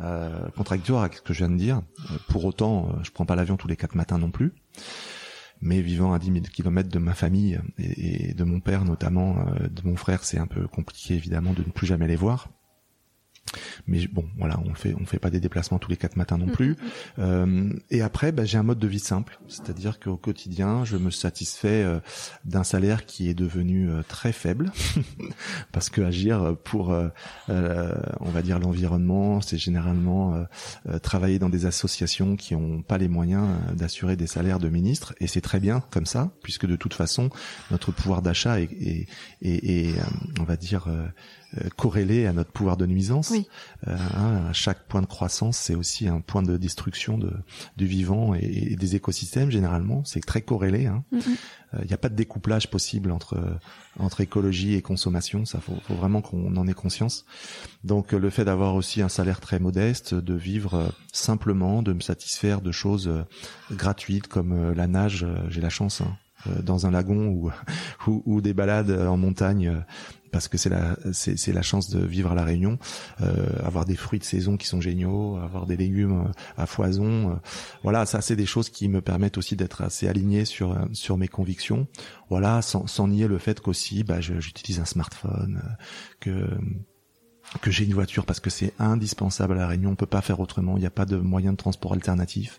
euh, 0.00 0.48
contradictoire 0.56 1.02
avec 1.02 1.14
ce 1.16 1.22
que 1.22 1.34
je 1.34 1.38
viens 1.38 1.50
de 1.50 1.58
dire. 1.58 1.82
Pour 2.28 2.44
autant, 2.44 2.90
je 3.02 3.10
prends 3.10 3.26
pas 3.26 3.36
l'avion 3.36 3.56
tous 3.56 3.68
les 3.68 3.76
quatre 3.76 3.94
matins 3.94 4.18
non 4.18 4.30
plus. 4.30 4.52
Mais 5.60 5.80
vivant 5.80 6.12
à 6.12 6.18
10 6.18 6.32
000 6.32 6.38
kilomètres 6.52 6.88
de 6.88 6.98
ma 6.98 7.14
famille 7.14 7.60
et, 7.78 8.34
de 8.34 8.42
mon 8.42 8.58
père 8.58 8.84
notamment, 8.84 9.36
de 9.60 9.82
mon 9.84 9.94
frère, 9.94 10.24
c'est 10.24 10.38
un 10.38 10.48
peu 10.48 10.66
compliqué 10.66 11.14
évidemment 11.14 11.52
de 11.52 11.60
ne 11.60 11.70
plus 11.70 11.86
jamais 11.86 12.08
les 12.08 12.16
voir 12.16 12.48
mais 13.86 14.06
bon 14.06 14.24
voilà 14.38 14.58
on 14.64 14.74
fait 14.74 14.94
on 15.00 15.06
fait 15.06 15.18
pas 15.18 15.30
des 15.30 15.40
déplacements 15.40 15.78
tous 15.78 15.90
les 15.90 15.96
quatre 15.96 16.16
matins 16.16 16.38
non 16.38 16.48
plus. 16.48 16.76
Euh, 17.18 17.72
et 17.90 18.00
après 18.00 18.32
bah, 18.32 18.44
j'ai 18.44 18.58
un 18.58 18.62
mode 18.62 18.78
de 18.78 18.86
vie 18.86 18.98
simple. 18.98 19.38
C'est-à-dire 19.48 20.00
qu'au 20.00 20.16
quotidien 20.16 20.84
je 20.84 20.96
me 20.96 21.10
satisfais 21.10 21.82
euh, 21.82 22.00
d'un 22.44 22.64
salaire 22.64 23.06
qui 23.06 23.28
est 23.28 23.34
devenu 23.34 23.90
euh, 23.90 24.02
très 24.06 24.32
faible. 24.32 24.72
Parce 25.72 25.90
que 25.90 26.00
agir 26.00 26.56
pour 26.64 26.88
on 27.48 28.30
va 28.30 28.42
dire 28.42 28.58
l'environnement 28.58 29.40
c'est 29.40 29.58
généralement 29.58 30.46
travailler 31.02 31.38
dans 31.38 31.48
des 31.48 31.66
associations 31.66 32.36
qui 32.36 32.54
ont 32.54 32.82
pas 32.82 32.98
les 32.98 33.08
moyens 33.08 33.48
d'assurer 33.74 34.16
des 34.16 34.26
salaires 34.26 34.58
de 34.58 34.68
ministres. 34.68 35.14
Et 35.20 35.26
c'est 35.26 35.40
très 35.40 35.60
bien 35.60 35.82
comme 35.90 36.06
ça 36.06 36.30
puisque 36.42 36.66
de 36.66 36.76
toute 36.76 36.94
façon 36.94 37.30
notre 37.70 37.92
pouvoir 37.92 38.22
d'achat 38.22 38.60
est, 38.60 38.72
est, 38.72 39.08
est, 39.42 39.64
est 39.66 39.94
on 40.40 40.44
va 40.44 40.56
dire 40.56 40.88
euh, 41.60 41.68
corrélé 41.76 42.24
à 42.24 42.32
notre 42.32 42.50
pouvoir 42.50 42.78
de 42.78 42.86
nuisance. 42.86 43.30
Euh, 43.88 43.96
hein, 44.16 44.52
chaque 44.52 44.86
point 44.86 45.02
de 45.02 45.06
croissance, 45.06 45.56
c'est 45.56 45.74
aussi 45.74 46.08
un 46.08 46.20
point 46.20 46.42
de 46.42 46.56
destruction 46.56 47.18
de, 47.18 47.32
du 47.76 47.86
vivant 47.86 48.34
et, 48.34 48.76
des 48.76 48.96
écosystèmes 48.96 49.50
généralement. 49.50 50.04
C'est 50.04 50.24
très 50.24 50.42
corrélé. 50.42 50.82
Il 50.82 50.86
hein. 50.86 51.04
n'y 51.84 51.92
a 51.92 51.98
pas 51.98 52.08
de 52.08 52.14
découplage 52.14 52.70
possible 52.70 53.10
entre 53.10 53.38
entre 53.98 54.22
écologie 54.22 54.74
et 54.74 54.82
consommation. 54.82 55.44
Ça 55.44 55.60
faut, 55.60 55.76
faut 55.86 55.94
vraiment 55.94 56.22
qu'on 56.22 56.56
en 56.56 56.66
ait 56.66 56.74
conscience. 56.74 57.26
Donc 57.84 58.12
le 58.12 58.30
fait 58.30 58.44
d'avoir 58.44 58.74
aussi 58.74 59.02
un 59.02 59.08
salaire 59.08 59.40
très 59.40 59.58
modeste, 59.58 60.14
de 60.14 60.34
vivre 60.34 60.94
simplement, 61.12 61.82
de 61.82 61.92
me 61.92 62.00
satisfaire 62.00 62.62
de 62.62 62.72
choses 62.72 63.10
gratuites 63.70 64.28
comme 64.28 64.72
la 64.72 64.86
nage. 64.86 65.26
J'ai 65.48 65.60
la 65.60 65.70
chance. 65.70 66.00
Hein, 66.00 66.16
dans 66.62 66.86
un 66.86 66.90
lagon 66.90 67.28
ou, 67.28 67.50
ou, 68.06 68.22
ou, 68.26 68.40
des 68.40 68.54
balades 68.54 68.90
en 68.90 69.16
montagne 69.16 69.82
parce 70.32 70.48
que 70.48 70.58
c'est 70.58 70.70
la 70.70 70.96
c'est 71.12 71.52
la 71.52 71.62
chance 71.62 71.90
de 71.90 72.04
vivre 72.04 72.32
à 72.32 72.34
la 72.34 72.42
Réunion, 72.42 72.78
euh, 73.20 73.46
avoir 73.62 73.84
des 73.84 73.94
fruits 73.94 74.18
de 74.18 74.24
saison 74.24 74.56
qui 74.56 74.66
sont 74.66 74.80
géniaux, 74.80 75.36
avoir 75.36 75.66
des 75.66 75.76
légumes 75.76 76.22
euh, 76.22 76.32
à 76.56 76.66
foison. 76.66 77.32
Euh, 77.32 77.34
voilà, 77.84 78.06
ça 78.06 78.20
c'est 78.22 78.34
des 78.34 78.46
choses 78.46 78.70
qui 78.70 78.88
me 78.88 79.00
permettent 79.02 79.38
aussi 79.38 79.54
d'être 79.54 79.82
assez 79.82 80.08
aligné 80.08 80.44
sur 80.44 80.76
sur 80.92 81.18
mes 81.18 81.28
convictions. 81.28 81.86
Voilà, 82.30 82.62
sans, 82.62 82.86
sans 82.86 83.08
nier 83.08 83.28
le 83.28 83.38
fait 83.38 83.60
qu'aussi 83.60 84.04
bah, 84.04 84.20
j'utilise 84.20 84.80
un 84.80 84.86
smartphone, 84.86 85.62
que 86.18 86.48
que 87.60 87.70
j'ai 87.70 87.84
une 87.84 87.94
voiture 87.94 88.24
parce 88.24 88.40
que 88.40 88.50
c'est 88.50 88.72
indispensable 88.78 89.54
à 89.54 89.56
la 89.56 89.66
Réunion, 89.66 89.90
on 89.90 89.94
peut 89.94 90.06
pas 90.06 90.22
faire 90.22 90.40
autrement, 90.40 90.76
il 90.76 90.80
n'y 90.80 90.86
a 90.86 90.90
pas 90.90 91.04
de 91.04 91.16
moyen 91.16 91.52
de 91.52 91.56
transport 91.56 91.92
alternatif. 91.92 92.58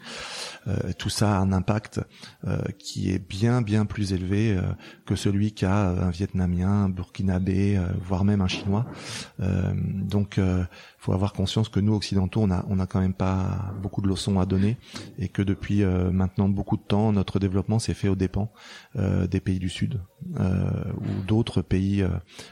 Euh, 0.67 0.93
tout 0.97 1.09
ça 1.09 1.35
a 1.35 1.39
un 1.39 1.51
impact 1.51 1.99
euh, 2.47 2.59
qui 2.79 3.11
est 3.11 3.19
bien 3.19 3.61
bien 3.61 3.85
plus 3.85 4.13
élevé 4.13 4.55
euh, 4.55 4.61
que 5.05 5.15
celui 5.15 5.53
qu'a 5.53 5.89
un 5.89 6.09
Vietnamien, 6.09 6.85
un 6.85 6.89
Burkinabé, 6.89 7.79
voire 8.05 8.23
même 8.23 8.41
un 8.41 8.47
Chinois. 8.47 8.85
donc 9.39 10.39
faut 11.03 11.13
avoir 11.13 11.33
conscience 11.33 11.69
que 11.69 11.79
nous 11.79 11.93
occidentaux, 11.93 12.41
on 12.41 12.49
a 12.49 12.65
on 12.69 12.79
a 12.79 12.87
quand 12.87 13.01
même 13.01 13.13
pas 13.13 13.73
beaucoup 13.81 14.01
de 14.01 14.07
leçons 14.07 14.39
à 14.39 14.45
donner 14.45 14.77
et 15.19 15.27
que 15.27 15.41
depuis 15.41 15.83
maintenant 15.83 16.47
beaucoup 16.47 16.77
de 16.77 16.81
temps, 16.81 17.11
notre 17.11 17.39
développement 17.39 17.77
s'est 17.79 17.93
fait 17.93 18.07
aux 18.07 18.15
dépens 18.15 18.51
des 18.95 19.39
pays 19.41 19.59
du 19.59 19.69
Sud 19.69 19.99
ou 20.37 21.21
d'autres 21.27 21.61
pays 21.61 22.05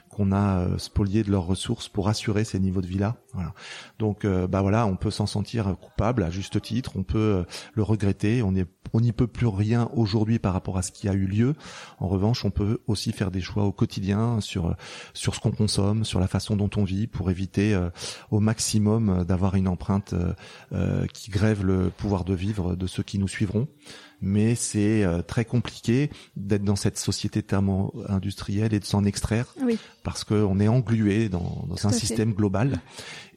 qu'on 0.09 0.33
a 0.33 0.77
spoliés 0.77 1.23
de 1.23 1.31
leurs 1.31 1.45
ressources 1.45 1.87
pour 1.87 2.09
assurer 2.09 2.43
ces 2.43 2.59
niveaux 2.59 2.81
de 2.81 2.87
vie 2.87 2.97
là. 2.97 3.15
Voilà. 3.33 3.53
Donc 3.99 4.25
bah 4.25 4.61
voilà, 4.61 4.85
on 4.85 4.97
peut 4.97 5.11
s'en 5.11 5.27
sentir 5.27 5.75
coupable 5.79 6.23
à 6.23 6.29
juste 6.29 6.61
titre, 6.61 6.91
on 6.95 7.03
peut 7.03 7.45
le 7.73 7.83
regretter, 7.83 8.43
on 8.43 8.53
est 8.53 8.67
on 8.93 9.01
n'y 9.01 9.11
peut 9.11 9.27
plus 9.27 9.47
rien 9.47 9.89
aujourd'hui 9.93 10.39
par 10.39 10.53
rapport 10.53 10.77
à 10.77 10.81
ce 10.81 10.91
qui 10.91 11.07
a 11.07 11.13
eu 11.13 11.25
lieu. 11.25 11.55
En 11.99 12.07
revanche, 12.07 12.43
on 12.45 12.51
peut 12.51 12.79
aussi 12.87 13.11
faire 13.11 13.31
des 13.31 13.41
choix 13.41 13.63
au 13.63 13.71
quotidien 13.71 14.41
sur 14.41 14.75
sur 15.13 15.35
ce 15.35 15.39
qu'on 15.39 15.51
consomme, 15.51 16.03
sur 16.03 16.19
la 16.19 16.27
façon 16.27 16.55
dont 16.55 16.69
on 16.75 16.83
vit, 16.83 17.07
pour 17.07 17.31
éviter 17.31 17.73
euh, 17.73 17.89
au 18.31 18.39
maximum 18.41 19.23
d'avoir 19.25 19.55
une 19.55 19.67
empreinte 19.67 20.13
qui 21.13 21.31
grève 21.31 21.63
le 21.63 21.89
pouvoir 21.89 22.23
de 22.23 22.33
vivre 22.33 22.75
de 22.75 22.87
ceux 22.87 23.03
qui 23.03 23.19
nous 23.19 23.27
suivront 23.27 23.67
mais 24.21 24.55
c'est 24.55 25.05
très 25.27 25.45
compliqué 25.45 26.11
d'être 26.35 26.63
dans 26.63 26.75
cette 26.75 26.97
société 26.97 27.41
thermo-industrielle 27.41 28.73
et 28.73 28.79
de 28.79 28.85
s'en 28.85 29.03
extraire 29.03 29.53
oui. 29.61 29.79
parce 30.03 30.23
qu'on 30.23 30.59
est 30.59 30.67
englué 30.67 31.29
dans, 31.29 31.65
dans 31.67 31.87
un 31.87 31.91
système 31.91 32.33
global 32.33 32.79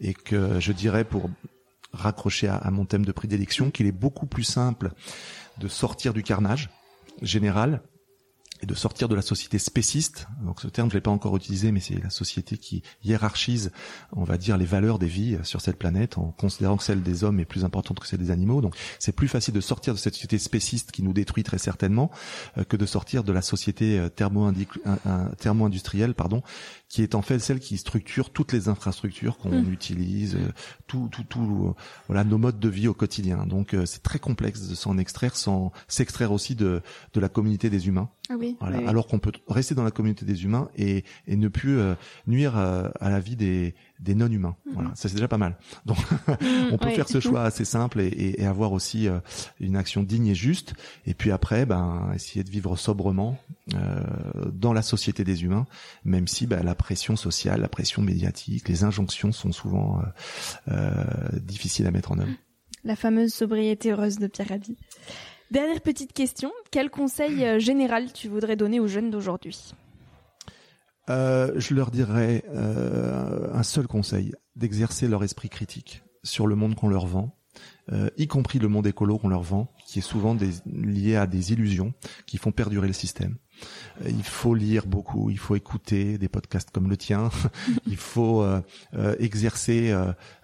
et 0.00 0.14
que 0.14 0.60
je 0.60 0.72
dirais 0.72 1.04
pour 1.04 1.30
raccrocher 1.92 2.48
à, 2.48 2.56
à 2.56 2.70
mon 2.70 2.84
thème 2.84 3.04
de 3.04 3.12
prédilection 3.12 3.70
qu'il 3.70 3.86
est 3.86 3.92
beaucoup 3.92 4.26
plus 4.26 4.44
simple 4.44 4.92
de 5.58 5.68
sortir 5.68 6.12
du 6.12 6.22
carnage 6.22 6.70
général 7.22 7.82
et 8.64 8.66
de 8.66 8.74
sortir 8.74 9.08
de 9.08 9.14
la 9.14 9.22
société 9.22 9.58
spéciste. 9.58 10.26
Donc 10.42 10.60
ce 10.60 10.66
terme 10.68 10.90
je 10.90 10.94
l'ai 10.94 11.00
pas 11.00 11.10
encore 11.10 11.36
utilisé, 11.36 11.70
mais 11.70 11.80
c'est 11.80 12.02
la 12.02 12.10
société 12.10 12.56
qui 12.56 12.82
hiérarchise, 13.04 13.70
on 14.12 14.24
va 14.24 14.38
dire, 14.38 14.56
les 14.56 14.64
valeurs 14.64 14.98
des 14.98 15.06
vies 15.06 15.36
sur 15.42 15.60
cette 15.60 15.78
planète 15.78 16.16
en 16.18 16.32
considérant 16.32 16.78
que 16.78 16.82
celle 16.82 17.02
des 17.02 17.24
hommes 17.24 17.40
est 17.40 17.44
plus 17.44 17.64
importante 17.64 18.00
que 18.00 18.06
celle 18.06 18.20
des 18.20 18.30
animaux. 18.30 18.62
Donc 18.62 18.74
c'est 18.98 19.12
plus 19.12 19.28
facile 19.28 19.52
de 19.54 19.60
sortir 19.60 19.94
de 19.94 19.98
cette 19.98 20.14
société 20.14 20.38
spéciste 20.38 20.92
qui 20.92 21.02
nous 21.02 21.12
détruit 21.12 21.42
très 21.42 21.58
certainement 21.58 22.10
euh, 22.58 22.64
que 22.64 22.76
de 22.76 22.86
sortir 22.86 23.22
de 23.22 23.32
la 23.32 23.42
société 23.42 23.98
euh, 23.98 24.08
thermo-industrielle, 24.08 26.14
pardon, 26.14 26.42
qui 26.94 27.02
est 27.02 27.16
en 27.16 27.22
fait 27.22 27.40
celle 27.40 27.58
qui 27.58 27.76
structure 27.76 28.30
toutes 28.30 28.52
les 28.52 28.68
infrastructures 28.68 29.36
qu'on 29.36 29.50
mmh. 29.50 29.72
utilise, 29.72 30.36
euh, 30.36 30.52
tout, 30.86 31.08
tout, 31.10 31.24
tout, 31.24 31.74
voilà, 32.06 32.22
nos 32.22 32.38
modes 32.38 32.60
de 32.60 32.68
vie 32.68 32.86
au 32.86 32.94
quotidien. 32.94 33.46
Donc 33.46 33.74
c'est 33.84 34.04
très 34.04 34.20
complexe 34.20 34.68
de 34.68 34.76
s'en 34.76 34.96
extraire, 34.96 35.34
sans 35.34 35.72
s'extraire 35.88 36.30
aussi 36.30 36.54
de, 36.54 36.82
de 37.12 37.20
la 37.20 37.28
communauté 37.28 37.68
des 37.68 37.88
humains. 37.88 38.10
Ah 38.30 38.36
oui, 38.38 38.56
voilà. 38.60 38.78
oui. 38.78 38.86
Alors 38.86 39.08
qu'on 39.08 39.18
peut 39.18 39.32
rester 39.48 39.74
dans 39.74 39.82
la 39.82 39.90
communauté 39.90 40.24
des 40.24 40.44
humains 40.44 40.68
et, 40.76 41.02
et 41.26 41.34
ne 41.34 41.48
plus 41.48 41.78
euh, 41.78 41.96
nuire 42.28 42.56
à, 42.56 42.92
à, 43.00 43.10
la 43.10 43.18
vie 43.18 43.34
des, 43.34 43.74
des 44.04 44.14
non-humains. 44.14 44.56
Mmh. 44.66 44.70
Voilà, 44.74 44.90
ça 44.94 45.08
c'est 45.08 45.14
déjà 45.14 45.28
pas 45.28 45.38
mal. 45.38 45.56
Donc 45.86 45.98
mmh, 45.98 46.68
on 46.72 46.78
peut 46.78 46.90
faire 46.90 47.08
ce 47.08 47.20
choix 47.20 47.42
assez 47.44 47.64
simple 47.64 48.00
et, 48.00 48.06
et, 48.06 48.42
et 48.42 48.46
avoir 48.46 48.72
aussi 48.72 49.08
euh, 49.08 49.18
une 49.60 49.76
action 49.76 50.02
digne 50.02 50.28
et 50.28 50.34
juste. 50.34 50.74
Et 51.06 51.14
puis 51.14 51.32
après, 51.32 51.66
ben 51.66 52.10
essayer 52.14 52.44
de 52.44 52.50
vivre 52.50 52.76
sobrement 52.76 53.38
euh, 53.74 54.02
dans 54.52 54.72
la 54.72 54.82
société 54.82 55.24
des 55.24 55.44
humains, 55.44 55.66
même 56.04 56.28
si 56.28 56.46
ben, 56.46 56.62
la 56.62 56.74
pression 56.74 57.16
sociale, 57.16 57.60
la 57.60 57.68
pression 57.68 58.02
médiatique, 58.02 58.68
les 58.68 58.84
injonctions 58.84 59.32
sont 59.32 59.52
souvent 59.52 60.00
euh, 60.00 60.72
euh, 60.72 61.38
difficiles 61.40 61.86
à 61.86 61.90
mettre 61.90 62.12
en 62.12 62.18
œuvre. 62.18 62.30
La 62.86 62.96
fameuse 62.96 63.32
sobriété 63.32 63.92
heureuse 63.92 64.18
de 64.18 64.26
Pierre 64.26 64.48
Rabhi. 64.48 64.76
Dernière 65.50 65.80
petite 65.80 66.12
question, 66.12 66.52
quel 66.70 66.90
conseil 66.90 67.42
euh, 67.44 67.58
général 67.58 68.12
tu 68.12 68.28
voudrais 68.28 68.56
donner 68.56 68.78
aux 68.78 68.88
jeunes 68.88 69.10
d'aujourd'hui? 69.10 69.72
Euh, 71.10 71.52
Je 71.56 71.74
leur 71.74 71.90
dirais 71.90 72.44
euh, 72.54 73.52
un 73.52 73.62
seul 73.62 73.86
conseil, 73.86 74.32
d'exercer 74.56 75.08
leur 75.08 75.24
esprit 75.24 75.48
critique 75.48 76.02
sur 76.22 76.46
le 76.46 76.56
monde 76.56 76.74
qu'on 76.74 76.88
leur 76.88 77.06
vend, 77.06 77.36
euh, 77.92 78.08
y 78.16 78.26
compris 78.26 78.58
le 78.58 78.68
monde 78.68 78.86
écolo 78.86 79.18
qu'on 79.18 79.28
leur 79.28 79.42
vend, 79.42 79.72
qui 79.86 79.98
est 79.98 80.02
souvent 80.02 80.34
des, 80.34 80.50
lié 80.66 81.16
à 81.16 81.26
des 81.26 81.52
illusions 81.52 81.92
qui 82.26 82.38
font 82.38 82.52
perdurer 82.52 82.86
le 82.86 82.92
système. 82.92 83.36
Il 84.06 84.24
faut 84.24 84.54
lire 84.54 84.86
beaucoup, 84.86 85.30
il 85.30 85.38
faut 85.38 85.54
écouter 85.54 86.18
des 86.18 86.28
podcasts 86.28 86.70
comme 86.70 86.88
le 86.88 86.96
tien, 86.96 87.30
il 87.86 87.96
faut 87.96 88.44
exercer 89.18 89.94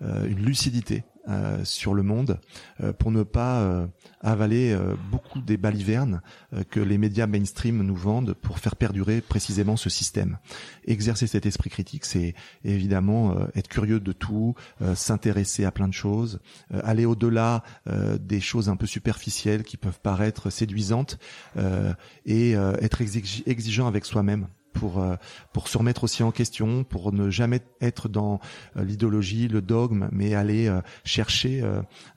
une 0.00 0.44
lucidité 0.44 1.04
euh, 1.28 1.62
sur 1.64 1.92
le 1.92 2.02
monde 2.02 2.40
euh, 2.82 2.94
pour 2.94 3.10
ne 3.10 3.22
pas 3.22 3.60
euh, 3.60 3.86
avaler 4.22 4.76
beaucoup 5.10 5.40
des 5.40 5.56
balivernes 5.56 6.22
que 6.70 6.80
les 6.80 6.98
médias 6.98 7.26
mainstream 7.26 7.82
nous 7.82 7.94
vendent 7.94 8.34
pour 8.34 8.58
faire 8.58 8.76
perdurer 8.76 9.20
précisément 9.20 9.76
ce 9.76 9.90
système. 9.90 10.38
Exercer 10.86 11.26
cet 11.26 11.46
esprit 11.46 11.70
critique, 11.70 12.04
c'est 12.04 12.34
évidemment 12.64 13.34
être 13.54 13.68
curieux 13.68 13.98
de 13.98 14.12
tout, 14.12 14.54
s'intéresser 14.94 15.64
à 15.64 15.70
plein 15.70 15.88
de 15.88 15.94
choses, 15.94 16.40
aller 16.84 17.06
au-delà 17.06 17.62
des 18.20 18.40
choses 18.40 18.68
un 18.68 18.76
peu 18.76 18.86
superficielles 18.86 19.62
qui 19.62 19.78
peuvent 19.78 20.00
paraître 20.00 20.50
séduisantes 20.50 21.18
et 22.26 22.52
être 22.52 23.00
exigeant 23.00 23.86
avec 23.86 24.04
soi-même 24.04 24.48
pour 24.72 25.00
euh, 25.02 25.16
pour 25.52 25.68
se 25.68 25.78
remettre 25.78 26.04
aussi 26.04 26.22
en 26.22 26.30
question, 26.30 26.84
pour 26.84 27.12
ne 27.12 27.30
jamais 27.30 27.60
être 27.80 28.08
dans 28.08 28.40
euh, 28.76 28.84
l'idéologie, 28.84 29.48
le 29.48 29.62
dogme, 29.62 30.08
mais 30.12 30.34
aller 30.34 30.68
euh, 30.68 30.80
chercher, 31.04 31.62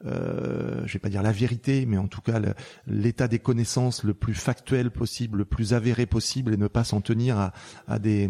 je 0.04 0.94
vais 0.94 1.00
pas 1.00 1.10
dire 1.10 1.24
la 1.24 1.32
vérité, 1.32 1.86
mais 1.86 1.98
en 1.98 2.08
tout 2.08 2.22
cas 2.22 2.40
l'état 2.88 3.28
des 3.28 3.40
connaissances 3.40 4.04
le 4.04 4.14
plus 4.14 4.34
factuel 4.34 4.92
possible, 4.92 5.40
le 5.40 5.46
plus 5.46 5.74
avéré 5.74 6.06
possible, 6.06 6.54
et 6.54 6.58
ne 6.58 6.68
pas 6.68 6.84
s'en 6.84 7.02
tenir 7.02 7.38
à, 7.38 7.54
à 7.88 8.00
des 8.00 8.30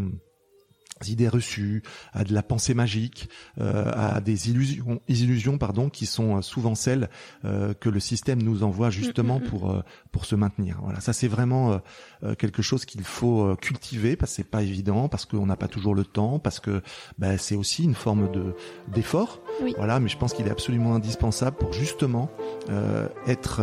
idées 1.12 1.30
reçues, 1.30 1.84
à 2.14 2.24
de 2.24 2.34
la 2.34 2.44
pensée 2.44 2.74
magique, 2.74 3.30
euh, 3.60 3.92
à 3.94 4.22
des 4.22 4.50
illusions, 4.50 5.02
illusions 5.08 5.58
pardon, 5.58 5.90
qui 5.90 6.06
sont 6.06 6.42
souvent 6.42 6.76
celles 6.76 7.10
euh, 7.46 7.74
que 7.74 7.90
le 7.90 8.00
système 8.00 8.42
nous 8.42 8.64
envoie 8.64 8.90
justement 8.90 9.40
mm 9.40 9.44
-hmm. 9.44 9.50
pour 9.50 9.72
euh, 9.72 9.82
pour 10.12 10.26
se 10.26 10.36
maintenir. 10.36 10.80
Voilà, 10.84 11.00
ça 11.00 11.14
c'est 11.14 11.28
vraiment 11.30 11.82
euh, 12.24 12.36
quelque 12.36 12.62
chose 12.62 12.86
qu'il 12.86 13.04
faut 13.04 13.42
euh, 13.44 13.56
cultiver 13.56 14.16
parce 14.16 14.32
que 14.32 14.36
c'est 14.38 14.52
pas 14.58 14.62
évident, 14.64 15.08
parce 15.10 15.26
qu'on 15.26 15.46
n'a 15.46 15.58
pas 15.58 15.68
toujours 15.68 15.96
le 15.96 16.06
temps, 16.06 16.40
parce 16.40 16.60
que 16.60 16.82
ben, 17.18 17.38
c'est 17.38 17.56
aussi 17.56 17.84
une 17.84 17.96
forme 17.96 18.32
de 18.32 18.56
d'effort. 18.94 19.42
Oui. 19.64 19.74
Voilà, 19.78 20.00
mais 20.00 20.10
je 20.10 20.18
pense 20.18 20.34
qu'il 20.34 20.48
est 20.48 20.52
absolument 20.52 20.94
indispensable 20.96 21.58
pour 21.58 21.72
justement 21.74 22.30
euh, 22.70 23.08
être 23.28 23.62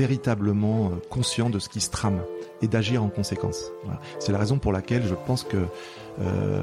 véritablement 0.00 0.90
conscient 1.10 1.48
de 1.50 1.58
ce 1.58 1.68
qui 1.68 1.80
se 1.80 1.90
trame 1.90 2.20
et 2.62 2.68
d'agir 2.68 3.02
en 3.02 3.08
conséquence. 3.08 3.60
Voilà. 3.84 4.00
C'est 4.18 4.32
la 4.32 4.38
raison 4.38 4.58
pour 4.58 4.72
laquelle 4.72 5.04
je 5.06 5.14
pense 5.26 5.42
que 5.44 5.66
euh, 6.20 6.62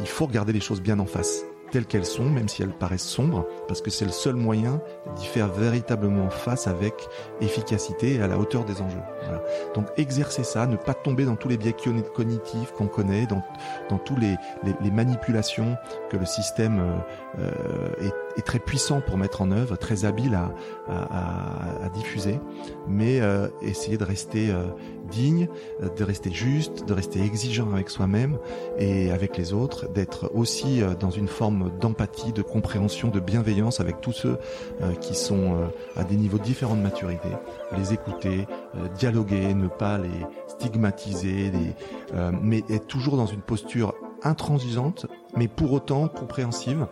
il 0.00 0.06
faut 0.06 0.26
regarder 0.26 0.52
les 0.52 0.60
choses 0.60 0.80
bien 0.80 0.98
en 0.98 1.06
face 1.06 1.44
telles 1.70 1.86
qu'elles 1.86 2.06
sont, 2.06 2.24
même 2.24 2.48
si 2.48 2.62
elles 2.62 2.72
paraissent 2.72 3.02
sombres, 3.02 3.46
parce 3.66 3.80
que 3.80 3.90
c'est 3.90 4.04
le 4.04 4.10
seul 4.10 4.34
moyen 4.34 4.80
d'y 5.16 5.26
faire 5.26 5.48
véritablement 5.48 6.30
face 6.30 6.66
avec 6.66 6.94
efficacité 7.40 8.14
et 8.14 8.22
à 8.22 8.28
la 8.28 8.38
hauteur 8.38 8.64
des 8.64 8.80
enjeux. 8.80 9.02
Voilà. 9.24 9.42
Donc 9.74 9.86
exercer 9.96 10.44
ça, 10.44 10.66
ne 10.66 10.76
pas 10.76 10.94
tomber 10.94 11.24
dans 11.24 11.36
tous 11.36 11.48
les 11.48 11.56
biais 11.56 11.74
cognitifs 12.14 12.72
qu'on 12.72 12.86
connaît, 12.86 13.26
dans, 13.26 13.42
dans 13.88 13.98
tous 13.98 14.16
les, 14.16 14.36
les, 14.62 14.74
les, 14.80 14.90
manipulations 14.90 15.76
que 16.10 16.16
le 16.16 16.26
système 16.26 16.80
euh, 17.38 17.50
est, 18.00 18.14
est, 18.36 18.42
très 18.42 18.58
puissant 18.58 19.00
pour 19.00 19.18
mettre 19.18 19.42
en 19.42 19.50
œuvre, 19.50 19.76
très 19.76 20.04
habile 20.04 20.34
à, 20.34 20.52
à, 20.88 21.82
à, 21.82 21.84
à 21.86 21.88
diffuser, 21.90 22.38
mais 22.88 23.20
euh, 23.20 23.48
essayer 23.62 23.98
de 23.98 24.04
rester 24.04 24.50
euh, 24.50 24.64
digne, 25.10 25.48
de 25.96 26.04
rester 26.04 26.30
juste, 26.30 26.86
de 26.86 26.92
rester 26.92 27.22
exigeant 27.22 27.72
avec 27.72 27.90
soi-même 27.90 28.38
et 28.78 29.10
avec 29.10 29.36
les 29.36 29.52
autres, 29.52 29.88
d'être 29.88 30.30
aussi 30.34 30.82
euh, 30.82 30.94
dans 30.94 31.10
une 31.10 31.28
forme 31.28 31.70
d'empathie, 31.80 32.32
de 32.32 32.42
compréhension, 32.42 33.08
de 33.08 33.20
bienveillance 33.20 33.80
avec 33.80 34.00
tous 34.00 34.12
ceux 34.12 34.38
euh, 34.82 34.92
qui 34.94 35.14
sont 35.14 35.54
euh, 35.54 35.66
à 35.96 36.04
des 36.04 36.16
niveaux 36.16 36.38
différents 36.38 36.76
de 36.76 36.82
maturité, 36.82 37.28
les 37.76 37.92
écouter, 37.92 38.46
euh, 38.76 38.88
dialoguer, 38.96 39.54
ne 39.54 39.68
pas 39.68 39.98
les 39.98 40.08
stigmatiser, 40.48 41.50
les, 41.50 41.74
mais 42.42 42.62
être 42.70 42.86
toujours 42.86 43.16
dans 43.16 43.26
une 43.26 43.40
posture 43.40 43.94
intransigeante, 44.26 45.06
mais 45.36 45.48
pour 45.48 45.72
autant 45.72 46.08
compréhensive, 46.08 46.86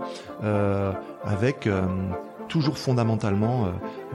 avec 1.24 1.68
toujours 2.48 2.78
fondamentalement 2.78 3.66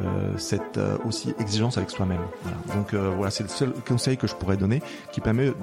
euh, 0.01 0.38
cette 0.38 0.78
euh, 0.78 0.97
aussi 1.05 1.34
exigence 1.39 1.78
avec 1.78 1.89
soi-même. 1.89 2.22
Voilà. 2.43 2.57
Donc 2.76 2.93
euh, 2.93 3.11
voilà, 3.15 3.32
c'est 3.32 3.43
le 3.43 3.49
seul 3.49 3.74
conseil 3.88 4.17
que 4.17 4.28
je 4.28 4.36
pourrais 4.36 4.57
donner 4.57 4.82
qui 5.11 5.22
permet 5.22 5.47
de 5.47 5.53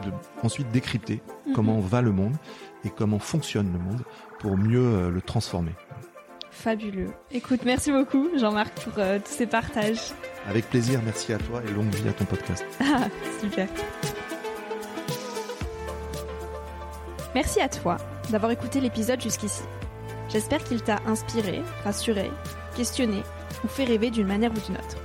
ensuite 0.42 0.70
décrypter 0.70 1.22
-hmm. 1.46 1.52
comment 1.54 1.80
va 1.80 2.02
le 2.02 2.12
monde 2.12 2.34
et 2.84 2.90
comment 2.90 3.18
fonctionne 3.18 3.72
le 3.72 3.78
monde 3.78 4.02
pour 4.40 4.56
mieux 4.56 5.10
le 5.10 5.22
transformer. 5.22 5.72
Fabuleux. 6.50 7.10
Écoute, 7.30 7.62
merci 7.64 7.92
beaucoup 7.92 8.28
Jean-Marc 8.38 8.74
pour 8.84 8.94
tous 8.94 9.34
ces 9.40 9.46
partages. 9.46 10.12
Avec 10.48 10.68
plaisir, 10.70 11.00
merci 11.04 11.32
à 11.32 11.38
toi 11.38 11.62
et 11.66 11.70
longue 11.72 11.94
vie 11.94 12.08
à 12.08 12.12
ton 12.12 12.24
podcast. 12.24 12.64
Ah, 12.80 13.08
super. 13.40 13.68
Merci 17.36 17.60
à 17.60 17.68
toi 17.68 17.98
d'avoir 18.30 18.50
écouté 18.50 18.80
l'épisode 18.80 19.20
jusqu'ici. 19.20 19.62
J'espère 20.30 20.64
qu'il 20.64 20.80
t'a 20.80 21.00
inspiré, 21.04 21.60
rassuré, 21.84 22.30
questionné 22.74 23.22
ou 23.62 23.68
fait 23.68 23.84
rêver 23.84 24.10
d'une 24.10 24.26
manière 24.26 24.50
ou 24.52 24.58
d'une 24.58 24.76
autre. 24.76 24.96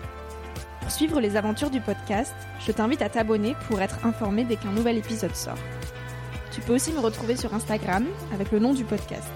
Pour 0.80 0.92
suivre 0.92 1.20
les 1.20 1.36
aventures 1.36 1.70
du 1.70 1.82
podcast, 1.82 2.34
je 2.66 2.72
t'invite 2.72 3.02
à 3.02 3.10
t'abonner 3.10 3.54
pour 3.68 3.82
être 3.82 4.06
informé 4.06 4.46
dès 4.46 4.56
qu'un 4.56 4.72
nouvel 4.72 4.98
épisode 4.98 5.36
sort. 5.36 5.58
Tu 6.54 6.62
peux 6.62 6.74
aussi 6.74 6.94
me 6.94 7.02
retrouver 7.02 7.36
sur 7.36 7.54
Instagram 7.54 8.06
avec 8.34 8.54
le 8.54 8.60
nom 8.60 8.74
du 8.74 8.86
podcast. 8.86 9.28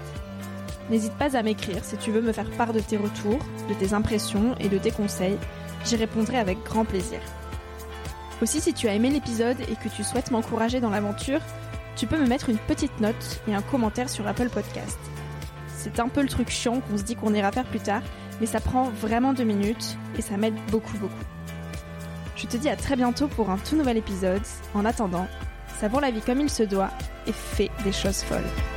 N'hésite 0.88 1.18
pas 1.18 1.36
à 1.36 1.42
m'écrire 1.42 1.84
si 1.84 1.98
tu 1.98 2.12
veux 2.12 2.22
me 2.22 2.32
faire 2.32 2.50
part 2.52 2.72
de 2.72 2.80
tes 2.80 2.96
retours, 2.96 3.44
de 3.68 3.74
tes 3.74 3.92
impressions 3.92 4.54
et 4.58 4.70
de 4.70 4.78
tes 4.78 4.90
conseils. 4.90 5.36
J'y 5.84 5.96
répondrai 5.96 6.38
avec 6.38 6.64
grand 6.64 6.86
plaisir. 6.86 7.20
Aussi, 8.40 8.62
si 8.62 8.72
tu 8.72 8.88
as 8.88 8.94
aimé 8.94 9.10
l'épisode 9.10 9.60
et 9.60 9.76
que 9.76 9.94
tu 9.94 10.02
souhaites 10.02 10.30
m'encourager 10.30 10.80
dans 10.80 10.90
l'aventure, 10.90 11.40
tu 11.96 12.06
peux 12.06 12.18
me 12.18 12.26
mettre 12.26 12.50
une 12.50 12.58
petite 12.58 13.00
note 13.00 13.40
et 13.48 13.54
un 13.54 13.62
commentaire 13.62 14.08
sur 14.08 14.26
Apple 14.26 14.50
Podcast. 14.50 14.98
C'est 15.74 15.98
un 15.98 16.08
peu 16.08 16.20
le 16.20 16.28
truc 16.28 16.50
chiant 16.50 16.80
qu'on 16.80 16.98
se 16.98 17.02
dit 17.02 17.16
qu'on 17.16 17.34
ira 17.34 17.50
faire 17.50 17.64
plus 17.64 17.80
tard, 17.80 18.02
mais 18.40 18.46
ça 18.46 18.60
prend 18.60 18.90
vraiment 18.90 19.32
deux 19.32 19.44
minutes 19.44 19.96
et 20.18 20.22
ça 20.22 20.36
m'aide 20.36 20.56
beaucoup 20.70 20.96
beaucoup. 20.98 21.14
Je 22.36 22.46
te 22.46 22.56
dis 22.58 22.68
à 22.68 22.76
très 22.76 22.96
bientôt 22.96 23.28
pour 23.28 23.50
un 23.50 23.56
tout 23.56 23.76
nouvel 23.76 23.96
épisode. 23.96 24.42
En 24.74 24.84
attendant, 24.84 25.26
savons 25.80 26.00
la 26.00 26.10
vie 26.10 26.20
comme 26.20 26.40
il 26.40 26.50
se 26.50 26.62
doit 26.62 26.90
et 27.26 27.32
fais 27.32 27.70
des 27.82 27.92
choses 27.92 28.22
folles. 28.22 28.75